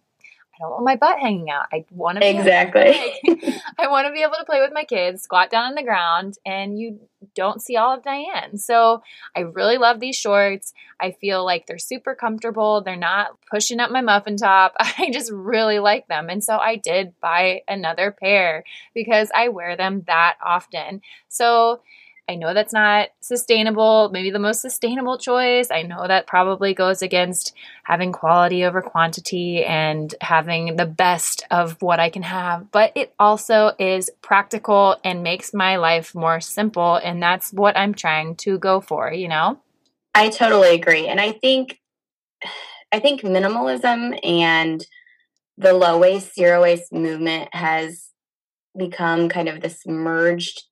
I 0.57 0.63
don't 0.63 0.71
want 0.71 0.85
my 0.85 0.95
butt 0.95 1.19
hanging 1.19 1.49
out. 1.49 1.67
I 1.71 1.85
want 1.91 2.19
to 2.19 2.27
exactly. 2.27 2.95
I 3.77 3.87
want 3.87 4.07
to 4.07 4.13
be 4.13 4.23
able 4.23 4.35
to 4.39 4.45
play 4.45 4.59
with 4.59 4.71
my 4.73 4.83
kids, 4.83 5.21
squat 5.21 5.51
down 5.51 5.65
on 5.65 5.75
the 5.75 5.83
ground, 5.83 6.37
and 6.45 6.79
you 6.79 6.99
don't 7.35 7.61
see 7.61 7.75
all 7.75 7.93
of 7.93 8.03
Diane. 8.03 8.57
So 8.57 9.03
I 9.35 9.41
really 9.41 9.77
love 9.77 9.99
these 9.99 10.15
shorts. 10.15 10.73
I 10.99 11.11
feel 11.11 11.45
like 11.45 11.67
they're 11.67 11.77
super 11.77 12.15
comfortable. 12.15 12.81
They're 12.81 12.95
not 12.95 13.37
pushing 13.51 13.79
up 13.79 13.91
my 13.91 14.01
muffin 14.01 14.37
top. 14.37 14.73
I 14.79 15.11
just 15.11 15.31
really 15.31 15.79
like 15.79 16.07
them, 16.07 16.29
and 16.29 16.43
so 16.43 16.57
I 16.57 16.75
did 16.75 17.13
buy 17.21 17.61
another 17.67 18.11
pair 18.11 18.63
because 18.95 19.29
I 19.35 19.49
wear 19.49 19.77
them 19.77 20.03
that 20.07 20.37
often. 20.43 21.01
So 21.27 21.81
I 22.29 22.35
know 22.35 22.53
that's 22.53 22.73
not 22.73 23.09
sustainable, 23.21 24.09
maybe 24.11 24.31
the 24.31 24.39
most 24.39 24.61
sustainable 24.61 25.17
choice. 25.17 25.71
I 25.71 25.83
know 25.83 26.05
that 26.07 26.27
probably 26.27 26.73
goes 26.73 27.01
against 27.01 27.53
having 27.83 28.11
quality 28.11 28.65
over 28.65 28.81
quantity 28.81 29.63
and 29.63 30.13
having 30.19 30.75
the 30.75 30.85
best 30.85 31.45
of 31.51 31.81
what 31.81 32.01
I 32.01 32.09
can 32.09 32.23
have, 32.23 32.69
but 32.71 32.91
it 32.95 33.13
also 33.17 33.71
is 33.79 34.11
practical 34.21 34.97
and 35.05 35.23
makes 35.23 35.53
my 35.53 35.77
life 35.77 36.13
more 36.13 36.41
simple. 36.41 36.95
And 36.95 37.23
that's 37.23 37.53
what 37.53 37.77
I'm 37.77 37.93
trying 37.93 38.35
to 38.37 38.57
go 38.57 38.81
for, 38.81 39.11
you 39.11 39.29
know? 39.29 39.59
I 40.13 40.29
totally 40.29 40.75
agree. 40.75 41.07
And 41.07 41.21
I 41.21 41.31
think, 41.31 41.79
I 42.91 42.99
think 42.99 43.21
minimalism 43.21 44.19
and 44.25 44.85
the 45.57 45.71
low 45.73 45.97
waste, 45.97 46.35
zero 46.35 46.61
waste 46.61 46.91
movement 46.91 47.53
has 47.53 48.09
become 48.77 49.29
kind 49.29 49.47
of 49.47 49.61
this 49.61 49.85
merged 49.87 50.63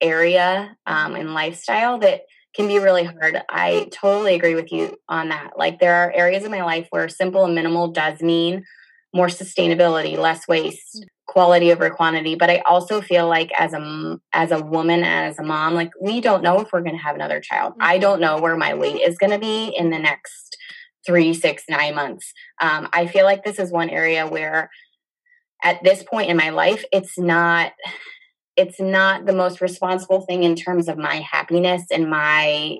area 0.00 0.76
um, 0.86 1.14
and 1.16 1.34
lifestyle 1.34 1.98
that 1.98 2.22
can 2.54 2.66
be 2.66 2.78
really 2.78 3.04
hard. 3.04 3.40
I 3.48 3.88
totally 3.92 4.34
agree 4.34 4.54
with 4.54 4.72
you 4.72 4.96
on 5.08 5.28
that. 5.28 5.52
Like 5.56 5.78
there 5.78 5.94
are 5.94 6.12
areas 6.12 6.44
of 6.44 6.50
my 6.50 6.64
life 6.64 6.88
where 6.90 7.08
simple 7.08 7.44
and 7.44 7.54
minimal 7.54 7.88
does 7.88 8.20
mean 8.20 8.64
more 9.14 9.28
sustainability, 9.28 10.16
less 10.16 10.46
waste, 10.48 10.98
mm. 10.98 11.06
quality 11.26 11.72
over 11.72 11.90
quantity. 11.90 12.34
But 12.34 12.50
I 12.50 12.62
also 12.68 13.00
feel 13.00 13.28
like 13.28 13.50
as 13.58 13.72
a 13.72 14.18
as 14.32 14.50
a 14.50 14.60
woman, 14.60 15.04
as 15.04 15.38
a 15.38 15.42
mom, 15.42 15.74
like 15.74 15.90
we 16.00 16.20
don't 16.20 16.42
know 16.42 16.60
if 16.60 16.72
we're 16.72 16.82
going 16.82 16.96
to 16.96 17.02
have 17.02 17.14
another 17.14 17.40
child. 17.40 17.74
I 17.80 17.94
mm-hmm. 17.94 18.02
don't 18.02 18.20
know 18.20 18.40
where 18.40 18.56
my 18.56 18.74
weight 18.74 19.00
is 19.00 19.18
going 19.18 19.32
to 19.32 19.38
be 19.38 19.74
in 19.76 19.90
the 19.90 19.98
next 19.98 20.56
three, 21.06 21.32
six, 21.34 21.64
nine 21.68 21.94
months. 21.94 22.32
Um, 22.60 22.88
I 22.92 23.06
feel 23.06 23.24
like 23.24 23.44
this 23.44 23.58
is 23.58 23.72
one 23.72 23.90
area 23.90 24.26
where, 24.26 24.70
at 25.62 25.82
this 25.82 26.02
point 26.02 26.30
in 26.30 26.36
my 26.36 26.50
life, 26.50 26.84
it's 26.92 27.18
not 27.18 27.72
it's 28.60 28.78
not 28.78 29.24
the 29.24 29.32
most 29.32 29.62
responsible 29.62 30.20
thing 30.20 30.42
in 30.42 30.54
terms 30.54 30.86
of 30.86 30.98
my 30.98 31.16
happiness 31.16 31.84
and 31.90 32.10
my 32.10 32.76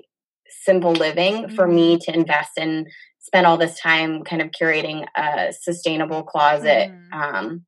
simple 0.63 0.91
living 0.91 1.49
for 1.49 1.67
me 1.67 1.95
mm-hmm. 1.95 2.11
to 2.11 2.17
invest 2.17 2.51
in 2.57 2.85
spend 3.17 3.47
all 3.47 3.57
this 3.57 3.79
time 3.79 4.23
kind 4.23 4.41
of 4.41 4.49
curating 4.51 5.07
a 5.15 5.51
sustainable 5.59 6.21
closet 6.21 6.91
mm-hmm. 6.91 7.19
um, 7.19 7.65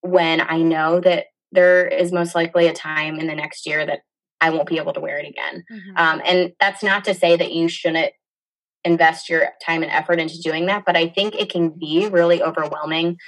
when 0.00 0.40
I 0.40 0.58
know 0.58 0.98
that 1.00 1.26
there 1.52 1.86
is 1.86 2.10
most 2.10 2.34
likely 2.34 2.66
a 2.66 2.72
time 2.72 3.20
in 3.20 3.28
the 3.28 3.34
next 3.34 3.64
year 3.64 3.86
that 3.86 4.00
I 4.40 4.50
won't 4.50 4.68
be 4.68 4.78
able 4.78 4.92
to 4.94 5.00
wear 5.00 5.18
it 5.18 5.28
again. 5.28 5.64
Mm-hmm. 5.70 5.96
Um, 5.96 6.22
and 6.24 6.52
that's 6.58 6.82
not 6.82 7.04
to 7.04 7.14
say 7.14 7.36
that 7.36 7.52
you 7.52 7.68
shouldn't 7.68 8.12
invest 8.84 9.28
your 9.28 9.50
time 9.64 9.84
and 9.84 9.92
effort 9.92 10.18
into 10.18 10.42
doing 10.42 10.66
that, 10.66 10.84
but 10.84 10.96
I 10.96 11.08
think 11.08 11.36
it 11.36 11.48
can 11.48 11.68
be 11.68 12.08
really 12.08 12.42
overwhelming 12.42 13.18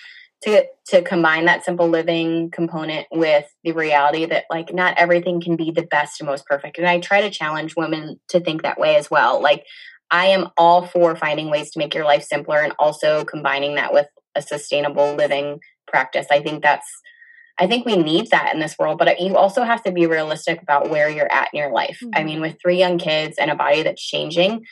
to 0.45 0.65
to 0.87 1.03
combine 1.03 1.47
that 1.47 1.65
simple 1.65 1.89
living 1.89 2.51
component 2.51 3.07
with 3.11 3.47
the 3.65 3.73
reality 3.73 4.27
that 4.27 4.45
like 4.51 4.73
not 4.75 4.95
everything 4.99 5.41
can 5.41 5.57
be 5.57 5.71
the 5.71 5.83
best 5.83 6.21
and 6.21 6.29
most 6.29 6.47
perfect. 6.47 6.79
And 6.79 6.87
i 6.87 7.01
try 7.01 7.21
to 7.21 7.31
challenge 7.31 7.75
women 7.77 8.21
to 8.29 8.41
think 8.41 8.63
that 8.63 8.79
way 8.79 8.97
as 8.97 9.11
well. 9.11 9.41
Like 9.41 9.65
i 10.11 10.27
am 10.27 10.49
all 10.57 10.87
for 10.87 11.17
finding 11.17 11.51
ways 11.51 11.71
to 11.71 11.79
make 11.79 11.95
your 11.95 12.05
life 12.05 12.23
simpler 12.23 12.59
and 12.59 12.75
also 12.79 13.25
combining 13.25 13.77
that 13.77 13.93
with 13.93 14.07
a 14.35 14.43
sustainable 14.43 15.15
living 15.15 15.61
practice. 15.87 16.27
I 16.31 16.41
think 16.41 16.63
that's 16.63 16.91
i 17.59 17.67
think 17.67 17.87
we 17.87 17.97
need 17.97 18.31
that 18.31 18.53
in 18.53 18.61
this 18.61 18.77
world 18.79 18.99
but 18.99 19.21
you 19.21 19.37
also 19.37 19.63
have 19.63 19.83
to 19.83 19.93
be 19.93 20.07
realistic 20.07 20.61
about 20.61 20.91
where 20.91 21.09
you're 21.09 21.31
at 21.31 21.49
in 21.53 21.59
your 21.61 21.73
life. 21.73 21.99
Mm-hmm. 22.03 22.21
i 22.21 22.25
mean 22.25 22.41
with 22.41 22.57
three 22.61 22.79
young 22.79 22.99
kids 22.99 23.37
and 23.39 23.51
a 23.51 23.55
body 23.55 23.83
that's 23.83 24.05
changing 24.05 24.65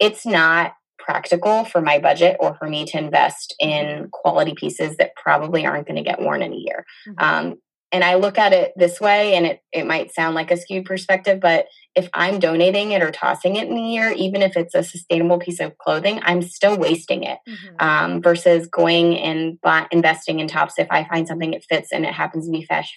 it's 0.00 0.24
not 0.24 0.74
practical 0.98 1.64
for 1.64 1.80
my 1.80 1.98
budget 1.98 2.36
or 2.40 2.54
for 2.54 2.68
me 2.68 2.84
to 2.86 2.98
invest 2.98 3.54
in 3.60 4.08
quality 4.12 4.54
pieces 4.54 4.96
that 4.96 5.16
probably 5.16 5.66
aren't 5.66 5.86
going 5.86 6.02
to 6.02 6.08
get 6.08 6.20
worn 6.20 6.42
in 6.42 6.52
a 6.52 6.56
year. 6.56 6.84
Mm-hmm. 7.08 7.24
Um, 7.24 7.54
and 7.94 8.02
I 8.02 8.16
look 8.16 8.38
at 8.38 8.52
it 8.52 8.72
this 8.74 9.00
way, 9.00 9.36
and 9.36 9.46
it, 9.46 9.60
it 9.70 9.86
might 9.86 10.12
sound 10.12 10.34
like 10.34 10.50
a 10.50 10.56
skewed 10.56 10.84
perspective, 10.84 11.38
but 11.38 11.66
if 11.94 12.08
I'm 12.12 12.40
donating 12.40 12.90
it 12.90 13.02
or 13.02 13.12
tossing 13.12 13.54
it 13.54 13.68
in 13.68 13.76
the 13.76 13.82
year, 13.82 14.10
even 14.10 14.42
if 14.42 14.56
it's 14.56 14.74
a 14.74 14.82
sustainable 14.82 15.38
piece 15.38 15.60
of 15.60 15.78
clothing, 15.78 16.18
I'm 16.24 16.42
still 16.42 16.76
wasting 16.76 17.22
it 17.22 17.38
mm-hmm. 17.48 17.76
um, 17.78 18.20
versus 18.20 18.66
going 18.66 19.16
and 19.16 19.60
buy, 19.60 19.86
investing 19.92 20.40
in 20.40 20.48
tops. 20.48 20.74
If 20.76 20.88
I 20.90 21.04
find 21.04 21.28
something 21.28 21.52
that 21.52 21.62
fits 21.62 21.92
and 21.92 22.04
it 22.04 22.12
happens 22.12 22.46
to 22.46 22.50
be 22.50 22.64
fast, 22.64 22.94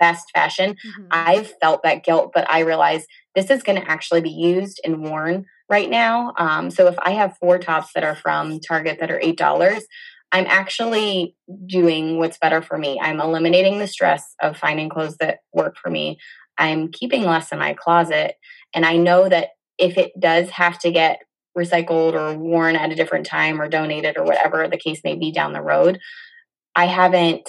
fast 0.00 0.30
fashion, 0.34 0.72
mm-hmm. 0.72 1.04
I've 1.12 1.52
felt 1.60 1.84
that 1.84 2.02
guilt, 2.02 2.32
but 2.34 2.50
I 2.50 2.60
realize 2.60 3.06
this 3.36 3.48
is 3.48 3.62
going 3.62 3.80
to 3.80 3.88
actually 3.88 4.22
be 4.22 4.30
used 4.30 4.80
and 4.84 5.04
worn 5.04 5.46
right 5.72 5.88
now. 5.88 6.34
Um, 6.36 6.70
so 6.70 6.86
if 6.86 6.94
I 7.02 7.12
have 7.12 7.38
four 7.38 7.58
tops 7.58 7.94
that 7.94 8.04
are 8.04 8.14
from 8.14 8.60
Target 8.60 8.98
that 9.00 9.10
are 9.10 9.18
$8, 9.18 9.80
I'm 10.30 10.44
actually 10.46 11.34
doing 11.66 12.18
what's 12.18 12.36
better 12.36 12.60
for 12.60 12.76
me. 12.76 13.00
I'm 13.00 13.20
eliminating 13.20 13.78
the 13.78 13.86
stress 13.86 14.34
of 14.42 14.58
finding 14.58 14.90
clothes 14.90 15.16
that 15.16 15.38
work 15.54 15.76
for 15.82 15.90
me. 15.90 16.18
I'm 16.58 16.92
keeping 16.92 17.22
less 17.22 17.52
in 17.52 17.58
my 17.58 17.72
closet. 17.72 18.34
And 18.74 18.84
I 18.84 18.98
know 18.98 19.30
that 19.30 19.48
if 19.78 19.96
it 19.96 20.12
does 20.20 20.50
have 20.50 20.78
to 20.80 20.92
get 20.92 21.20
recycled 21.56 22.12
or 22.12 22.36
worn 22.36 22.76
at 22.76 22.92
a 22.92 22.94
different 22.94 23.24
time 23.24 23.58
or 23.58 23.66
donated 23.66 24.18
or 24.18 24.24
whatever 24.24 24.68
the 24.68 24.76
case 24.76 25.00
may 25.02 25.16
be 25.16 25.32
down 25.32 25.54
the 25.54 25.62
road, 25.62 25.98
I 26.76 26.84
haven't 26.84 27.48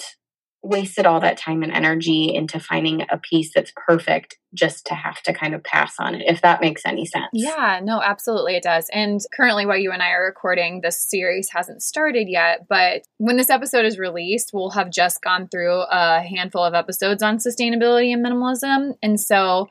wasted 0.63 1.05
all 1.05 1.19
that 1.19 1.37
time 1.37 1.61
and 1.61 1.71
energy 1.71 2.33
into 2.33 2.59
finding 2.59 3.05
a 3.09 3.17
piece 3.17 3.51
that's 3.53 3.73
perfect 3.75 4.37
just 4.53 4.85
to 4.85 4.93
have 4.93 5.21
to 5.23 5.33
kind 5.33 5.53
of 5.53 5.63
pass 5.63 5.95
on 5.99 6.15
it 6.15 6.23
if 6.25 6.41
that 6.41 6.61
makes 6.61 6.85
any 6.85 7.05
sense. 7.05 7.27
Yeah 7.33 7.79
no 7.83 8.01
absolutely 8.01 8.55
it 8.55 8.63
does. 8.63 8.89
And 8.93 9.19
currently 9.35 9.65
while 9.65 9.77
you 9.77 9.91
and 9.91 10.01
i 10.01 10.11
are 10.11 10.25
recording 10.25 10.81
this 10.81 11.09
series 11.09 11.49
hasn't 11.51 11.81
started 11.83 12.27
yet 12.29 12.65
but 12.69 13.03
when 13.17 13.37
this 13.37 13.49
episode 13.49 13.85
is 13.85 13.99
released 13.99 14.51
we'll 14.53 14.71
have 14.71 14.89
just 14.89 15.21
gone 15.21 15.47
through 15.49 15.81
a 15.91 16.21
handful 16.21 16.63
of 16.63 16.73
episodes 16.73 17.21
on 17.21 17.37
sustainability 17.37 18.13
and 18.13 18.25
minimalism. 18.25 18.93
And 19.01 19.19
so 19.19 19.67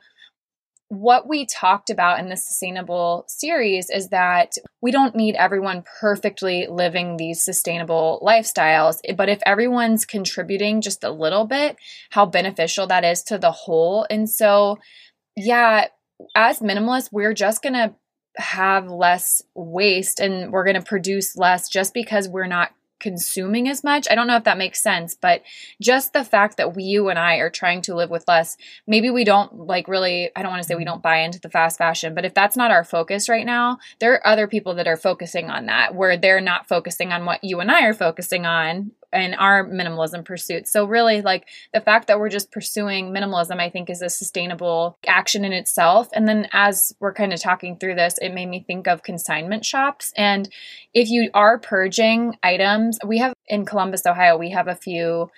what 0.93 1.27
we 1.27 1.45
talked 1.45 1.89
about 1.89 2.19
in 2.19 2.29
the 2.29 2.37
sustainable 2.37 3.25
series 3.27 3.89
is 3.89 4.09
that 4.09 4.53
we 4.81 4.91
don't 4.91 5.15
need 5.15 5.35
everyone 5.35 5.83
perfectly 5.99 6.67
living 6.69 7.17
these 7.17 7.43
sustainable 7.43 8.21
lifestyles, 8.25 8.97
but 9.15 9.29
if 9.29 9.39
everyone's 9.45 10.05
contributing 10.05 10.81
just 10.81 11.03
a 11.03 11.09
little 11.09 11.45
bit, 11.45 11.77
how 12.11 12.25
beneficial 12.25 12.87
that 12.87 13.03
is 13.03 13.23
to 13.23 13.37
the 13.37 13.51
whole. 13.51 14.05
And 14.09 14.29
so, 14.29 14.77
yeah, 15.35 15.87
as 16.35 16.59
minimalists, 16.59 17.09
we're 17.11 17.33
just 17.33 17.61
going 17.61 17.73
to 17.73 17.93
have 18.35 18.87
less 18.87 19.41
waste 19.55 20.19
and 20.19 20.51
we're 20.51 20.63
going 20.63 20.75
to 20.75 20.81
produce 20.81 21.35
less 21.35 21.69
just 21.69 21.93
because 21.93 22.27
we're 22.27 22.47
not 22.47 22.71
consuming 23.03 23.67
as 23.67 23.83
much. 23.83 24.07
I 24.09 24.15
don't 24.15 24.27
know 24.27 24.37
if 24.37 24.45
that 24.45 24.57
makes 24.57 24.81
sense, 24.81 25.13
but 25.13 25.43
just 25.79 26.13
the 26.13 26.23
fact 26.23 26.57
that 26.57 26.75
we, 26.75 26.83
you 26.83 27.09
and 27.09 27.19
I 27.19 27.35
are 27.35 27.49
trying 27.49 27.81
to 27.83 27.95
live 27.95 28.09
with 28.09 28.27
less, 28.27 28.57
maybe 28.87 29.09
we 29.09 29.25
don't 29.25 29.67
like 29.67 29.87
really, 29.89 30.31
I 30.35 30.41
don't 30.41 30.51
want 30.51 30.63
to 30.63 30.67
say 30.67 30.73
we 30.73 30.83
mm-hmm. 30.83 30.93
don't 30.93 31.03
buy 31.03 31.17
into 31.17 31.39
the 31.39 31.49
fast 31.49 31.77
fashion, 31.77 32.15
but 32.15 32.25
if 32.25 32.33
that's 32.33 32.55
not 32.55 32.71
our 32.71 32.85
focus 32.85 33.27
right 33.27 33.45
now, 33.45 33.77
there 33.99 34.13
are 34.13 34.25
other 34.25 34.47
people 34.47 34.73
that 34.75 34.87
are 34.87 34.97
focusing 34.97 35.49
on 35.49 35.65
that 35.67 35.93
where 35.93 36.17
they're 36.17 36.41
not 36.41 36.67
focusing 36.67 37.11
on 37.11 37.25
what 37.25 37.43
you 37.43 37.59
and 37.59 37.69
I 37.69 37.83
are 37.83 37.93
focusing 37.93 38.45
on 38.45 38.91
in 39.13 39.33
our 39.35 39.65
minimalism 39.65 40.25
pursuits. 40.25 40.71
So 40.71 40.85
really 40.85 41.21
like 41.21 41.47
the 41.73 41.81
fact 41.81 42.07
that 42.07 42.19
we're 42.19 42.29
just 42.29 42.51
pursuing 42.51 43.11
minimalism 43.11 43.59
I 43.59 43.69
think 43.69 43.89
is 43.89 44.01
a 44.01 44.09
sustainable 44.09 44.97
action 45.07 45.45
in 45.45 45.53
itself. 45.53 46.09
And 46.13 46.27
then 46.27 46.47
as 46.51 46.93
we're 46.99 47.13
kind 47.13 47.33
of 47.33 47.41
talking 47.41 47.77
through 47.77 47.95
this, 47.95 48.17
it 48.21 48.33
made 48.33 48.47
me 48.47 48.63
think 48.65 48.87
of 48.87 49.03
consignment 49.03 49.65
shops 49.65 50.13
and 50.17 50.49
if 50.93 51.09
you 51.09 51.29
are 51.33 51.57
purging 51.57 52.37
items, 52.43 52.99
we 53.05 53.17
have 53.17 53.33
in 53.47 53.65
Columbus, 53.65 54.05
Ohio, 54.05 54.37
we 54.37 54.51
have 54.51 54.67
a 54.67 54.75
few 54.75 55.31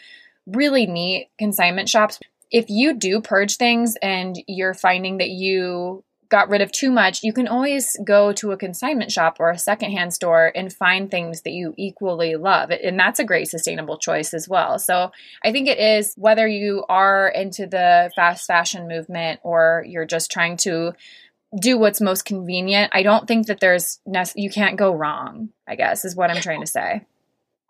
really 0.46 0.86
neat 0.86 1.30
consignment 1.38 1.90
shops. 1.90 2.20
If 2.52 2.70
you 2.70 2.94
do 2.94 3.22
purge 3.22 3.58
things 3.58 3.96
and 4.02 4.36
you're 4.48 4.74
finding 4.74 5.18
that 5.18 5.30
you 5.30 6.04
got 6.36 6.50
rid 6.50 6.60
of 6.60 6.70
too 6.70 6.92
much, 6.92 7.24
you 7.24 7.32
can 7.32 7.48
always 7.48 7.96
go 8.04 8.34
to 8.34 8.52
a 8.52 8.58
consignment 8.58 9.10
shop 9.10 9.38
or 9.40 9.52
a 9.52 9.58
secondhand 9.58 10.14
store 10.14 10.52
and 10.54 10.74
find 10.74 11.10
things 11.10 11.44
that 11.44 11.54
you 11.54 11.74
equally 11.78 12.36
love. 12.36 12.72
And 12.72 13.00
that's 13.00 13.20
a 13.20 13.24
great 13.24 13.48
sustainable 13.48 13.98
choice 13.98 14.34
as 14.34 14.50
well. 14.50 14.78
So 14.78 15.14
I 15.46 15.54
think 15.54 15.70
it 15.70 15.80
is 15.80 16.14
whether 16.18 16.46
you 16.46 16.84
are 16.90 17.30
into 17.30 17.68
the 17.68 18.12
fast 18.18 18.48
fashion 18.48 18.86
movement 18.90 19.40
or 19.44 19.86
you're 19.88 20.06
just 20.06 20.30
trying 20.30 20.58
to 20.58 20.92
do 21.58 21.78
what's 21.78 22.02
most 22.02 22.26
convenient. 22.26 22.92
I 22.94 23.02
don't 23.02 23.30
think 23.30 23.48
that 23.48 23.62
there's 23.62 24.02
you 24.36 24.50
can't 24.50 24.76
go 24.76 24.94
wrong, 24.94 25.52
I 25.66 25.76
guess 25.76 26.04
is 26.04 26.18
what 26.18 26.32
I'm 26.32 26.42
trying 26.42 26.60
to 26.60 26.68
say. 26.68 27.06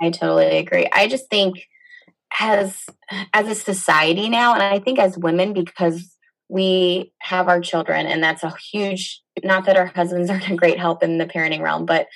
I 0.01 0.09
totally 0.09 0.57
agree. 0.57 0.89
I 0.91 1.07
just 1.07 1.29
think 1.29 1.67
as 2.41 2.83
as 3.31 3.47
a 3.47 3.53
society 3.53 4.27
now 4.27 4.55
and 4.55 4.63
I 4.63 4.79
think 4.79 4.97
as 4.97 5.19
women 5.19 5.53
because 5.53 6.14
we 6.49 7.13
have 7.19 7.47
our 7.47 7.59
children 7.59 8.05
and 8.05 8.23
that's 8.23 8.43
a 8.43 8.53
huge 8.71 9.21
not 9.43 9.65
that 9.65 9.77
our 9.77 9.87
husbands 9.87 10.29
aren't 10.31 10.49
a 10.49 10.55
great 10.55 10.79
help 10.79 11.03
in 11.03 11.17
the 11.17 11.25
parenting 11.25 11.61
realm 11.61 11.85
but 11.85 12.07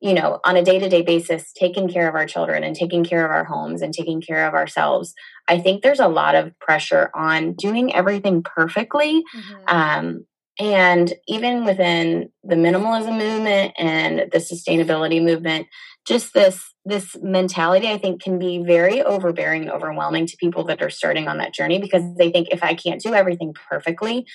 you 0.00 0.14
know 0.14 0.40
on 0.44 0.56
a 0.56 0.64
day-to-day 0.64 1.02
basis 1.02 1.52
taking 1.52 1.88
care 1.88 2.08
of 2.08 2.14
our 2.14 2.26
children 2.26 2.64
and 2.64 2.76
taking 2.76 3.04
care 3.04 3.24
of 3.24 3.30
our 3.30 3.44
homes 3.44 3.82
and 3.82 3.92
taking 3.94 4.20
care 4.20 4.46
of 4.46 4.54
ourselves 4.54 5.14
i 5.48 5.58
think 5.58 5.82
there's 5.82 6.00
a 6.00 6.08
lot 6.08 6.34
of 6.34 6.56
pressure 6.58 7.10
on 7.14 7.52
doing 7.54 7.94
everything 7.94 8.42
perfectly 8.42 9.22
mm-hmm. 9.34 9.64
um, 9.68 10.26
and 10.58 11.14
even 11.28 11.64
within 11.64 12.30
the 12.44 12.56
minimalism 12.56 13.18
movement 13.18 13.72
and 13.78 14.30
the 14.32 14.38
sustainability 14.38 15.22
movement 15.22 15.66
just 16.06 16.34
this 16.34 16.74
this 16.84 17.16
mentality 17.22 17.88
i 17.88 17.96
think 17.96 18.22
can 18.22 18.38
be 18.38 18.62
very 18.62 19.02
overbearing 19.02 19.62
and 19.62 19.70
overwhelming 19.70 20.26
to 20.26 20.36
people 20.36 20.64
that 20.64 20.82
are 20.82 20.90
starting 20.90 21.28
on 21.28 21.38
that 21.38 21.54
journey 21.54 21.78
because 21.78 22.02
they 22.16 22.30
think 22.30 22.48
if 22.50 22.62
i 22.62 22.74
can't 22.74 23.00
do 23.00 23.14
everything 23.14 23.54
perfectly 23.54 24.26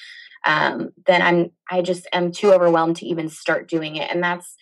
um, 0.45 0.89
then 1.05 1.21
i'm 1.21 1.51
i 1.69 1.81
just 1.81 2.07
am 2.13 2.31
too 2.31 2.51
overwhelmed 2.51 2.95
to 2.95 3.05
even 3.05 3.29
start 3.29 3.67
doing 3.67 3.95
it 3.95 4.09
and 4.09 4.23
that's 4.23 4.55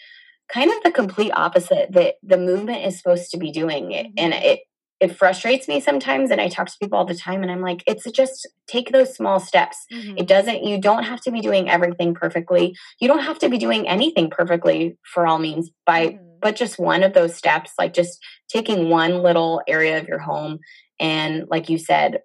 kind 0.49 0.71
of 0.71 0.83
the 0.83 0.91
complete 0.91 1.31
opposite 1.31 1.91
that 1.93 2.15
the 2.21 2.37
movement 2.37 2.85
is 2.85 2.97
supposed 2.97 3.31
to 3.31 3.37
be 3.37 3.51
doing 3.51 3.91
it 3.91 4.07
and 4.17 4.33
mm-hmm. 4.33 4.45
it 4.45 4.59
it 4.99 5.15
frustrates 5.15 5.67
me 5.67 5.79
sometimes 5.79 6.31
and 6.31 6.39
i 6.39 6.47
talk 6.47 6.67
to 6.67 6.77
people 6.79 6.97
all 6.97 7.05
the 7.05 7.15
time 7.15 7.41
and 7.41 7.51
i'm 7.51 7.61
like 7.61 7.83
it's 7.87 8.09
just 8.11 8.47
take 8.67 8.91
those 8.91 9.13
small 9.13 9.39
steps 9.39 9.85
mm-hmm. 9.91 10.17
it 10.17 10.27
doesn't 10.27 10.63
you 10.63 10.79
don't 10.79 11.03
have 11.03 11.21
to 11.21 11.31
be 11.31 11.41
doing 11.41 11.69
everything 11.69 12.13
perfectly 12.13 12.75
you 12.99 13.07
don't 13.07 13.23
have 13.23 13.39
to 13.39 13.49
be 13.49 13.57
doing 13.57 13.87
anything 13.87 14.29
perfectly 14.29 14.97
for 15.03 15.27
all 15.27 15.39
means 15.39 15.69
by 15.85 16.07
mm-hmm. 16.07 16.25
but 16.41 16.55
just 16.55 16.79
one 16.79 17.03
of 17.03 17.13
those 17.13 17.35
steps 17.35 17.71
like 17.77 17.93
just 17.93 18.19
taking 18.47 18.89
one 18.89 19.21
little 19.21 19.61
area 19.67 19.99
of 19.99 20.07
your 20.07 20.19
home 20.19 20.59
and 20.99 21.45
like 21.49 21.69
you 21.69 21.77
said 21.77 22.21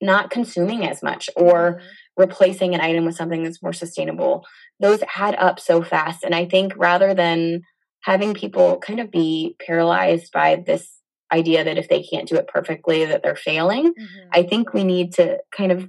not 0.00 0.30
consuming 0.30 0.86
as 0.86 1.02
much 1.02 1.28
or 1.36 1.74
mm-hmm. 1.74 1.86
replacing 2.16 2.74
an 2.74 2.80
item 2.80 3.04
with 3.04 3.16
something 3.16 3.42
that's 3.42 3.62
more 3.62 3.72
sustainable 3.72 4.44
those 4.80 5.00
add 5.16 5.34
up 5.36 5.60
so 5.60 5.82
fast 5.82 6.24
and 6.24 6.34
i 6.34 6.44
think 6.44 6.72
rather 6.76 7.12
than 7.12 7.62
having 8.00 8.34
people 8.34 8.78
kind 8.78 9.00
of 9.00 9.10
be 9.10 9.56
paralyzed 9.66 10.32
by 10.32 10.62
this 10.64 10.95
idea 11.32 11.64
that 11.64 11.78
if 11.78 11.88
they 11.88 12.02
can't 12.02 12.28
do 12.28 12.36
it 12.36 12.48
perfectly 12.48 13.04
that 13.04 13.22
they're 13.22 13.36
failing 13.36 13.86
mm-hmm. 13.86 14.28
i 14.32 14.42
think 14.42 14.72
we 14.72 14.84
need 14.84 15.12
to 15.12 15.38
kind 15.56 15.72
of 15.72 15.88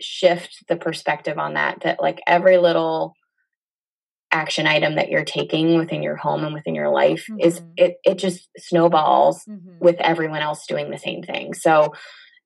shift 0.00 0.64
the 0.68 0.76
perspective 0.76 1.38
on 1.38 1.54
that 1.54 1.80
that 1.82 2.00
like 2.00 2.20
every 2.26 2.58
little 2.58 3.14
action 4.32 4.66
item 4.66 4.96
that 4.96 5.08
you're 5.08 5.24
taking 5.24 5.78
within 5.78 6.02
your 6.02 6.16
home 6.16 6.44
and 6.44 6.52
within 6.52 6.74
your 6.74 6.90
life 6.90 7.26
mm-hmm. 7.30 7.40
is 7.40 7.62
it 7.76 7.96
it 8.04 8.18
just 8.18 8.48
snowballs 8.58 9.44
mm-hmm. 9.48 9.78
with 9.80 9.96
everyone 10.00 10.42
else 10.42 10.66
doing 10.66 10.90
the 10.90 10.98
same 10.98 11.22
thing 11.22 11.54
so 11.54 11.94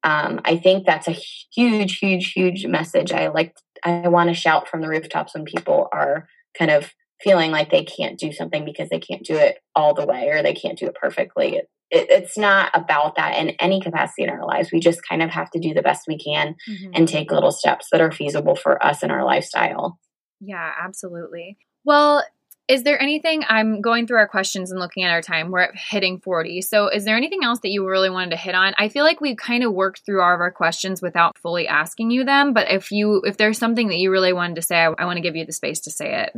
um, 0.05 0.41
i 0.45 0.57
think 0.57 0.87
that's 0.87 1.09
a 1.09 1.19
huge 1.55 1.99
huge 1.99 2.33
huge 2.33 2.67
message 2.67 3.11
i 3.13 3.29
like 3.29 3.57
i 3.85 4.07
want 4.07 4.29
to 4.29 4.35
shout 4.35 4.69
from 4.69 4.83
the 4.83 4.89
rooftops 4.89 5.35
when 5.35 5.45
people 5.45 5.89
are 5.93 6.29
kind 6.57 6.71
of 6.71 6.93
feeling 7.21 7.51
like 7.51 7.71
they 7.71 7.85
can't 7.85 8.19
do 8.19 8.33
something 8.33 8.65
because 8.65 8.91
they 8.91 9.01
can't 9.01 9.25
do 9.25 9.35
it 9.35 9.59
all 9.75 9.95
the 9.95 10.07
way 10.07 10.29
or 10.29 10.43
they 10.43 10.55
can't 10.55 10.79
do 10.79 10.87
it 10.87 10.95
perfectly 10.95 11.63
it, 11.91 12.11
it, 12.11 12.11
it's 12.11 12.39
not 12.39 12.71
about 12.75 13.17
that 13.17 13.39
in 13.39 13.51
any 13.61 13.81
capacity 13.81 14.25
in 14.25 14.31
our 14.31 14.45
lives. 14.45 14.71
We 14.73 14.81
just 14.81 15.07
kind 15.07 15.23
of 15.23 15.31
have 15.31 15.51
to 15.53 15.59
do 15.59 15.75
the 15.75 15.83
best 15.83 16.07
we 16.09 16.19
can 16.19 16.57
mm-hmm. 16.69 16.91
and 16.95 17.09
take 17.09 17.31
little 17.31 17.53
steps 17.53 17.89
that 17.93 18.01
are 18.01 18.13
feasible 18.13 18.55
for 18.55 18.83
us 18.85 19.03
in 19.03 19.11
our 19.11 19.25
lifestyle. 19.25 19.99
Yeah, 20.41 20.73
absolutely. 20.81 21.59
Well, 21.85 22.23
is 22.69 22.83
there 22.83 23.01
anything 23.01 23.45
I'm 23.49 23.81
going 23.81 24.07
through 24.07 24.19
our 24.19 24.29
questions 24.29 24.71
and 24.71 24.79
looking 24.79 25.03
at 25.03 25.11
our 25.11 25.23
time? 25.23 25.51
We're 25.51 25.73
hitting 25.73 26.21
40. 26.21 26.61
So, 26.61 26.89
is 26.89 27.05
there 27.05 27.17
anything 27.17 27.43
else 27.43 27.61
that 27.61 27.71
you 27.71 27.89
really 27.89 28.11
wanted 28.11 28.31
to 28.31 28.37
hit 28.37 28.55
on? 28.55 28.75
I 28.77 28.91
feel 28.91 29.05
like 29.05 29.23
we've 29.23 29.39
kind 29.39 29.65
of 29.65 29.73
worked 29.73 30.03
through 30.05 30.21
all 30.21 30.35
of 30.35 30.41
our 30.41 30.51
questions 30.51 31.01
without 31.01 31.39
fully 31.39 31.67
asking 31.67 32.11
you 32.11 32.25
them. 32.25 32.53
But 32.53 32.71
if 32.71 32.93
you, 32.93 33.23
if 33.25 33.39
there's 33.39 33.57
something 33.57 33.89
that 33.89 33.97
you 33.97 34.11
really 34.11 34.35
wanted 34.35 34.57
to 34.57 34.63
say, 34.63 34.77
I, 34.77 34.93
I 34.99 35.07
want 35.07 35.17
to 35.17 35.23
give 35.23 35.35
you 35.35 35.47
the 35.47 35.53
space 35.53 35.81
to 35.81 35.91
say 35.91 36.25
it. 36.25 36.37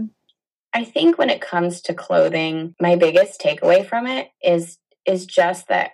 I 0.73 0.85
think 0.85 1.19
when 1.19 1.31
it 1.31 1.41
comes 1.41 1.81
to 1.83 1.95
clothing, 1.95 2.77
my 2.81 2.95
biggest 2.95 3.41
takeaway 3.41 3.85
from 3.85 4.07
it 4.07 4.31
is 4.41 4.79
is 5.07 5.27
just 5.27 5.69
that 5.69 5.93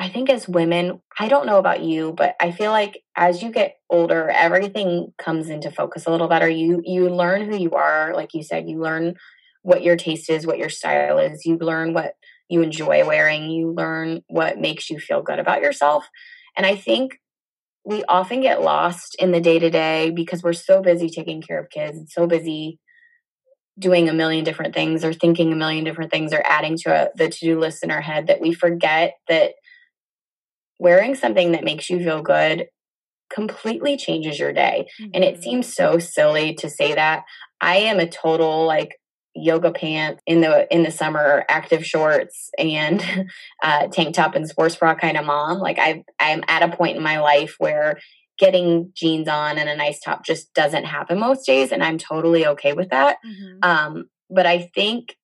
I 0.00 0.08
think 0.08 0.30
as 0.30 0.48
women, 0.48 1.02
I 1.18 1.26
don't 1.26 1.46
know 1.46 1.58
about 1.58 1.82
you, 1.82 2.12
but 2.12 2.36
I 2.40 2.52
feel 2.52 2.70
like 2.70 3.02
as 3.16 3.42
you 3.42 3.50
get 3.50 3.76
older, 3.90 4.30
everything 4.30 5.12
comes 5.18 5.48
into 5.50 5.72
focus 5.72 6.06
a 6.06 6.10
little 6.10 6.28
better. 6.28 6.48
You 6.48 6.80
you 6.84 7.10
learn 7.10 7.50
who 7.50 7.56
you 7.56 7.72
are, 7.72 8.14
like 8.14 8.32
you 8.32 8.44
said, 8.44 8.68
you 8.68 8.80
learn 8.80 9.16
what 9.62 9.82
your 9.82 9.96
taste 9.96 10.30
is, 10.30 10.46
what 10.46 10.58
your 10.58 10.68
style 10.68 11.18
is. 11.18 11.44
You 11.44 11.58
learn 11.58 11.94
what 11.94 12.14
you 12.48 12.62
enjoy 12.62 13.04
wearing. 13.04 13.50
You 13.50 13.72
learn 13.72 14.22
what 14.28 14.58
makes 14.58 14.88
you 14.88 15.00
feel 15.00 15.20
good 15.20 15.40
about 15.40 15.62
yourself. 15.62 16.08
And 16.56 16.64
I 16.64 16.76
think 16.76 17.18
we 17.84 18.04
often 18.04 18.40
get 18.40 18.62
lost 18.62 19.16
in 19.18 19.32
the 19.32 19.40
day 19.40 19.58
to 19.58 19.70
day 19.70 20.10
because 20.10 20.42
we're 20.42 20.52
so 20.52 20.80
busy 20.80 21.08
taking 21.08 21.42
care 21.42 21.58
of 21.58 21.70
kids 21.70 21.98
and 21.98 22.08
so 22.08 22.26
busy 22.26 22.78
doing 23.78 24.08
a 24.08 24.12
million 24.12 24.44
different 24.44 24.74
things 24.74 25.04
or 25.04 25.12
thinking 25.12 25.52
a 25.52 25.56
million 25.56 25.84
different 25.84 26.10
things 26.10 26.32
or 26.32 26.42
adding 26.44 26.76
to 26.76 26.90
a, 26.90 27.08
the 27.16 27.28
to-do 27.28 27.58
list 27.58 27.84
in 27.84 27.90
our 27.90 28.00
head 28.00 28.26
that 28.26 28.40
we 28.40 28.52
forget 28.52 29.14
that 29.28 29.52
wearing 30.78 31.14
something 31.14 31.52
that 31.52 31.64
makes 31.64 31.88
you 31.90 31.98
feel 31.98 32.22
good 32.22 32.68
completely 33.30 33.96
changes 33.96 34.38
your 34.38 34.52
day. 34.52 34.86
Mm-hmm. 35.00 35.10
And 35.14 35.24
it 35.24 35.34
mm-hmm. 35.34 35.42
seems 35.42 35.74
so 35.74 35.98
silly 35.98 36.54
to 36.54 36.70
say 36.70 36.94
that. 36.94 37.24
I 37.60 37.76
am 37.76 37.98
a 37.98 38.08
total 38.08 38.64
like 38.64 38.98
yoga 39.34 39.70
pants 39.70 40.22
in 40.26 40.40
the 40.40 40.72
in 40.72 40.82
the 40.82 40.90
summer, 40.90 41.44
active 41.48 41.84
shorts 41.84 42.50
and 42.58 43.04
uh, 43.62 43.88
tank 43.88 44.14
top 44.14 44.34
and 44.34 44.48
sports 44.48 44.76
bra 44.76 44.94
kind 44.94 45.16
of 45.16 45.24
mom. 45.24 45.58
Like 45.58 45.78
I 45.78 46.04
I'm 46.18 46.42
at 46.48 46.62
a 46.62 46.76
point 46.76 46.96
in 46.96 47.02
my 47.02 47.20
life 47.20 47.56
where 47.58 47.98
getting 48.38 48.92
jeans 48.94 49.28
on 49.28 49.58
and 49.58 49.68
a 49.68 49.76
nice 49.76 50.00
top 50.00 50.24
just 50.24 50.52
doesn't 50.54 50.84
happen 50.84 51.18
most 51.18 51.44
days, 51.44 51.72
and 51.72 51.82
I'm 51.82 51.98
totally 51.98 52.46
okay 52.46 52.72
with 52.72 52.90
that. 52.90 53.18
Mm-hmm. 53.26 53.58
Um, 53.62 54.08
but 54.30 54.46
I 54.46 54.70
think 54.74 55.16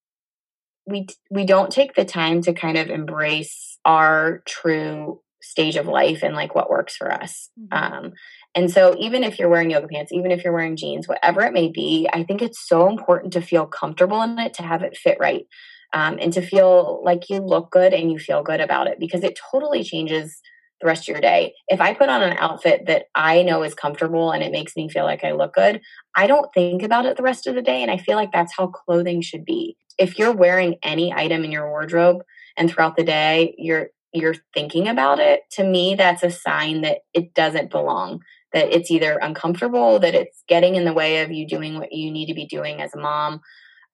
we 0.86 1.06
we 1.30 1.44
don't 1.44 1.72
take 1.72 1.94
the 1.94 2.04
time 2.04 2.42
to 2.42 2.52
kind 2.52 2.76
of 2.76 2.90
embrace 2.90 3.78
our 3.84 4.42
true 4.46 5.20
stage 5.40 5.76
of 5.76 5.86
life 5.86 6.22
and 6.22 6.34
like 6.34 6.54
what 6.54 6.70
works 6.70 6.96
for 6.96 7.12
us. 7.12 7.50
Mm-hmm. 7.58 7.94
Um, 8.06 8.12
and 8.54 8.70
so, 8.70 8.96
even 8.98 9.24
if 9.24 9.38
you're 9.38 9.48
wearing 9.48 9.70
yoga 9.70 9.88
pants, 9.88 10.12
even 10.12 10.30
if 10.30 10.44
you're 10.44 10.52
wearing 10.52 10.76
jeans, 10.76 11.08
whatever 11.08 11.42
it 11.42 11.52
may 11.52 11.68
be, 11.68 12.08
I 12.12 12.22
think 12.22 12.40
it's 12.42 12.66
so 12.66 12.88
important 12.88 13.32
to 13.34 13.40
feel 13.40 13.66
comfortable 13.66 14.22
in 14.22 14.38
it, 14.38 14.54
to 14.54 14.62
have 14.62 14.82
it 14.82 14.96
fit 14.96 15.18
right, 15.20 15.46
um, 15.92 16.18
and 16.20 16.32
to 16.32 16.42
feel 16.42 17.02
like 17.04 17.28
you 17.28 17.40
look 17.40 17.70
good 17.70 17.92
and 17.92 18.10
you 18.10 18.18
feel 18.18 18.42
good 18.42 18.60
about 18.60 18.86
it 18.86 18.98
because 18.98 19.22
it 19.24 19.38
totally 19.50 19.82
changes 19.82 20.40
the 20.84 20.88
rest 20.88 21.08
of 21.08 21.12
your 21.14 21.20
day. 21.20 21.54
If 21.66 21.80
I 21.80 21.94
put 21.94 22.10
on 22.10 22.22
an 22.22 22.36
outfit 22.38 22.84
that 22.86 23.06
I 23.14 23.42
know 23.42 23.62
is 23.62 23.74
comfortable 23.74 24.30
and 24.30 24.42
it 24.42 24.52
makes 24.52 24.76
me 24.76 24.88
feel 24.88 25.04
like 25.04 25.24
I 25.24 25.32
look 25.32 25.54
good, 25.54 25.80
I 26.14 26.26
don't 26.26 26.52
think 26.52 26.82
about 26.82 27.06
it 27.06 27.16
the 27.16 27.22
rest 27.22 27.46
of 27.46 27.54
the 27.54 27.62
day. 27.62 27.82
And 27.82 27.90
I 27.90 27.96
feel 27.96 28.16
like 28.16 28.32
that's 28.32 28.54
how 28.56 28.66
clothing 28.66 29.22
should 29.22 29.46
be. 29.46 29.76
If 29.98 30.18
you're 30.18 30.32
wearing 30.32 30.76
any 30.82 31.12
item 31.12 31.42
in 31.42 31.52
your 31.52 31.68
wardrobe 31.70 32.22
and 32.56 32.70
throughout 32.70 32.96
the 32.96 33.04
day 33.04 33.54
you're 33.58 33.88
you're 34.12 34.36
thinking 34.52 34.86
about 34.86 35.18
it, 35.18 35.40
to 35.52 35.64
me 35.64 35.96
that's 35.96 36.22
a 36.22 36.30
sign 36.30 36.82
that 36.82 36.98
it 37.14 37.34
doesn't 37.34 37.70
belong 37.70 38.20
that 38.54 38.72
it's 38.72 38.90
either 38.90 39.18
uncomfortable, 39.20 39.98
that 39.98 40.14
it's 40.14 40.44
getting 40.46 40.76
in 40.76 40.84
the 40.84 40.92
way 40.92 41.22
of 41.22 41.32
you 41.32 41.46
doing 41.46 41.76
what 41.78 41.92
you 41.92 42.10
need 42.10 42.26
to 42.26 42.34
be 42.34 42.46
doing 42.46 42.80
as 42.80 42.94
a 42.94 43.00
mom, 43.00 43.40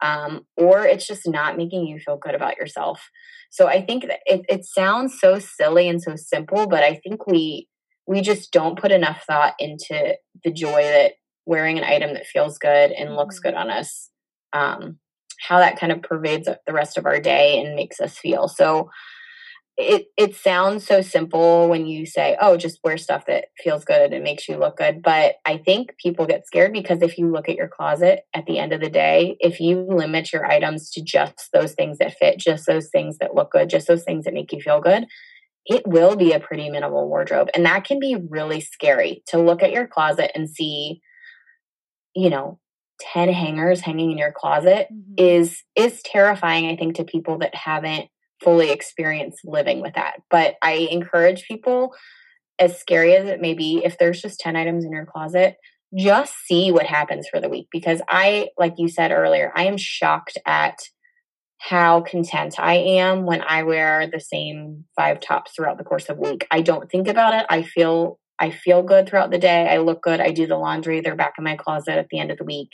um, 0.03 0.46
or 0.57 0.84
it's 0.84 1.07
just 1.07 1.28
not 1.28 1.57
making 1.57 1.86
you 1.86 1.98
feel 1.98 2.16
good 2.16 2.34
about 2.34 2.57
yourself. 2.57 3.11
So 3.51 3.66
I 3.66 3.84
think 3.84 4.07
that 4.07 4.20
it, 4.26 4.42
it 4.48 4.64
sounds 4.64 5.18
so 5.20 5.38
silly 5.38 5.88
and 5.88 6.01
so 6.01 6.14
simple, 6.16 6.66
but 6.66 6.82
I 6.82 6.94
think 6.94 7.26
we 7.26 7.68
we 8.07 8.20
just 8.20 8.53
don't 8.53 8.78
put 8.78 8.90
enough 8.90 9.22
thought 9.24 9.55
into 9.59 10.16
the 10.42 10.51
joy 10.51 10.82
that 10.82 11.12
wearing 11.46 11.78
an 11.78 11.84
item 11.84 12.14
that 12.14 12.26
feels 12.26 12.59
good 12.59 12.90
and 12.90 13.14
looks 13.14 13.38
good 13.38 13.55
mm-hmm. 13.55 13.70
on 13.70 13.76
us, 13.78 14.11
um, 14.53 14.98
how 15.40 15.59
that 15.59 15.78
kind 15.78 15.92
of 15.92 16.03
pervades 16.03 16.48
the 16.66 16.72
rest 16.72 16.98
of 16.98 17.07
our 17.07 17.20
day 17.20 17.61
and 17.61 17.76
makes 17.76 18.01
us 18.01 18.18
feel. 18.18 18.48
So 18.48 18.90
it 19.77 20.07
it 20.16 20.35
sounds 20.35 20.87
so 20.87 21.01
simple 21.01 21.68
when 21.68 21.87
you 21.87 22.07
say, 22.07 22.37
"Oh, 22.41 22.57
just 22.57 22.81
wear 22.85 22.99
stuff 22.99 23.27
that 23.27 23.47
feels 23.59 23.85
good 23.85 24.12
and 24.12 24.23
makes 24.23 24.49
you 24.49 24.57
look 24.57 24.77
good." 24.77 25.03
But 25.03 25.37
I 25.47 25.59
think 25.59 25.97
people 25.99 26.27
get 26.27 26.47
scared 26.47 26.73
because 26.73 27.03
if 27.03 27.16
you 27.16 27.31
look 27.31 27.49
at 27.49 27.57
your 27.57 27.68
closet 27.68 28.21
at 28.35 28.47
the 28.47 28.59
end 28.59 28.73
of 28.73 28.81
the 28.81 28.91
day, 28.91 29.37
if 29.41 29.61
you 29.61 29.87
limit 29.89 30.33
your 30.33 30.47
items 30.47 30.91
to 30.93 31.03
just 31.03 31.49
those 31.53 31.73
things 31.73 31.99
that 31.99 32.14
fit, 32.14 32.39
just 32.39 32.66
those 32.66 32.89
things 32.91 33.18
that 33.18 33.35
look 33.35 33.53
good, 33.53 33.71
just 33.71 33.87
those 33.87 34.05
things 34.05 34.25
that 34.25 34.35
make 34.35 34.53
you 34.53 34.61
feel 34.61 34.81
good, 34.81 35.07
it 35.66 35.87
will 35.87 36.16
be 36.16 36.33
a 36.33 36.41
pretty 36.41 36.68
minimal 36.68 37.09
wardrobe. 37.09 37.49
And 37.55 37.64
that 37.64 37.85
can 37.85 37.99
be 37.99 38.16
really 38.29 38.61
scary 38.61 39.23
to 39.29 39.39
look 39.39 39.62
at 39.62 39.73
your 39.73 39.87
closet 39.87 40.31
and 40.35 40.49
see 40.49 41.01
you 42.14 42.31
know, 42.31 42.59
10 43.12 43.31
hangers 43.31 43.81
hanging 43.81 44.11
in 44.11 44.18
your 44.18 44.33
closet 44.33 44.89
mm-hmm. 44.93 45.14
is 45.16 45.62
is 45.75 46.03
terrifying 46.03 46.66
I 46.66 46.77
think 46.77 46.97
to 46.97 47.05
people 47.05 47.39
that 47.39 47.55
haven't 47.55 48.09
fully 48.43 48.70
experience 48.70 49.41
living 49.45 49.80
with 49.80 49.95
that. 49.95 50.20
But 50.30 50.57
I 50.62 50.88
encourage 50.91 51.47
people, 51.47 51.95
as 52.59 52.78
scary 52.78 53.14
as 53.14 53.26
it 53.26 53.41
may 53.41 53.55
be, 53.55 53.82
if 53.84 53.99
there's 53.99 54.20
just 54.20 54.41
10 54.41 54.57
items 54.57 54.84
in 54.84 54.93
your 54.93 55.07
closet, 55.07 55.57
just 55.97 56.34
see 56.47 56.70
what 56.70 56.86
happens 56.86 57.28
for 57.28 57.41
the 57.41 57.49
week. 57.49 57.68
Because 57.70 58.01
I, 58.09 58.49
like 58.59 58.74
you 58.78 58.88
said 58.88 59.11
earlier, 59.11 59.53
I 59.55 59.64
am 59.64 59.76
shocked 59.76 60.38
at 60.47 60.78
how 61.59 62.01
content 62.01 62.55
I 62.59 62.74
am 62.74 63.26
when 63.26 63.43
I 63.43 63.64
wear 63.64 64.07
the 64.11 64.20
same 64.20 64.86
five 64.97 65.20
tops 65.20 65.53
throughout 65.55 65.76
the 65.76 65.84
course 65.84 66.09
of 66.09 66.16
a 66.16 66.20
week. 66.20 66.47
I 66.51 66.62
don't 66.62 66.91
think 66.91 67.07
about 67.07 67.34
it. 67.34 67.47
I 67.51 67.62
feel 67.62 68.18
I 68.38 68.51
feel 68.51 68.82
good 68.82 69.07
throughout 69.07 69.30
the 69.30 69.38
day. 69.38 69.68
I 69.68 69.76
look 69.78 70.03
good. 70.03 70.18
I 70.18 70.30
do 70.30 70.47
the 70.47 70.57
laundry. 70.57 71.03
They're 71.03 71.14
back 71.14 71.34
in 71.36 71.45
my 71.45 71.57
closet 71.57 71.99
at 71.99 72.09
the 72.09 72.18
end 72.18 72.30
of 72.30 72.38
the 72.38 72.45
week. 72.45 72.70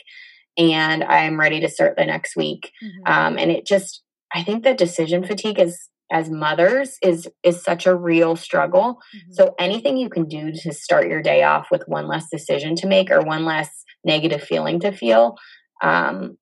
And 0.57 1.03
I'm 1.03 1.37
ready 1.37 1.59
to 1.59 1.69
start 1.69 1.97
the 1.97 2.05
next 2.05 2.37
week. 2.37 2.71
Mm-hmm. 2.81 3.13
Um, 3.13 3.37
and 3.37 3.51
it 3.51 3.65
just 3.65 4.01
I 4.33 4.43
think 4.43 4.63
that 4.63 4.77
decision 4.77 5.23
fatigue 5.23 5.59
is 5.59 5.89
as 6.11 6.29
mothers 6.29 6.97
is 7.01 7.27
is 7.43 7.61
such 7.61 7.85
a 7.85 7.95
real 7.95 8.35
struggle. 8.35 8.99
Mm-hmm. 9.15 9.31
So 9.33 9.55
anything 9.59 9.97
you 9.97 10.09
can 10.09 10.27
do 10.27 10.51
to 10.51 10.73
start 10.73 11.07
your 11.07 11.21
day 11.21 11.43
off 11.43 11.67
with 11.71 11.83
one 11.87 12.07
less 12.07 12.29
decision 12.29 12.75
to 12.77 12.87
make 12.87 13.11
or 13.11 13.21
one 13.21 13.45
less 13.45 13.83
negative 14.03 14.41
feeling 14.41 14.79
to 14.81 14.91
feel, 14.91 15.35
um, 15.81 16.37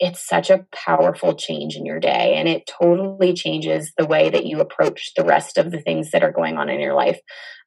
it's 0.00 0.26
such 0.26 0.50
a 0.50 0.66
powerful 0.74 1.34
change 1.34 1.76
in 1.76 1.86
your 1.86 2.00
day, 2.00 2.34
and 2.34 2.48
it 2.48 2.66
totally 2.66 3.32
changes 3.32 3.92
the 3.96 4.06
way 4.06 4.30
that 4.30 4.46
you 4.46 4.60
approach 4.60 5.12
the 5.16 5.24
rest 5.24 5.56
of 5.58 5.70
the 5.70 5.80
things 5.80 6.10
that 6.10 6.24
are 6.24 6.32
going 6.32 6.56
on 6.56 6.68
in 6.68 6.80
your 6.80 6.94
life. 6.94 7.20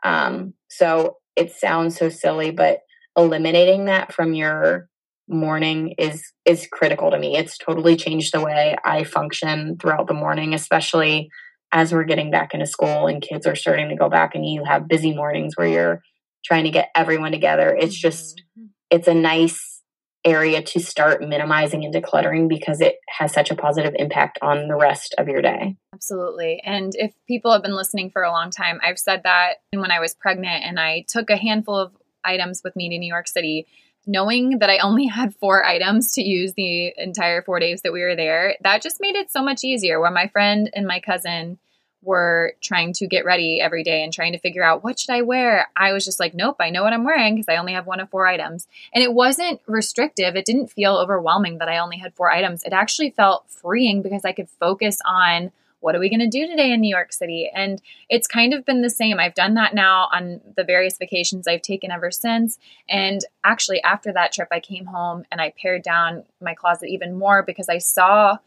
Um, 0.03 0.53
so 0.69 1.17
it 1.35 1.53
sounds 1.53 1.97
so 1.97 2.09
silly, 2.09 2.51
but 2.51 2.79
eliminating 3.17 3.85
that 3.85 4.13
from 4.13 4.33
your 4.33 4.89
morning 5.27 5.95
is 5.97 6.31
is 6.45 6.67
critical 6.71 7.11
to 7.11 7.19
me. 7.19 7.37
It's 7.37 7.57
totally 7.57 7.95
changed 7.95 8.33
the 8.33 8.41
way 8.41 8.75
I 8.83 9.03
function 9.03 9.77
throughout 9.79 10.07
the 10.07 10.13
morning, 10.13 10.53
especially 10.53 11.29
as 11.71 11.91
we're 11.91 12.05
getting 12.05 12.31
back 12.31 12.53
into 12.53 12.65
school 12.65 13.07
and 13.07 13.21
kids 13.21 13.45
are 13.45 13.55
starting 13.55 13.89
to 13.89 13.95
go 13.95 14.09
back 14.09 14.35
and 14.35 14.45
you 14.45 14.63
have 14.63 14.87
busy 14.87 15.13
mornings 15.13 15.57
where 15.57 15.67
you're 15.67 16.01
trying 16.45 16.63
to 16.63 16.71
get 16.71 16.89
everyone 16.95 17.31
together. 17.31 17.75
It's 17.77 17.95
just 17.95 18.41
mm-hmm. 18.57 18.67
it's 18.89 19.07
a 19.07 19.13
nice 19.13 19.77
area 20.25 20.61
to 20.61 20.79
start 20.79 21.21
minimizing 21.21 21.85
and 21.85 21.93
decluttering 21.93 22.49
because 22.49 22.81
it 22.81 22.95
has 23.07 23.31
such 23.31 23.49
a 23.49 23.55
positive 23.55 23.93
impact 23.97 24.37
on 24.41 24.67
the 24.67 24.75
rest 24.75 25.15
of 25.17 25.27
your 25.27 25.41
day. 25.41 25.75
Absolutely. 25.93 26.61
And 26.65 26.93
if 26.95 27.13
people 27.27 27.53
have 27.53 27.61
been 27.61 27.75
listening 27.75 28.09
for 28.09 28.23
a 28.23 28.31
long 28.31 28.51
time, 28.51 28.79
I've 28.83 28.99
said 28.99 29.21
that 29.23 29.57
when 29.71 29.91
I 29.91 29.99
was 29.99 30.15
pregnant 30.15 30.65
and 30.65 30.79
I 30.79 31.05
took 31.07 31.29
a 31.29 31.37
handful 31.37 31.75
of 31.75 31.93
items 32.25 32.61
with 32.63 32.75
me 32.75 32.89
to 32.89 32.97
New 32.97 33.07
York 33.07 33.27
City 33.27 33.67
knowing 34.07 34.59
that 34.59 34.69
I 34.69 34.79
only 34.79 35.05
had 35.07 35.35
four 35.35 35.63
items 35.63 36.13
to 36.13 36.23
use 36.23 36.53
the 36.53 36.93
entire 36.97 37.41
four 37.41 37.59
days 37.59 37.81
that 37.81 37.93
we 37.93 38.01
were 38.01 38.15
there, 38.15 38.55
that 38.61 38.81
just 38.81 39.01
made 39.01 39.15
it 39.15 39.31
so 39.31 39.43
much 39.43 39.63
easier. 39.63 39.99
When 39.99 40.13
my 40.13 40.27
friend 40.27 40.69
and 40.73 40.87
my 40.87 40.99
cousin 40.99 41.59
were 42.03 42.53
trying 42.61 42.93
to 42.93 43.07
get 43.07 43.25
ready 43.25 43.59
every 43.59 43.83
day 43.83 44.03
and 44.03 44.13
trying 44.13 44.31
to 44.31 44.39
figure 44.39 44.63
out 44.63 44.83
what 44.83 44.97
should 44.97 45.09
I 45.09 45.23
wear, 45.23 45.67
I 45.75 45.91
was 45.93 46.05
just 46.05 46.19
like, 46.19 46.33
nope, 46.33 46.55
I 46.59 46.69
know 46.69 46.83
what 46.83 46.93
I'm 46.93 47.03
wearing 47.03 47.35
because 47.35 47.49
I 47.49 47.57
only 47.57 47.73
have 47.73 47.85
one 47.85 47.99
of 47.99 48.09
four 48.09 48.25
items. 48.25 48.67
And 48.93 49.03
it 49.03 49.13
wasn't 49.13 49.59
restrictive. 49.67 50.35
It 50.35 50.45
didn't 50.45 50.71
feel 50.71 50.95
overwhelming 50.95 51.57
that 51.57 51.69
I 51.69 51.79
only 51.79 51.97
had 51.97 52.13
four 52.13 52.31
items. 52.31 52.63
It 52.63 52.71
actually 52.71 53.09
felt 53.11 53.49
freeing 53.49 54.01
because 54.01 54.23
I 54.23 54.31
could 54.31 54.49
focus 54.49 54.99
on 55.05 55.51
what 55.87 55.95
are 55.95 55.99
we 55.99 56.09
going 56.09 56.19
to 56.19 56.27
do 56.27 56.45
today 56.45 56.73
in 56.73 56.81
New 56.81 56.93
York 56.93 57.13
City? 57.13 57.49
And 57.55 57.81
it's 58.09 58.27
kind 58.27 58.53
of 58.53 58.65
been 58.65 58.81
the 58.81 58.89
same. 58.89 59.21
I've 59.21 59.35
done 59.35 59.53
that 59.53 59.73
now 59.73 60.09
on 60.11 60.41
the 60.57 60.65
various 60.65 60.97
vacations 60.97 61.47
I've 61.47 61.61
taken 61.61 61.91
ever 61.91 62.11
since. 62.11 62.59
And 62.89 63.21
actually, 63.45 63.81
after 63.83 64.11
that 64.11 64.33
trip, 64.33 64.49
I 64.51 64.59
came 64.59 64.85
home 64.85 65.23
and 65.31 65.39
I 65.39 65.53
pared 65.57 65.83
down 65.83 66.25
my 66.41 66.55
closet 66.55 66.89
even 66.89 67.17
more 67.17 67.41
because 67.41 67.69
I 67.69 67.77
saw 67.77 68.37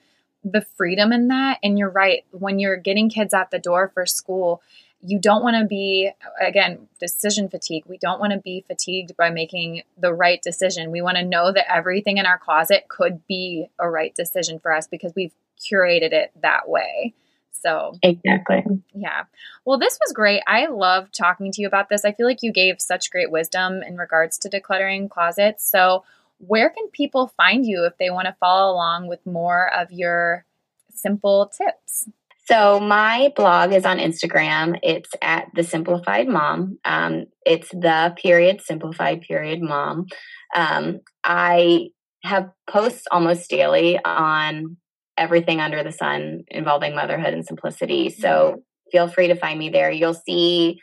the 0.45 0.61
freedom 0.77 1.15
in 1.15 1.29
that. 1.29 1.61
And 1.63 1.79
you're 1.79 1.89
right, 1.89 2.27
when 2.31 2.59
you're 2.59 2.77
getting 2.77 3.09
kids 3.09 3.33
at 3.33 3.51
the 3.51 3.59
door 3.59 3.91
for 3.95 4.05
school, 4.05 4.61
you 5.01 5.19
don't 5.19 5.43
want 5.43 5.57
to 5.59 5.65
be 5.65 6.11
again 6.43 6.87
decision 6.99 7.49
fatigue 7.49 7.85
we 7.87 7.97
don't 7.97 8.21
want 8.21 8.35
to 8.35 8.39
be 8.39 8.63
fatigued 8.67 9.17
by 9.17 9.31
making 9.31 9.81
the 9.97 10.13
right 10.13 10.43
decision 10.43 10.91
we 10.91 11.01
want 11.01 11.17
to 11.17 11.25
know 11.25 11.51
that 11.51 11.75
everything 11.75 12.19
in 12.19 12.27
our 12.27 12.39
closet 12.39 12.85
could 12.89 13.27
be 13.27 13.67
a 13.79 13.89
right 13.89 14.15
decision 14.15 14.59
for 14.59 14.71
us 14.71 14.87
because 14.87 15.15
we've 15.17 15.33
curated 15.59 16.13
it 16.13 16.31
that 16.43 16.69
way 16.69 17.15
so, 17.53 17.99
exactly. 18.03 18.65
Yeah. 18.95 19.25
Well, 19.65 19.79
this 19.79 19.99
was 20.01 20.13
great. 20.13 20.43
I 20.47 20.67
love 20.67 21.13
talking 21.13 21.53
to 21.53 21.61
you 21.61 21.67
about 21.67 21.89
this. 21.89 22.05
I 22.05 22.13
feel 22.13 22.27
like 22.27 22.43
you 22.43 22.53
gave 22.53 22.81
such 22.81 23.11
great 23.11 23.31
wisdom 23.31 23.83
in 23.83 23.97
regards 23.97 24.39
to 24.39 24.49
decluttering 24.49 25.11
closets. 25.11 25.71
So, 25.71 26.05
where 26.39 26.71
can 26.71 26.89
people 26.89 27.33
find 27.37 27.67
you 27.67 27.85
if 27.85 27.99
they 27.99 28.09
want 28.09 28.27
to 28.27 28.37
follow 28.41 28.73
along 28.73 29.09
with 29.09 29.25
more 29.27 29.73
of 29.75 29.93
your 29.93 30.47
simple 30.95 31.53
tips? 31.57 32.09
So 32.47 32.81
my 32.81 33.33
blog 33.37 33.73
is 33.73 33.85
on 33.85 33.99
Instagram. 33.99 34.79
It's 34.83 35.11
at 35.23 35.49
the 35.55 35.63
Simplified 35.63 36.27
Mom. 36.27 36.79
Um, 36.85 37.27
it's 37.47 37.69
the 37.69 38.13
period 38.21 38.61
simplified 38.61 39.21
period 39.21 39.63
mom. 39.63 40.07
Um, 40.53 40.99
I 41.23 41.91
have 42.25 42.51
posts 42.69 43.05
almost 43.13 43.49
daily 43.51 44.01
on 44.05 44.79
everything 45.17 45.61
under 45.61 45.83
the 45.83 45.93
sun 45.93 46.45
involving 46.49 46.95
motherhood 46.95 47.35
and 47.35 47.45
simplicity. 47.45 48.11
So 48.11 48.29
mm-hmm. 48.29 48.59
feel 48.93 49.09
free 49.09 49.29
to 49.29 49.37
find 49.37 49.59
me 49.59 49.69
there. 49.69 49.91
You'll 49.91 50.15
see 50.15 50.81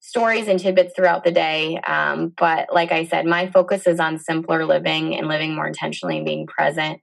stories 0.00 0.48
and 0.48 0.60
tidbits 0.60 0.94
throughout 0.94 1.24
the 1.24 1.32
day. 1.32 1.78
Um, 1.78 2.32
but 2.36 2.68
like 2.72 2.92
I 2.92 3.06
said, 3.06 3.26
my 3.26 3.50
focus 3.50 3.86
is 3.86 3.98
on 3.98 4.18
simpler 4.18 4.64
living 4.64 5.16
and 5.16 5.28
living 5.28 5.54
more 5.54 5.66
intentionally 5.66 6.18
and 6.18 6.26
being 6.26 6.46
present 6.46 7.00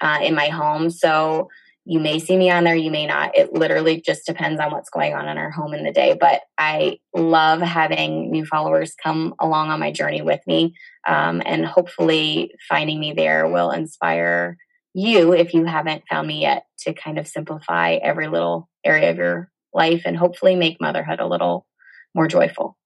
uh, 0.00 0.18
in 0.22 0.34
my 0.34 0.48
home. 0.48 0.90
So 0.90 1.48
you 1.84 1.98
may 1.98 2.18
see 2.18 2.36
me 2.36 2.50
on 2.50 2.64
there, 2.64 2.76
you 2.76 2.90
may 2.90 3.06
not. 3.06 3.36
It 3.36 3.52
literally 3.52 4.00
just 4.00 4.26
depends 4.26 4.60
on 4.60 4.70
what's 4.70 4.90
going 4.90 5.14
on 5.14 5.28
in 5.28 5.38
our 5.38 5.50
home 5.50 5.74
in 5.74 5.84
the 5.84 5.92
day. 5.92 6.16
But 6.18 6.42
I 6.58 6.98
love 7.14 7.60
having 7.60 8.30
new 8.30 8.44
followers 8.44 8.94
come 9.02 9.34
along 9.40 9.70
on 9.70 9.80
my 9.80 9.90
journey 9.90 10.22
with 10.22 10.40
me. 10.46 10.74
Um, 11.08 11.42
and 11.44 11.64
hopefully, 11.64 12.52
finding 12.68 13.00
me 13.00 13.12
there 13.12 13.48
will 13.48 13.70
inspire 13.70 14.56
you, 14.94 15.32
if 15.32 15.54
you 15.54 15.64
haven't 15.64 16.04
found 16.08 16.26
me 16.26 16.40
yet, 16.40 16.66
to 16.80 16.92
kind 16.92 17.18
of 17.18 17.28
simplify 17.28 17.94
every 17.94 18.28
little 18.28 18.68
area 18.84 19.10
of 19.10 19.16
your 19.16 19.50
life 19.72 20.02
and 20.04 20.16
hopefully 20.16 20.56
make 20.56 20.80
motherhood 20.80 21.20
a 21.20 21.26
little 21.26 21.66
more 22.14 22.26
joyful. 22.26 22.76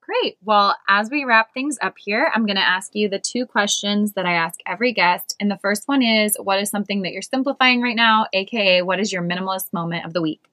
Great. 0.00 0.36
Well, 0.42 0.76
as 0.88 1.10
we 1.10 1.24
wrap 1.24 1.54
things 1.54 1.78
up 1.80 1.94
here, 1.96 2.30
I'm 2.34 2.44
going 2.44 2.56
to 2.56 2.62
ask 2.62 2.94
you 2.94 3.08
the 3.08 3.20
two 3.20 3.46
questions 3.46 4.12
that 4.14 4.26
I 4.26 4.32
ask 4.32 4.58
every 4.66 4.92
guest. 4.92 5.36
And 5.38 5.50
the 5.50 5.58
first 5.58 5.84
one 5.86 6.02
is 6.02 6.36
What 6.40 6.60
is 6.60 6.70
something 6.70 7.02
that 7.02 7.12
you're 7.12 7.22
simplifying 7.22 7.80
right 7.80 7.96
now? 7.96 8.26
AKA, 8.32 8.82
what 8.82 8.98
is 8.98 9.12
your 9.12 9.22
minimalist 9.22 9.72
moment 9.72 10.04
of 10.04 10.12
the 10.12 10.20
week? 10.20 10.44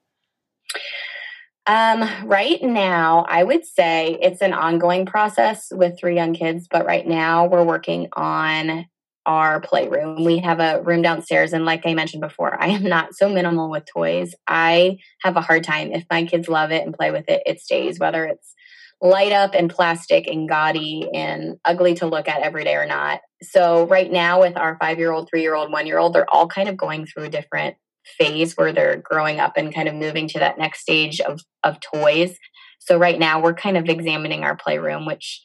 Um, 1.65 2.07
right 2.25 2.61
now, 2.61 3.25
I 3.27 3.43
would 3.43 3.65
say 3.65 4.17
it's 4.21 4.41
an 4.41 4.53
ongoing 4.53 5.05
process 5.05 5.67
with 5.71 5.99
three 5.99 6.15
young 6.15 6.33
kids, 6.33 6.67
but 6.69 6.85
right 6.85 7.05
now 7.05 7.45
we're 7.45 7.63
working 7.63 8.07
on 8.13 8.85
our 9.25 9.61
playroom. 9.61 10.23
We 10.23 10.39
have 10.39 10.59
a 10.59 10.81
room 10.81 11.01
downstairs, 11.01 11.53
and 11.53 11.65
like 11.65 11.85
I 11.85 11.93
mentioned 11.93 12.21
before, 12.21 12.61
I 12.61 12.67
am 12.67 12.83
not 12.83 13.15
so 13.15 13.29
minimal 13.29 13.69
with 13.69 13.85
toys. 13.85 14.33
I 14.47 14.97
have 15.21 15.35
a 15.35 15.41
hard 15.41 15.63
time. 15.63 15.91
If 15.91 16.05
my 16.09 16.25
kids 16.25 16.47
love 16.47 16.71
it 16.71 16.85
and 16.85 16.93
play 16.93 17.11
with 17.11 17.29
it, 17.29 17.43
it 17.45 17.59
stays, 17.59 17.99
whether 17.99 18.25
it's 18.25 18.55
light 19.01 19.31
up 19.31 19.53
and 19.53 19.69
plastic 19.69 20.27
and 20.27 20.49
gaudy 20.49 21.09
and 21.13 21.57
ugly 21.63 21.95
to 21.95 22.05
look 22.05 22.27
at 22.27 22.41
every 22.41 22.63
day 22.63 22.75
or 22.75 22.85
not. 22.85 23.21
So, 23.41 23.87
right 23.87 24.11
now, 24.11 24.41
with 24.41 24.57
our 24.57 24.77
five 24.79 24.99
year 24.99 25.11
old, 25.11 25.29
three 25.29 25.41
year 25.41 25.55
old, 25.55 25.71
one 25.71 25.87
year 25.87 25.97
old, 25.97 26.13
they're 26.13 26.29
all 26.29 26.47
kind 26.47 26.67
of 26.67 26.77
going 26.77 27.05
through 27.05 27.23
a 27.23 27.29
different 27.29 27.77
phase 28.17 28.53
where 28.53 28.73
they're 28.73 28.97
growing 28.97 29.39
up 29.39 29.53
and 29.55 29.73
kind 29.73 29.87
of 29.87 29.95
moving 29.95 30.27
to 30.29 30.39
that 30.39 30.57
next 30.57 30.81
stage 30.81 31.21
of, 31.21 31.41
of 31.63 31.77
toys. 31.79 32.37
So, 32.79 32.97
right 32.97 33.17
now, 33.17 33.41
we're 33.41 33.53
kind 33.53 33.77
of 33.77 33.87
examining 33.87 34.43
our 34.43 34.55
playroom, 34.55 35.05
which 35.05 35.41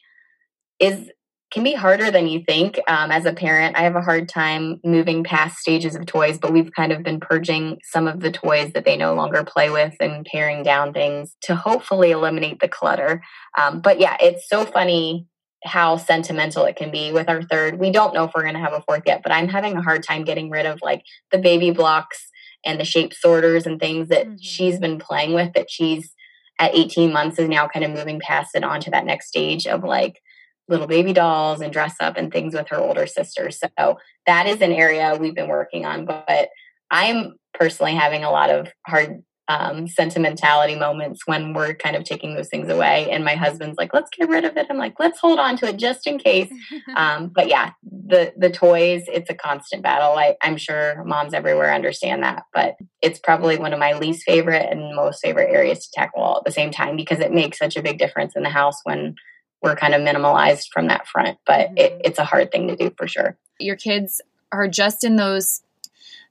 is 0.81 1.11
can 1.55 1.62
be 1.62 1.72
harder 1.72 2.11
than 2.11 2.26
you 2.26 2.42
think. 2.42 2.80
Um, 2.88 3.12
as 3.12 3.24
a 3.24 3.32
parent, 3.32 3.76
I 3.78 3.82
have 3.82 3.94
a 3.94 4.02
hard 4.02 4.28
time 4.28 4.80
moving 4.82 5.22
past 5.22 5.59
stages 5.59 5.94
of 5.94 6.05
toys, 6.05 6.36
but 6.36 6.52
we've 6.52 6.72
kind 6.72 6.90
of 6.90 7.05
been 7.05 7.20
purging 7.20 7.78
some 7.84 8.09
of 8.09 8.18
the 8.18 8.32
toys 8.32 8.72
that 8.72 8.84
they 8.84 8.96
no 8.96 9.14
longer 9.14 9.44
play 9.44 9.70
with 9.70 9.94
and 10.00 10.26
paring 10.26 10.64
down 10.64 10.92
things 10.92 11.36
to 11.42 11.55
hopefully 11.55 12.11
eliminate 12.11 12.59
the 12.59 12.66
clutter. 12.66 13.22
Um, 13.57 13.80
but 13.80 14.00
yeah, 14.00 14.16
it's 14.20 14.48
so 14.48 14.64
funny 14.64 15.28
how 15.62 15.96
sentimental 15.96 16.64
it 16.64 16.74
can 16.74 16.90
be 16.90 17.12
with 17.12 17.28
our 17.28 17.42
third. 17.44 17.78
We 17.78 17.92
don't 17.92 18.14
know 18.14 18.24
if 18.24 18.32
we're 18.34 18.42
going 18.42 18.55
to 18.55 18.61
have 18.61 18.72
a 18.72 18.82
fourth 18.82 19.05
yet, 19.07 19.22
but 19.22 19.30
I'm 19.30 19.48
having 19.48 19.76
a 19.76 19.82
hard 19.82 20.02
time 20.02 20.24
getting 20.24 20.50
rid 20.50 20.66
of 20.66 20.80
like 20.82 21.05
the 21.30 21.38
baby 21.38 21.70
blocks 21.70 22.30
and 22.66 22.80
the 22.80 22.84
shape 22.84 23.14
sorters 23.14 23.64
and 23.64 23.78
things 23.78 24.09
that 24.09 24.26
mm-hmm. 24.26 24.36
she's 24.40 24.80
been 24.80 24.98
playing 24.98 25.34
with 25.34 25.52
that 25.52 25.70
she's 25.70 26.14
at 26.59 26.74
18 26.74 27.12
months 27.12 27.38
is 27.38 27.48
now 27.48 27.68
kind 27.68 27.84
of 27.84 27.92
moving 27.92 28.18
past 28.18 28.57
it 28.57 28.64
onto 28.64 28.90
that 28.90 29.07
next 29.07 29.28
stage 29.28 29.66
of 29.68 29.84
like 29.84 30.20
little 30.69 30.87
baby 30.87 31.12
dolls 31.12 31.61
and 31.61 31.73
dress 31.73 31.97
up 32.01 32.17
and 32.17 32.33
things 32.33 32.55
with 32.55 32.69
her 32.69 32.79
older 32.79 33.07
sister. 33.07 33.51
So 33.51 33.99
that 34.27 34.47
is 34.47 34.61
an 34.61 34.73
area 34.73 35.17
we've 35.19 35.35
been 35.35 35.49
working 35.49 35.85
on. 35.85 36.07
But 36.07 36.49
I'm 36.91 37.37
personally 37.53 37.95
having 37.95 38.25
a 38.25 38.31
lot 38.31 38.51
of 38.51 38.69
hard 38.87 39.23
um, 39.49 39.87
sentimentality 39.87 40.75
moments 40.75 41.27
when 41.27 41.53
we're 41.53 41.75
kind 41.75 41.97
of 41.97 42.05
taking 42.05 42.35
those 42.35 42.49
things 42.49 42.71
away. 42.71 43.11
And 43.11 43.25
my 43.25 43.35
husband's 43.35 43.77
like, 43.77 43.93
let's 43.93 44.09
get 44.17 44.29
rid 44.29 44.45
of 44.45 44.57
it. 44.57 44.67
I'm 44.71 44.79
like, 44.79 44.95
let's 44.99 45.19
hold 45.19 45.39
on 45.39 45.57
to 45.59 45.69
it 45.69 45.77
just 45.77 46.07
in 46.07 46.19
case. 46.19 46.51
Um, 46.97 47.33
but 47.35 47.49
yeah, 47.49 47.73
the 47.83 48.33
the 48.37 48.51
toys, 48.51 49.03
it's 49.09 49.29
a 49.29 49.35
constant 49.35 49.83
battle. 49.83 50.17
I, 50.17 50.37
I'm 50.43 50.57
sure 50.57 51.03
moms 51.05 51.35
everywhere 51.35 51.75
understand 51.75 52.23
that, 52.23 52.45
but 52.53 52.77
it's 53.03 53.19
probably 53.19 53.57
one 53.57 53.73
of 53.73 53.81
my 53.81 53.95
least 53.95 54.23
favorite 54.23 54.67
and 54.71 54.95
most 54.95 55.21
favorite 55.21 55.51
areas 55.51 55.81
to 55.81 55.91
tackle 55.93 56.23
all 56.23 56.37
at 56.39 56.45
the 56.45 56.53
same 56.53 56.71
time 56.71 56.95
because 56.97 57.19
it 57.19 57.33
makes 57.33 57.59
such 57.59 57.77
a 57.77 57.83
big 57.83 57.99
difference 57.99 58.35
in 58.37 58.45
the 58.45 58.51
house 58.51 58.77
when 58.85 59.17
we're 59.65 59.75
kind 59.75 59.95
of 59.95 60.03
minimalized 60.03 60.69
from 60.73 60.89
that 60.89 61.09
front. 61.09 61.39
But 61.47 61.69
mm-hmm. 61.69 61.79
it, 61.79 62.03
it's 62.05 62.19
a 62.19 62.25
hard 62.25 62.53
thing 62.53 62.69
to 62.69 62.77
do 62.77 62.93
for 62.97 63.09
sure. 63.09 63.37
Your 63.59 63.77
kids 63.77 64.21
are 64.53 64.69
just 64.69 65.03
in 65.03 65.17
those 65.17 65.62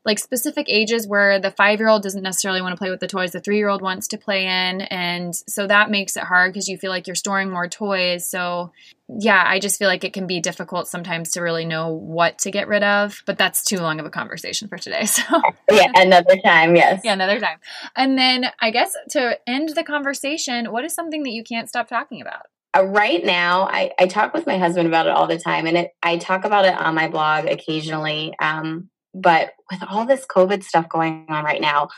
like 0.05 0.19
specific 0.19 0.65
ages 0.69 1.07
where 1.07 1.39
the 1.39 1.51
five 1.51 1.79
year 1.79 1.87
old 1.87 2.03
doesn't 2.03 2.23
necessarily 2.23 2.61
want 2.61 2.73
to 2.73 2.77
play 2.77 2.89
with 2.89 2.99
the 2.99 3.07
toys 3.07 3.31
the 3.31 3.39
three 3.39 3.57
year 3.57 3.69
old 3.69 3.81
wants 3.81 4.07
to 4.09 4.17
play 4.17 4.43
in 4.43 4.81
and 4.81 5.35
so 5.35 5.65
that 5.67 5.89
makes 5.89 6.17
it 6.17 6.23
hard 6.23 6.51
because 6.51 6.67
you 6.67 6.77
feel 6.77 6.89
like 6.89 7.07
you're 7.07 7.15
storing 7.15 7.49
more 7.49 7.67
toys 7.67 8.29
so 8.29 8.71
yeah 9.07 9.43
i 9.45 9.59
just 9.59 9.79
feel 9.79 9.87
like 9.87 10.03
it 10.03 10.13
can 10.13 10.27
be 10.27 10.39
difficult 10.39 10.87
sometimes 10.87 11.31
to 11.31 11.41
really 11.41 11.65
know 11.65 11.93
what 11.93 12.37
to 12.37 12.51
get 12.51 12.67
rid 12.67 12.83
of 12.83 13.21
but 13.25 13.37
that's 13.37 13.63
too 13.63 13.77
long 13.77 13.99
of 13.99 14.05
a 14.05 14.09
conversation 14.09 14.67
for 14.67 14.77
today 14.77 15.05
so 15.05 15.23
yeah 15.71 15.91
another 15.95 16.37
time 16.43 16.75
yes 16.75 17.01
yeah 17.03 17.13
another 17.13 17.39
time 17.39 17.59
and 17.95 18.17
then 18.17 18.45
i 18.59 18.71
guess 18.71 18.93
to 19.09 19.37
end 19.47 19.69
the 19.69 19.83
conversation 19.83 20.71
what 20.71 20.83
is 20.83 20.93
something 20.93 21.23
that 21.23 21.31
you 21.31 21.43
can't 21.43 21.69
stop 21.69 21.87
talking 21.87 22.21
about 22.21 22.47
right 22.81 23.23
now 23.23 23.67
I, 23.67 23.91
I 23.99 24.07
talk 24.07 24.33
with 24.33 24.47
my 24.47 24.57
husband 24.57 24.87
about 24.87 25.05
it 25.07 25.11
all 25.11 25.27
the 25.27 25.37
time 25.37 25.67
and 25.67 25.77
it, 25.77 25.91
i 26.01 26.17
talk 26.17 26.45
about 26.45 26.65
it 26.65 26.73
on 26.73 26.95
my 26.95 27.07
blog 27.07 27.45
occasionally 27.45 28.33
um, 28.39 28.89
but 29.13 29.51
with 29.71 29.81
all 29.89 30.05
this 30.05 30.25
covid 30.25 30.63
stuff 30.63 30.89
going 30.89 31.25
on 31.29 31.43
right 31.43 31.61
now 31.61 31.89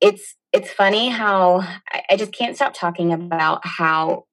it's 0.00 0.36
it's 0.52 0.72
funny 0.72 1.08
how 1.08 1.60
I, 1.92 2.02
I 2.10 2.16
just 2.16 2.32
can't 2.32 2.56
stop 2.56 2.74
talking 2.74 3.12
about 3.12 3.60
how 3.64 4.24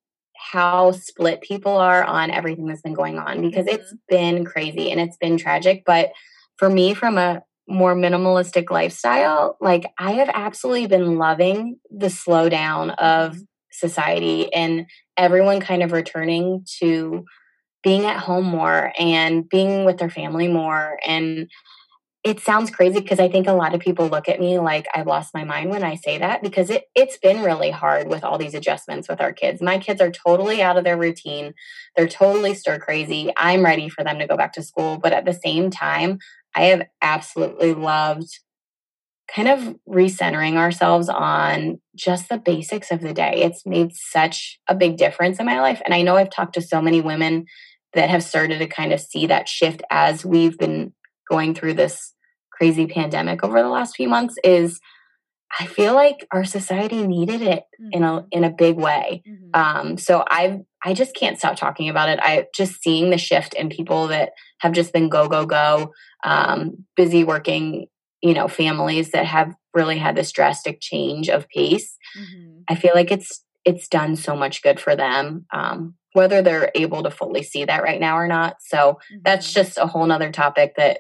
how 0.52 0.92
split 0.92 1.42
people 1.42 1.78
are 1.78 2.04
on 2.04 2.32
everything 2.32 2.68
that's 2.68 2.82
been 2.82 2.94
going 2.94 3.18
on 3.18 3.42
because 3.42 3.66
mm-hmm. 3.66 3.76
it's 3.76 3.94
been 4.08 4.46
crazy 4.46 4.92
and 4.92 5.02
it's 5.02 5.18
been 5.18 5.38
tragic 5.38 5.84
but 5.86 6.12
for 6.58 6.70
me 6.70 6.94
from 6.94 7.18
a 7.18 7.42
more 7.68 7.96
minimalistic 7.96 8.70
lifestyle 8.70 9.58
like 9.60 9.92
i 10.00 10.12
have 10.12 10.30
absolutely 10.34 10.88
been 10.88 11.18
loving 11.18 11.78
the 11.92 12.08
slowdown 12.08 12.96
of 12.96 13.34
mm-hmm. 13.34 13.42
Society 13.78 14.54
and 14.54 14.86
everyone 15.16 15.60
kind 15.60 15.84
of 15.84 15.92
returning 15.92 16.66
to 16.80 17.26
being 17.84 18.06
at 18.06 18.18
home 18.18 18.46
more 18.46 18.92
and 19.00 19.48
being 19.48 19.86
with 19.86 19.98
their 19.98 20.10
family 20.10 20.48
more. 20.48 21.00
And 21.06 21.50
it 22.24 22.42
sounds 22.42 22.70
crazy 22.70 23.00
because 23.00 23.20
I 23.20 23.30
think 23.30 23.48
a 23.48 23.54
lot 23.54 23.74
of 23.74 23.80
people 23.80 24.10
look 24.10 24.28
at 24.28 24.40
me 24.40 24.60
like 24.60 24.86
I've 24.94 25.08
lost 25.08 25.34
my 25.34 25.46
mind 25.46 25.70
when 25.70 25.84
I 25.84 25.96
say 25.96 26.18
that 26.18 26.42
because 26.42 26.70
it, 26.70 26.86
it's 26.94 27.18
been 27.18 27.44
really 27.44 27.72
hard 27.72 28.10
with 28.10 28.24
all 28.24 28.38
these 28.38 28.54
adjustments 28.54 29.08
with 29.08 29.22
our 29.22 29.32
kids. 29.32 29.62
My 29.62 29.78
kids 29.78 30.02
are 30.02 30.12
totally 30.12 30.62
out 30.62 30.78
of 30.78 30.84
their 30.84 30.98
routine. 30.98 31.54
They're 31.96 32.08
totally 32.08 32.54
stir 32.54 32.80
crazy. 32.80 33.32
I'm 33.38 33.64
ready 33.64 33.88
for 33.88 34.04
them 34.04 34.20
to 34.20 34.28
go 34.28 34.36
back 34.36 34.54
to 34.54 34.64
school. 34.64 34.98
But 34.98 35.14
at 35.14 35.24
the 35.24 35.34
same 35.34 35.70
time, 35.70 36.20
I 36.54 36.64
have 36.66 36.88
absolutely 37.02 37.74
loved 37.74 38.40
kind 39.34 39.48
of 39.48 39.76
recentering 39.88 40.56
ourselves 40.56 41.10
on 41.10 41.80
just 41.96 42.30
the 42.30 42.38
basics 42.38 42.92
of 42.92 43.02
the 43.02 43.14
day. 43.14 43.34
It's 43.44 43.66
made 43.66 43.94
such 43.94 44.60
a 44.68 44.76
big 44.76 44.98
difference 44.98 45.40
in 45.40 45.46
my 45.46 45.60
life. 45.60 45.82
And 45.84 45.94
I 45.94 46.02
know 46.02 46.16
I've 46.16 46.30
talked 46.30 46.54
to 46.54 46.62
so 46.62 46.82
many 46.82 47.02
women 47.02 47.46
that 47.94 48.10
have 48.10 48.24
started 48.24 48.60
to 48.60 48.68
kind 48.68 48.94
of 48.94 49.02
see 49.02 49.28
that 49.28 49.50
shift 49.50 49.82
as 49.90 50.26
we've 50.26 50.58
been 50.58 50.94
going 51.30 51.54
through 51.54 51.74
this 51.74 52.14
crazy 52.52 52.88
pandemic 52.88 53.44
over 53.44 53.62
the 53.62 53.70
last 53.70 53.96
few 53.96 54.08
months 54.08 54.36
is 54.44 54.80
I 55.60 55.66
feel 55.66 55.94
like 55.94 56.28
our 56.32 56.44
society 56.44 57.08
needed 57.08 57.42
it 57.42 57.64
mm-hmm. 57.82 57.90
in 57.92 58.04
a 58.04 58.08
mm-hmm. 58.08 58.28
in 58.32 58.44
a 58.44 58.50
big 58.50 58.76
way. 58.76 59.24
Mm-hmm. 59.28 59.50
Um, 59.54 59.98
so 59.98 60.24
I 60.28 60.60
I 60.84 60.94
just 60.94 61.16
can't 61.16 61.38
stop 61.38 61.56
talking 61.56 61.90
about 61.90 62.10
it. 62.10 62.20
I 62.22 62.48
just 62.54 62.82
seeing 62.84 63.10
the 63.10 63.18
shift 63.18 63.54
in 63.54 63.70
people 63.70 64.08
that 64.08 64.32
have 64.60 64.74
just 64.74 64.92
been 64.92 65.10
go 65.10 65.28
go 65.28 65.46
go, 65.46 65.94
um, 66.24 66.86
busy 66.96 67.24
working 67.24 67.88
you 68.22 68.34
know 68.34 68.48
families 68.48 69.12
that 69.12 69.26
have 69.26 69.54
really 69.74 69.98
had 69.98 70.16
this 70.16 70.32
drastic 70.32 70.80
change 70.82 71.30
of 71.30 71.48
pace 71.50 71.98
mm-hmm. 72.18 72.60
i 72.68 72.76
feel 72.76 72.92
like 72.94 73.12
it's 73.12 73.44
it's 73.66 73.88
done 73.88 74.16
so 74.16 74.36
much 74.36 74.62
good 74.62 74.80
for 74.80 74.96
them 74.96 75.46
um, 75.54 75.94
whether 76.14 76.42
they're 76.42 76.72
able 76.74 77.04
to 77.04 77.12
fully 77.12 77.44
see 77.44 77.66
that 77.66 77.84
right 77.84 78.00
now 78.00 78.18
or 78.18 78.28
not 78.28 78.58
so 78.60 78.94
mm-hmm. 78.94 79.18
that's 79.24 79.54
just 79.54 79.78
a 79.78 79.88
whole 79.88 80.06
nother 80.06 80.32
topic 80.32 80.74
that 80.78 81.00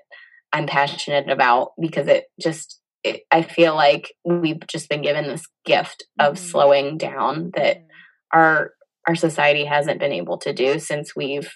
i'm 0.53 0.67
passionate 0.67 1.29
about 1.29 1.71
because 1.79 2.07
it 2.07 2.25
just 2.39 2.79
it, 3.03 3.21
i 3.31 3.41
feel 3.41 3.75
like 3.75 4.13
we've 4.25 4.65
just 4.67 4.89
been 4.89 5.01
given 5.01 5.27
this 5.27 5.45
gift 5.65 6.05
of 6.19 6.35
mm-hmm. 6.35 6.45
slowing 6.45 6.97
down 6.97 7.51
that 7.55 7.85
our 8.33 8.71
our 9.07 9.15
society 9.15 9.63
hasn't 9.63 9.99
been 9.99 10.11
able 10.11 10.37
to 10.37 10.53
do 10.53 10.79
since 10.79 11.15
we've 11.15 11.49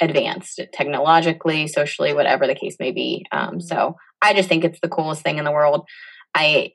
advanced 0.00 0.60
technologically 0.72 1.66
socially 1.66 2.12
whatever 2.12 2.46
the 2.46 2.54
case 2.54 2.76
may 2.78 2.92
be 2.92 3.24
um, 3.32 3.48
mm-hmm. 3.48 3.60
so 3.60 3.96
I 4.20 4.34
just 4.34 4.48
think 4.48 4.64
it's 4.64 4.80
the 4.80 4.88
coolest 4.88 5.22
thing 5.22 5.38
in 5.38 5.44
the 5.44 5.52
world. 5.52 5.86
I 6.34 6.72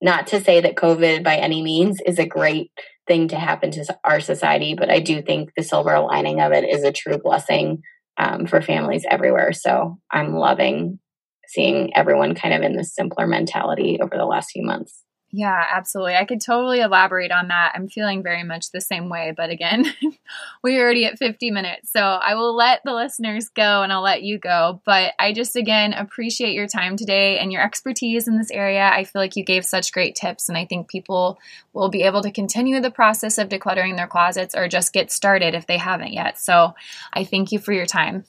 not 0.00 0.28
to 0.28 0.40
say 0.40 0.60
that 0.60 0.76
COVID 0.76 1.24
by 1.24 1.36
any 1.36 1.62
means 1.62 2.00
is 2.06 2.18
a 2.18 2.26
great 2.26 2.70
thing 3.08 3.28
to 3.28 3.36
happen 3.36 3.70
to 3.72 3.98
our 4.04 4.20
society, 4.20 4.74
but 4.74 4.90
I 4.90 5.00
do 5.00 5.20
think 5.22 5.50
the 5.56 5.64
silver 5.64 5.98
lining 5.98 6.40
of 6.40 6.52
it 6.52 6.64
is 6.64 6.84
a 6.84 6.92
true 6.92 7.18
blessing 7.18 7.82
um, 8.16 8.46
for 8.46 8.60
families 8.62 9.04
everywhere. 9.10 9.52
So 9.52 9.98
I'm 10.10 10.34
loving 10.34 11.00
seeing 11.48 11.96
everyone 11.96 12.34
kind 12.34 12.54
of 12.54 12.62
in 12.62 12.76
this 12.76 12.94
simpler 12.94 13.26
mentality 13.26 13.98
over 14.00 14.16
the 14.16 14.26
last 14.26 14.50
few 14.50 14.62
months. 14.62 15.02
Yeah, 15.30 15.62
absolutely. 15.72 16.14
I 16.14 16.24
could 16.24 16.40
totally 16.40 16.80
elaborate 16.80 17.30
on 17.30 17.48
that. 17.48 17.72
I'm 17.74 17.88
feeling 17.88 18.22
very 18.22 18.44
much 18.44 18.70
the 18.70 18.80
same 18.80 19.10
way. 19.10 19.34
But 19.36 19.50
again, 19.50 19.84
we're 20.62 20.82
already 20.82 21.04
at 21.04 21.18
50 21.18 21.50
minutes. 21.50 21.92
So 21.92 22.00
I 22.00 22.34
will 22.34 22.56
let 22.56 22.80
the 22.82 22.94
listeners 22.94 23.50
go 23.50 23.82
and 23.82 23.92
I'll 23.92 24.02
let 24.02 24.22
you 24.22 24.38
go. 24.38 24.80
But 24.86 25.12
I 25.18 25.34
just, 25.34 25.54
again, 25.54 25.92
appreciate 25.92 26.54
your 26.54 26.66
time 26.66 26.96
today 26.96 27.38
and 27.38 27.52
your 27.52 27.62
expertise 27.62 28.26
in 28.26 28.38
this 28.38 28.50
area. 28.50 28.88
I 28.90 29.04
feel 29.04 29.20
like 29.20 29.36
you 29.36 29.44
gave 29.44 29.66
such 29.66 29.92
great 29.92 30.14
tips. 30.14 30.48
And 30.48 30.56
I 30.56 30.64
think 30.64 30.88
people 30.88 31.38
will 31.74 31.90
be 31.90 32.04
able 32.04 32.22
to 32.22 32.30
continue 32.30 32.80
the 32.80 32.90
process 32.90 33.36
of 33.36 33.50
decluttering 33.50 33.96
their 33.96 34.06
closets 34.06 34.54
or 34.54 34.66
just 34.66 34.94
get 34.94 35.12
started 35.12 35.54
if 35.54 35.66
they 35.66 35.76
haven't 35.76 36.14
yet. 36.14 36.38
So 36.38 36.74
I 37.12 37.24
thank 37.24 37.52
you 37.52 37.58
for 37.58 37.74
your 37.74 37.86
time. 37.86 38.24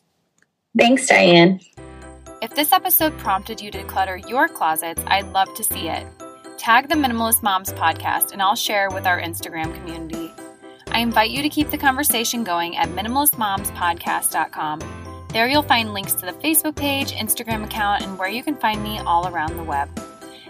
Thanks, 0.78 1.08
Diane. 1.08 1.62
If 2.42 2.56
this 2.56 2.74
episode 2.74 3.18
prompted 3.20 3.62
you 3.62 3.72
to 3.72 3.84
declutter 3.84 4.30
your 4.30 4.50
closets, 4.50 5.02
I'd 5.08 5.28
love 5.32 5.54
to 5.56 5.64
see 5.64 5.88
it 5.88 6.06
tag 6.60 6.90
the 6.90 6.96
Minimalist 6.96 7.42
Moms 7.42 7.72
podcast 7.72 8.34
and 8.34 8.42
I'll 8.42 8.54
share 8.54 8.90
with 8.90 9.08
our 9.08 9.22
Instagram 9.22 9.74
community. 9.74 10.30
I 10.92 11.00
invite 11.00 11.32
you 11.32 11.42
to 11.42 11.48
keep 11.48 11.70
the 11.70 11.78
conversation 11.78 12.44
going 12.44 12.76
at 12.76 12.90
minimalistmomspodcast.com. 12.90 15.28
There 15.32 15.48
you'll 15.48 15.64
find 15.64 15.94
links 15.94 16.16
to 16.16 16.26
the 16.26 16.34
Facebook 16.34 16.76
page, 16.76 17.14
Instagram 17.14 17.64
account, 17.64 18.04
and 18.04 18.20
where 18.20 18.28
you 18.28 18.44
can 18.44 18.58
find 18.58 18.84
me 18.84 19.00
all 19.00 19.30
around 19.30 19.56
the 19.56 19.64
web. 19.64 19.88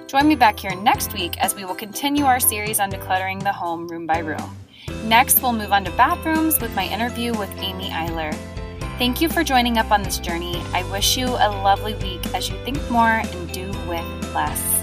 Join 0.08 0.28
me 0.28 0.36
back 0.36 0.58
here 0.58 0.74
next 0.74 1.14
week 1.14 1.38
as 1.38 1.54
we 1.54 1.64
will 1.64 1.76
continue 1.76 2.26
our 2.26 2.40
series 2.40 2.80
on 2.80 2.90
decluttering 2.90 3.44
the 3.44 3.54
home 3.54 3.88
room 3.88 4.08
by 4.08 4.18
room. 4.18 4.58
Next, 5.04 5.44
we'll 5.44 5.54
move 5.54 5.72
on 5.72 5.86
to 5.86 5.92
bathrooms 5.92 6.60
with 6.60 6.76
my 6.76 6.88
interview 6.88 7.38
with 7.38 7.56
Amy 7.58 7.90
Eiler. 7.90 8.34
Thank 8.98 9.22
you 9.22 9.30
for 9.30 9.44
joining 9.44 9.78
up 9.78 9.92
on 9.92 10.02
this 10.02 10.18
journey. 10.18 10.60
I 10.74 10.82
wish 10.92 11.18
you 11.18 11.28
a 11.28 11.54
lovely 11.62 11.94
week 11.96 12.26
as 12.34 12.50
you 12.50 12.56
think 12.66 12.90
more 12.90 13.22
and 13.24 13.54
do 13.54 13.68
with 13.88 14.34
less. 14.34 14.79